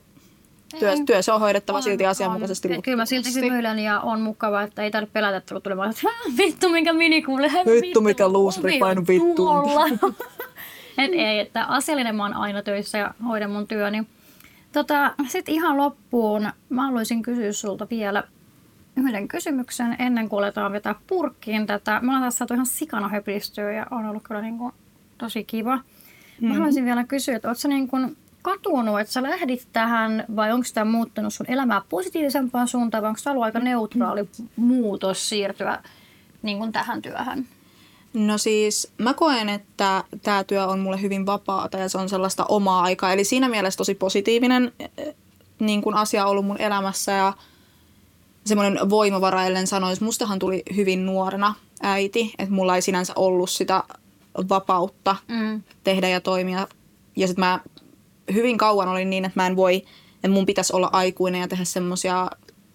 työ, 0.79 0.91
Ei. 0.91 1.03
työ 1.05 1.21
se 1.21 1.31
on 1.31 1.39
hoidettava 1.39 1.77
On, 1.77 1.83
silti 1.83 2.05
asianmukaisesti. 2.05 2.75
on. 2.75 2.81
Kyllä 2.81 2.97
mä 2.97 3.05
silti 3.05 3.35
hymyilen 3.35 3.79
ja 3.79 3.99
on 3.99 4.21
mukava, 4.21 4.61
että 4.61 4.83
ei 4.83 4.91
tarvitse 4.91 5.13
pelätä, 5.13 5.37
että 5.37 5.59
tulemaan, 5.59 5.89
että 5.89 6.01
"Hä, 6.07 6.31
vittu 6.37 6.69
minkä 6.69 6.93
minikuule. 6.93 7.51
Vittu, 7.81 8.01
mikä 8.01 8.27
luuseri 8.29 8.79
painu 8.79 9.01
vittuun." 9.07 9.69
Et 10.97 11.11
ei, 11.13 11.39
että 11.39 11.65
asiallinen 11.65 12.15
mä 12.15 12.23
oon 12.23 12.33
aina 12.33 12.61
töissä 12.63 12.97
ja 12.97 13.13
hoidan 13.27 13.51
mun 13.51 13.67
työni. 13.67 14.03
Tota, 14.71 15.13
Sitten 15.27 15.55
ihan 15.55 15.77
loppuun 15.77 16.49
mä 16.69 16.81
haluaisin 16.85 17.21
kysyä 17.21 17.53
sulta 17.53 17.87
vielä 17.89 18.23
yhden 18.99 19.27
kysymyksen 19.27 19.95
ennen 19.99 20.29
kuin 20.29 20.39
aletaan 20.39 20.71
vetää 20.71 20.95
purkkiin 21.07 21.67
tätä. 21.67 21.99
Mä 22.01 22.13
oon 22.13 22.21
tässä 22.21 22.37
saatu 22.37 22.53
ihan 22.53 22.65
sikana 22.65 23.09
höpistyä 23.09 23.71
ja 23.71 23.85
on 23.91 24.05
ollut 24.05 24.23
kyllä 24.23 24.41
niin 24.41 24.57
kuin 24.57 24.73
tosi 25.17 25.43
kiva. 25.43 25.79
Mä 26.41 26.53
haluaisin 26.53 26.85
vielä 26.85 27.03
kysyä, 27.03 27.35
että 27.35 27.47
ootko 27.47 27.59
sä 27.59 27.67
niin 27.67 27.87
kuin 27.87 28.17
katunut, 28.41 28.99
että 28.99 29.13
sä 29.13 29.23
lähdit 29.23 29.67
tähän 29.73 30.25
vai 30.35 30.51
onko 30.51 30.67
tämä 30.73 30.91
muuttanut 30.91 31.33
sun 31.33 31.45
elämää 31.49 31.81
positiivisempaan 31.89 32.67
suuntaan 32.67 33.01
vai 33.01 33.09
onko 33.09 33.19
tämä 33.23 33.31
ollut 33.31 33.43
aika 33.43 33.59
neutraali 33.59 34.29
muutos 34.55 35.29
siirtyä 35.29 35.83
niin 36.41 36.57
kuin 36.57 36.71
tähän 36.71 37.01
työhön? 37.01 37.47
No 38.13 38.37
siis 38.37 38.91
mä 38.97 39.13
koen, 39.13 39.49
että 39.49 40.03
tämä 40.23 40.43
työ 40.43 40.67
on 40.67 40.79
mulle 40.79 41.01
hyvin 41.01 41.25
vapaata 41.25 41.77
ja 41.77 41.89
se 41.89 41.97
on 41.97 42.09
sellaista 42.09 42.45
omaa 42.45 42.81
aikaa. 42.81 43.13
Eli 43.13 43.23
siinä 43.23 43.49
mielessä 43.49 43.77
tosi 43.77 43.95
positiivinen 43.95 44.71
eh, 44.79 45.15
niin 45.59 45.81
kuin 45.81 45.95
asia 45.95 46.25
ollut 46.25 46.45
mun 46.45 46.61
elämässä 46.61 47.11
ja 47.11 47.33
semmoinen 48.49 48.89
voimavara, 48.89 49.43
ellen 49.45 49.67
sanoisi. 49.67 50.03
Mustahan 50.03 50.39
tuli 50.39 50.63
hyvin 50.75 51.05
nuorena 51.05 51.53
äiti, 51.81 52.33
että 52.39 52.55
mulla 52.55 52.75
ei 52.75 52.81
sinänsä 52.81 53.13
ollut 53.15 53.49
sitä 53.49 53.83
vapautta 54.49 55.15
Mm. 55.27 55.63
tehdä 55.83 56.09
ja 56.09 56.21
toimia. 56.21 56.67
Ja 57.15 57.27
sitten 57.27 57.45
mä 57.45 57.59
hyvin 58.33 58.57
kauan 58.57 58.87
olin 58.87 59.09
niin, 59.09 59.25
että 59.25 59.39
mä 59.39 59.47
en 59.47 59.55
voi, 59.55 59.75
että 60.15 60.29
mun 60.29 60.45
pitäisi 60.45 60.75
olla 60.75 60.89
aikuinen 60.93 61.41
ja 61.41 61.47
tehdä 61.47 61.63
semmoisia 61.63 62.27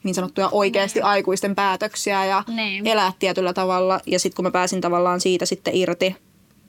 niin 0.02 0.14
sanottuja 0.14 0.48
oikeasti 0.52 1.00
aikuisten 1.00 1.54
päätöksiä 1.54 2.24
ja 2.24 2.44
Niin. 2.48 2.86
elää 2.86 3.12
tietyllä 3.18 3.52
tavalla. 3.52 4.00
Ja 4.06 4.18
sitten 4.18 4.36
kun 4.36 4.44
mä 4.44 4.50
pääsin 4.50 4.80
tavallaan 4.80 5.20
siitä 5.20 5.46
sitten 5.46 5.74
irti, 5.76 6.16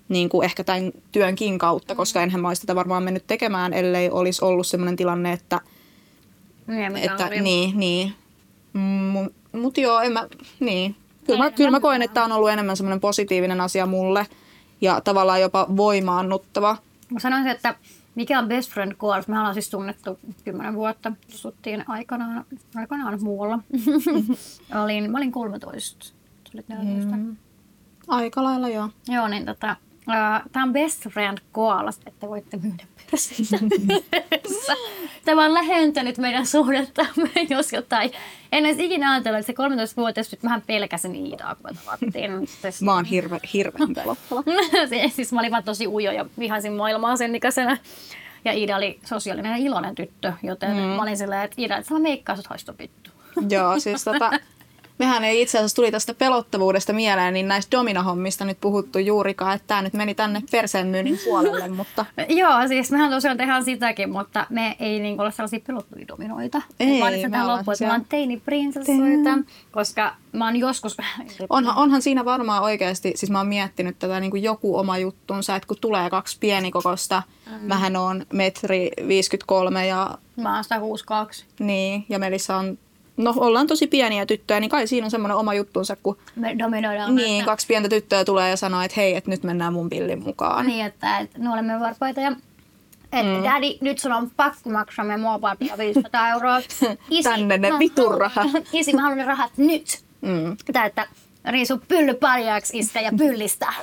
niin 0.09 0.29
kuin 0.29 0.45
ehkä 0.45 0.63
tämän 0.63 0.91
työnkin 1.11 1.57
kautta, 1.57 1.95
koska 1.95 2.21
enhän 2.21 2.41
mä 2.41 2.47
olisi 2.47 2.61
tätä 2.61 2.75
varmaan 2.75 3.03
mennyt 3.03 3.27
tekemään, 3.27 3.73
ellei 3.73 4.09
olisi 4.09 4.45
ollut 4.45 4.67
semmoinen 4.67 4.95
tilanne, 4.95 5.31
että, 5.33 5.61
Niin, 6.67 6.93
mikä 6.93 7.11
että 7.11 7.29
niin, 7.29 7.79
niin. 7.79 8.13
Mm, 8.75 9.29
Mutta 9.61 9.81
joo, 9.81 9.99
en 10.01 10.11
mä, 10.11 10.27
niin. 10.59 10.95
Kyllä 11.25 11.43
mä, 11.43 11.51
kyllä 11.51 11.71
mä 11.71 11.79
koen, 11.79 12.01
että 12.01 12.13
tämä 12.13 12.25
on 12.25 12.31
ollut 12.31 12.49
enemmän 12.49 12.77
semmoinen 12.77 12.99
positiivinen 12.99 13.61
asia 13.61 13.85
mulle 13.85 14.27
ja 14.81 15.01
tavallaan 15.01 15.41
jopa 15.41 15.67
voimaannuttava. 15.77 16.77
Mä 17.09 17.19
sanoisin, 17.19 17.51
että 17.51 17.75
mikä 18.15 18.39
on 18.39 18.47
best 18.47 18.71
friend 18.71 18.95
goals? 18.95 19.27
Me 19.27 19.37
ollaan 19.39 19.53
siis 19.53 19.69
tunnettu 19.69 20.19
kymmenen 20.43 20.73
vuotta. 20.75 21.11
Tuttiin 21.41 21.83
aikanaan, 21.87 22.45
aikanaan 22.75 23.23
muualla. 23.23 23.59
olin, 24.83 25.11
mä 25.11 25.17
olin 25.17 25.31
13. 25.31 26.05
Sä 26.05 26.13
olit 26.53 26.69
14. 26.69 27.15
Mm. 27.15 27.35
Aika 28.07 28.43
lailla 28.43 28.69
joo. 28.69 28.89
Joo, 29.07 29.27
niin 29.27 29.45
tota, 29.45 29.75
tämä 30.51 30.63
on 30.63 30.73
best 30.73 31.09
friend 31.09 31.37
goals, 31.53 31.99
että 32.05 32.27
voitte 32.27 32.57
myydä. 32.57 32.83
Tämä 35.25 35.45
on 35.45 35.53
lähentänyt 35.53 36.17
meidän 36.17 36.45
suhdettamme, 36.45 37.29
jos 37.49 37.73
jotain. 37.73 38.11
En 38.51 38.65
edes 38.65 38.79
ikinä 38.79 39.11
ajatellut, 39.11 39.39
että 39.39 39.53
se 39.53 39.93
13-vuotias, 39.93 40.31
nyt 40.31 40.43
mähän 40.43 40.63
pelkäsin 40.67 41.15
Iidaa, 41.15 41.55
kun 41.55 41.63
me 41.63 41.77
tavattiin. 41.85 42.31
Mä 42.85 42.93
oon 42.93 43.05
hirve, 43.05 43.39
hirveän 43.53 43.93
pelottava. 43.93 44.43
siis 45.15 45.33
mä 45.33 45.39
olin 45.39 45.51
vaan 45.51 45.63
tosi 45.63 45.87
ujo 45.87 46.11
ja 46.11 46.25
vihasin 46.39 46.73
maailmaa 46.73 47.17
sen 47.17 47.35
ikäisenä. 47.35 47.77
Ja 48.45 48.53
Iida 48.53 48.75
oli 48.75 48.99
sosiaalinen 49.05 49.51
ja 49.51 49.57
iloinen 49.57 49.95
tyttö, 49.95 50.33
joten 50.43 50.71
mm. 50.71 50.77
mä 50.77 51.01
olin 51.01 51.17
silleen, 51.17 51.41
että 51.41 51.61
Iida, 51.61 51.77
että 51.77 51.89
sä 51.89 51.99
meikkaa 51.99 52.35
sut 52.35 52.47
haisto 52.47 52.73
vittu. 52.79 53.11
Joo, 53.49 53.79
siis 53.79 54.03
tota, 54.03 54.31
mehän 54.97 55.23
ei 55.23 55.41
itse 55.41 55.57
asiassa 55.57 55.75
tuli 55.75 55.91
tästä 55.91 56.13
pelottavuudesta 56.13 56.93
mieleen, 56.93 57.33
niin 57.33 57.47
näistä 57.47 57.77
dominohommista 57.77 58.45
nyt 58.45 58.57
puhuttu 58.61 58.99
juurikaan, 58.99 59.55
että 59.55 59.67
tämä 59.67 59.81
nyt 59.81 59.93
meni 59.93 60.15
tänne 60.15 60.41
perseen 60.51 60.87
myynnin 60.87 61.19
puolelle, 61.25 61.67
mutta 61.67 62.05
Joo, 62.29 62.67
siis 62.67 62.91
mehän 62.91 63.11
tosiaan 63.11 63.37
tehdään 63.37 63.65
sitäkin, 63.65 64.09
mutta 64.09 64.47
me 64.49 64.75
ei 64.79 64.99
niin 64.99 65.19
olla 65.21 65.31
sellaisia 65.31 65.59
pelottuja 65.67 66.07
dominoita. 66.07 66.61
Ei, 66.79 66.99
mä 66.99 67.07
olin 67.07 67.31
tähän 67.31 67.47
loppuun, 67.47 67.73
että 67.73 67.85
mä 67.85 67.91
oon 67.91 68.05
teiniprinsessoita, 68.09 69.37
koska 69.71 70.15
mä 70.31 70.45
oon 70.45 70.55
joskus... 70.55 70.97
onhan, 71.49 71.77
onhan 71.77 72.01
siinä 72.01 72.25
varmaan 72.25 72.63
oikeasti, 72.63 73.13
siis 73.15 73.29
mä 73.29 73.37
oon 73.37 73.47
miettinyt 73.47 73.99
tätä 73.99 74.19
niin 74.19 74.31
kuin 74.31 74.43
joku 74.43 74.77
oma 74.77 74.97
juttunsa, 74.97 75.55
että 75.55 75.67
kun 75.67 75.77
tulee 75.81 76.09
kaksi 76.09 76.37
pienikokosta, 76.39 77.23
mm. 77.51 77.67
mähän 77.67 77.95
on 77.95 78.25
metri 78.33 78.91
53 79.07 79.87
ja 79.87 80.17
Mä 80.35 80.55
oon 80.55 80.63
162. 80.63 81.45
niin, 81.59 82.05
ja 82.09 82.19
Melissa 82.19 82.57
on, 82.57 82.77
no 83.17 83.33
ollaan 83.37 83.67
tosi 83.67 83.87
pieniä 83.87 84.25
tyttöjä, 84.25 84.59
niin 84.59 84.69
kai 84.69 84.87
siinä 84.87 85.05
on 85.05 85.11
semmoinen 85.11 85.37
oma 85.37 85.53
juttunsa, 85.53 85.95
kun 85.95 86.17
Me 86.35 86.55
dominoidaan. 86.59 87.15
niin, 87.15 87.39
että- 87.39 87.51
kaksi 87.51 87.67
pientä 87.67 87.89
tyttöä 87.89 88.25
tulee 88.25 88.49
ja 88.49 88.57
sanoo, 88.57 88.81
että 88.81 88.95
hei, 88.97 89.15
että 89.15 89.29
nyt 89.29 89.43
mennään 89.43 89.73
mun 89.73 89.89
pillin 89.89 90.23
mukaan. 90.23 90.67
Niin, 90.67 90.85
että, 90.85 91.19
että 91.19 91.39
me 91.39 91.53
olemme 91.53 91.79
varpaita 91.79 92.21
ja 92.21 92.31
että 93.13 93.31
mm. 93.37 93.43
daddy, 93.43 93.77
nyt 93.81 93.99
sun 93.99 94.11
on 94.11 94.31
pakko 94.37 94.69
maksaa 94.69 95.05
meidän 95.05 95.19
muopaapia 95.19 95.77
500 95.77 96.29
euroa. 96.29 96.61
Tänne 97.23 97.57
ne 97.57 97.69
rahat. 98.17 98.47
Isi, 98.73 98.93
mä 98.93 99.01
haluan 99.01 99.17
ne 99.17 99.25
rahat 99.25 99.51
nyt. 99.57 99.99
Mm. 100.21 100.57
Tää, 100.73 100.85
että 100.85 101.07
riisu 101.49 101.77
pylly 101.87 102.13
paljaaksi 102.13 102.79
iskä 102.79 103.01
ja 103.01 103.11
pyllistä. 103.17 103.73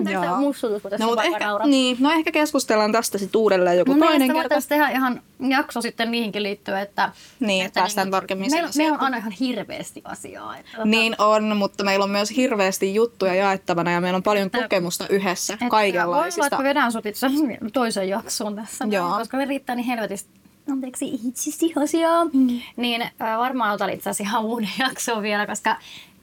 On 0.00 0.12
Joo. 0.12 0.22
tästä 0.22 0.36
mussutus, 0.36 0.82
kun 0.82 0.90
tässä 0.90 1.06
No, 1.06 1.14
no, 1.14 1.22
ehkä, 1.22 1.46
niin, 1.66 1.96
no 2.00 2.10
ehkä 2.10 2.32
keskustellaan 2.32 2.92
tästä 2.92 3.18
sitten 3.18 3.38
uudelleen 3.38 3.78
joku 3.78 3.90
Mun 3.90 4.00
toinen 4.00 4.18
mielestä 4.18 4.34
kerta. 4.34 4.42
voitaisiin 4.42 4.68
tehdä 4.68 4.88
ihan 4.88 5.22
jakso 5.48 5.82
sitten 5.82 6.10
niihinkin 6.10 6.42
liittyen, 6.42 6.80
että... 6.80 7.12
Niin, 7.40 7.66
että 7.66 7.80
päästään 7.80 8.10
tarkemmin 8.10 8.50
Meillä, 8.50 8.70
meillä 8.76 8.94
on 8.94 9.00
aina 9.00 9.16
ihan 9.16 9.32
hirveästi 9.32 10.02
asiaa. 10.04 10.56
Että, 10.56 10.72
tota, 10.72 10.84
Niin 10.84 11.14
on, 11.18 11.56
mutta 11.56 11.84
meillä 11.84 12.02
on 12.04 12.10
myös 12.10 12.30
hirveästi 12.36 12.94
juttuja 12.94 13.34
jaettavana 13.34 13.90
ja 13.90 14.00
meillä 14.00 14.16
on 14.16 14.22
paljon 14.22 14.50
kokemusta 14.50 15.08
yhdessä 15.08 15.52
Että 15.52 15.64
Voi 15.64 15.70
kaikenlaisista. 15.70 16.40
olla, 16.40 16.46
että 16.46 16.64
vedän 16.68 16.92
sut 16.92 17.06
itse 17.06 17.26
toisen 17.72 18.08
jakson 18.08 18.56
tässä, 18.56 18.84
näin, 18.84 18.92
Joo. 18.92 19.18
koska 19.18 19.36
me 19.36 19.44
riittää 19.44 19.76
niin 19.76 19.86
helvetistä 19.86 20.30
anteeksi 20.72 21.20
itsesi 21.28 21.72
asiaa, 21.82 22.24
mm. 22.24 22.60
niin 22.76 23.02
äh, 23.02 23.38
varmaan 23.38 23.74
otan 23.74 23.90
itse 23.90 24.10
asiassa 24.10 24.30
ihan 24.30 24.44
uuden 24.44 24.70
jakson 24.88 25.22
vielä, 25.22 25.46
koska 25.46 25.76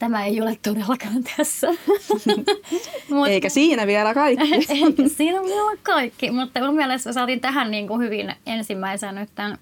tämä 0.04 0.26
ei 0.26 0.42
ole 0.42 0.58
todellakaan 0.62 1.24
tässä. 1.38 1.68
Mut, 3.10 3.28
Eikä 3.28 3.50
siinä 3.50 3.88
vielä 3.88 4.14
kaikki. 4.14 4.54
eikä 4.86 5.04
siinä 5.18 5.40
on 5.40 5.46
vielä 5.46 5.78
kaikki, 5.84 6.32
mutta 6.32 6.60
mun 6.60 6.76
mielestä 6.76 7.14
saatiin 7.14 7.42
tähän 7.42 7.72
niin 7.72 7.88
kuin 7.88 8.02
hyvin 8.02 8.36
ensimmäisen 8.46 9.16
nyt 9.16 9.30
tämän, 9.36 9.58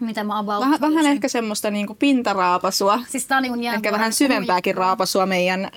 mitä 0.00 0.24
mä 0.24 0.38
about 0.38 0.60
Vähän, 0.60 0.80
vähän 0.80 1.06
ehkä 1.06 1.28
semmoista 1.28 1.70
niinku 1.70 1.94
pintaraapasua, 1.94 3.00
Siis 3.08 3.26
tää 3.26 3.36
on 3.36 3.42
niin 3.42 3.52
kuin 3.52 3.64
ehkä 3.64 3.92
vähän 3.92 4.12
syvempääkin 4.12 4.74
raapasua 4.74 5.26
meidän 5.26 5.70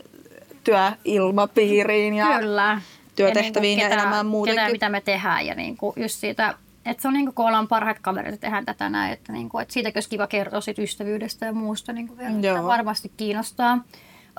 työilmapiiriin 0.64 2.14
ja 2.14 2.40
Kyllä. 2.40 2.82
työtehtäviin 3.16 3.80
ja, 3.80 3.84
niinku 3.84 3.96
ketä- 3.96 4.02
elämään 4.02 4.26
muutenkin. 4.26 4.62
Ketä, 4.62 4.72
mitä 4.72 4.90
me 4.90 5.02
tehdään 5.02 5.46
ja 5.46 5.56
niinku 5.56 5.94
just 5.96 6.16
siitä, 6.16 6.54
että 6.86 7.02
se 7.02 7.08
on 7.08 7.14
niinku, 7.14 7.32
kun 7.32 7.48
ollaan 7.48 7.68
parhaat 7.68 8.00
kaverit 8.00 8.32
ja 8.32 8.38
tehdään 8.38 8.66
tätä 8.66 8.90
näin, 8.90 9.14
että, 9.14 9.34
niinku, 9.34 9.60
että 9.60 9.74
siitä 9.74 9.92
olisi 9.96 10.10
kiva 10.10 10.28
kertoa 10.28 10.62
sit 10.62 10.80
ystävyydestä 10.80 11.46
ja 11.46 11.54
muusta 11.54 11.94
niinku 11.94 12.18
vielä, 12.18 12.38
että 12.38 12.64
varmasti 12.64 13.12
kiinnostaa. 13.18 13.84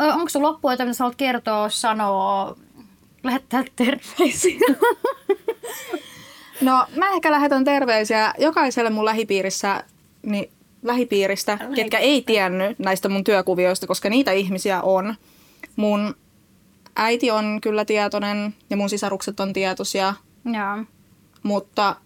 Ö, 0.01 0.14
Onko 0.14 0.28
sun 0.28 0.43
loppu, 0.43 0.68
että 0.68 0.84
mitä 0.84 0.95
sä 0.95 1.05
haluat 1.05 1.16
kertoa, 1.16 1.68
sanoa, 1.68 2.57
lähettää 3.22 3.64
terveisiä? 3.76 4.59
No 6.61 6.86
mä 6.97 7.11
ehkä 7.11 7.30
lähetän 7.30 7.64
terveisiä 7.64 8.34
jokaiselle 8.38 8.90
mun 8.90 9.05
lähipiirissä, 9.05 9.84
niin 10.22 10.51
lähipiiristä, 10.82 11.59
ketkä 11.74 11.99
ei 11.99 12.22
tiennyt 12.22 12.78
näistä 12.78 13.09
mun 13.09 13.24
työkuvioista, 13.24 13.86
koska 13.86 14.09
niitä 14.11 14.32
ihmisiä 14.32 14.82
on. 14.82 15.14
Mun 15.76 16.14
äiti 16.97 17.30
on 17.30 17.59
kyllä 17.62 17.84
tietoinen 17.84 18.55
ja 18.70 18.76
mun 18.76 18.90
sisarukset 18.90 19.40
on 19.40 19.53
tietoisia, 19.53 20.14
Joo. 20.45 20.84
mutta 21.43 21.97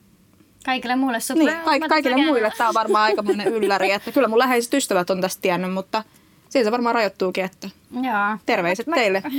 Kaikille 0.66 0.96
muille 0.96 1.20
super. 1.20 1.44
niin, 1.46 1.58
kaik- 1.64 1.88
kaikille 1.88 2.16
muille 2.16 2.52
tämä 2.58 2.68
on 2.68 2.74
varmaan 2.74 3.04
aikamoinen 3.04 3.48
ylläri, 3.48 3.92
että 3.92 4.12
kyllä 4.12 4.28
mun 4.28 4.38
läheiset 4.38 4.74
ystävät 4.74 5.10
on 5.10 5.20
tästä 5.20 5.42
tiennyt, 5.42 5.72
mutta 5.72 6.04
siinä 6.48 6.64
se 6.64 6.72
varmaan 6.72 6.94
rajoittuukin, 6.94 7.44
että 7.44 7.68
Joo. 7.92 8.38
terveiset 8.46 8.86
teille. 8.94 9.22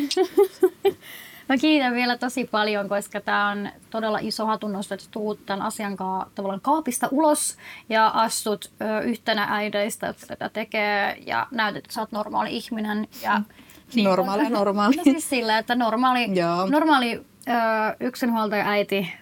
Mä 1.49 1.57
kiitän 1.57 1.93
vielä 1.93 2.17
tosi 2.17 2.45
paljon, 2.51 2.89
koska 2.89 3.21
tämä 3.21 3.49
on 3.49 3.69
todella 3.89 4.19
iso 4.21 4.45
hatunnosto, 4.45 4.93
että 4.93 5.07
tuut 5.11 5.45
tämän 5.45 5.61
asian 5.61 5.97
kaa, 5.97 6.29
tavallaan 6.35 6.61
kaapista 6.61 7.07
ulos 7.11 7.57
ja 7.89 8.07
astut 8.07 8.71
ö, 8.81 8.99
yhtenä 9.01 9.47
äideistä, 9.49 10.07
jotka 10.07 10.25
tätä 10.27 10.49
tekee 10.49 11.17
ja 11.25 11.47
näytät, 11.51 11.77
että 11.77 11.93
sä 11.93 12.01
oot 12.01 12.11
normaali 12.11 12.57
ihminen. 12.57 13.07
Ja, 13.23 13.41
Normaali, 14.03 14.49
normaali. 14.49 14.95
No 14.95 15.03
siis 15.03 15.29
sillä, 15.29 15.57
että 15.57 15.75
normaali, 15.75 16.27
normaali 16.69 17.13
ö, 17.15 17.51
yksinhuoltaja 17.99 18.69
äiti 18.69 19.13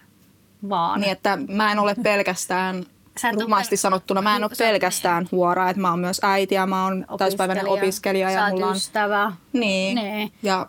vaan. 0.68 1.00
Niin, 1.00 1.12
että 1.12 1.38
mä 1.48 1.72
en 1.72 1.78
ole 1.78 1.94
pelkästään 2.02 2.84
Sä 3.20 3.30
rumasti 3.30 3.76
pel- 3.76 3.78
sanottuna, 3.78 4.22
mä 4.22 4.36
en 4.36 4.44
ole 4.44 4.50
pelkästään 4.58 5.28
huora, 5.32 5.70
että 5.70 5.80
mä 5.80 5.90
oon 5.90 5.98
myös 5.98 6.20
äiti 6.22 6.54
ja 6.54 6.66
mä 6.66 6.84
oon 6.84 7.06
täyspäiväinen 7.18 7.68
opiskelija 7.68 8.28
Sä 8.28 8.34
ja 8.34 8.50
mulla 8.50 8.66
on... 8.66 8.76
ystävä. 8.76 9.32
Niin. 9.52 9.94
Niin. 9.94 10.32
Ja 10.42 10.66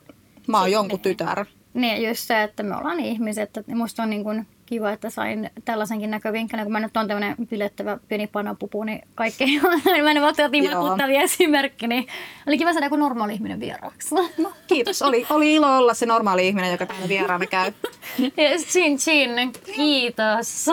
mä 0.47 0.59
oon 0.59 0.71
jonkun 0.71 0.99
tytär. 0.99 1.45
Niin, 1.73 2.07
just 2.07 2.19
se, 2.19 2.43
että 2.43 2.63
me 2.63 2.75
ollaan 2.75 2.99
ihmiset. 2.99 3.57
Että 3.57 3.75
musta 3.75 4.03
on 4.03 4.09
niin 4.09 4.23
kuin 4.23 4.47
kiva, 4.67 4.91
että 4.91 5.09
sain 5.09 5.49
tällaisenkin 5.65 6.11
näkövinkkelin. 6.11 6.65
Kun 6.65 6.71
mä 6.71 6.79
nyt 6.79 6.97
on 6.97 7.07
tämmöinen 7.07 7.35
pilettävä 7.49 7.97
pieni 8.07 8.27
panapupu, 8.27 8.83
niin 8.83 9.01
kaikki, 9.15 9.59
mä 10.03 10.11
en 10.11 10.21
välttämättä 10.21 10.47
niin 10.47 10.71
vakuuttavia 10.71 11.21
esimerkki, 11.21 11.87
niin 11.87 12.07
oli 12.47 12.57
kiva 12.57 12.73
saada 12.73 12.85
joku 12.85 12.95
normaali 12.95 13.33
ihminen 13.33 13.59
vieraaksi. 13.59 14.15
No, 14.37 14.53
kiitos. 14.67 15.01
Oli, 15.01 15.25
oli 15.29 15.53
ilo 15.55 15.77
olla 15.77 15.93
se 15.93 16.05
normaali 16.05 16.47
ihminen, 16.47 16.71
joka 16.71 16.85
täällä 16.85 17.07
vieraana 17.07 17.45
käy. 17.45 17.71
Ja 18.19 18.57
Chin 18.57 18.97
chin, 18.97 19.29
kiitos. 19.75 20.65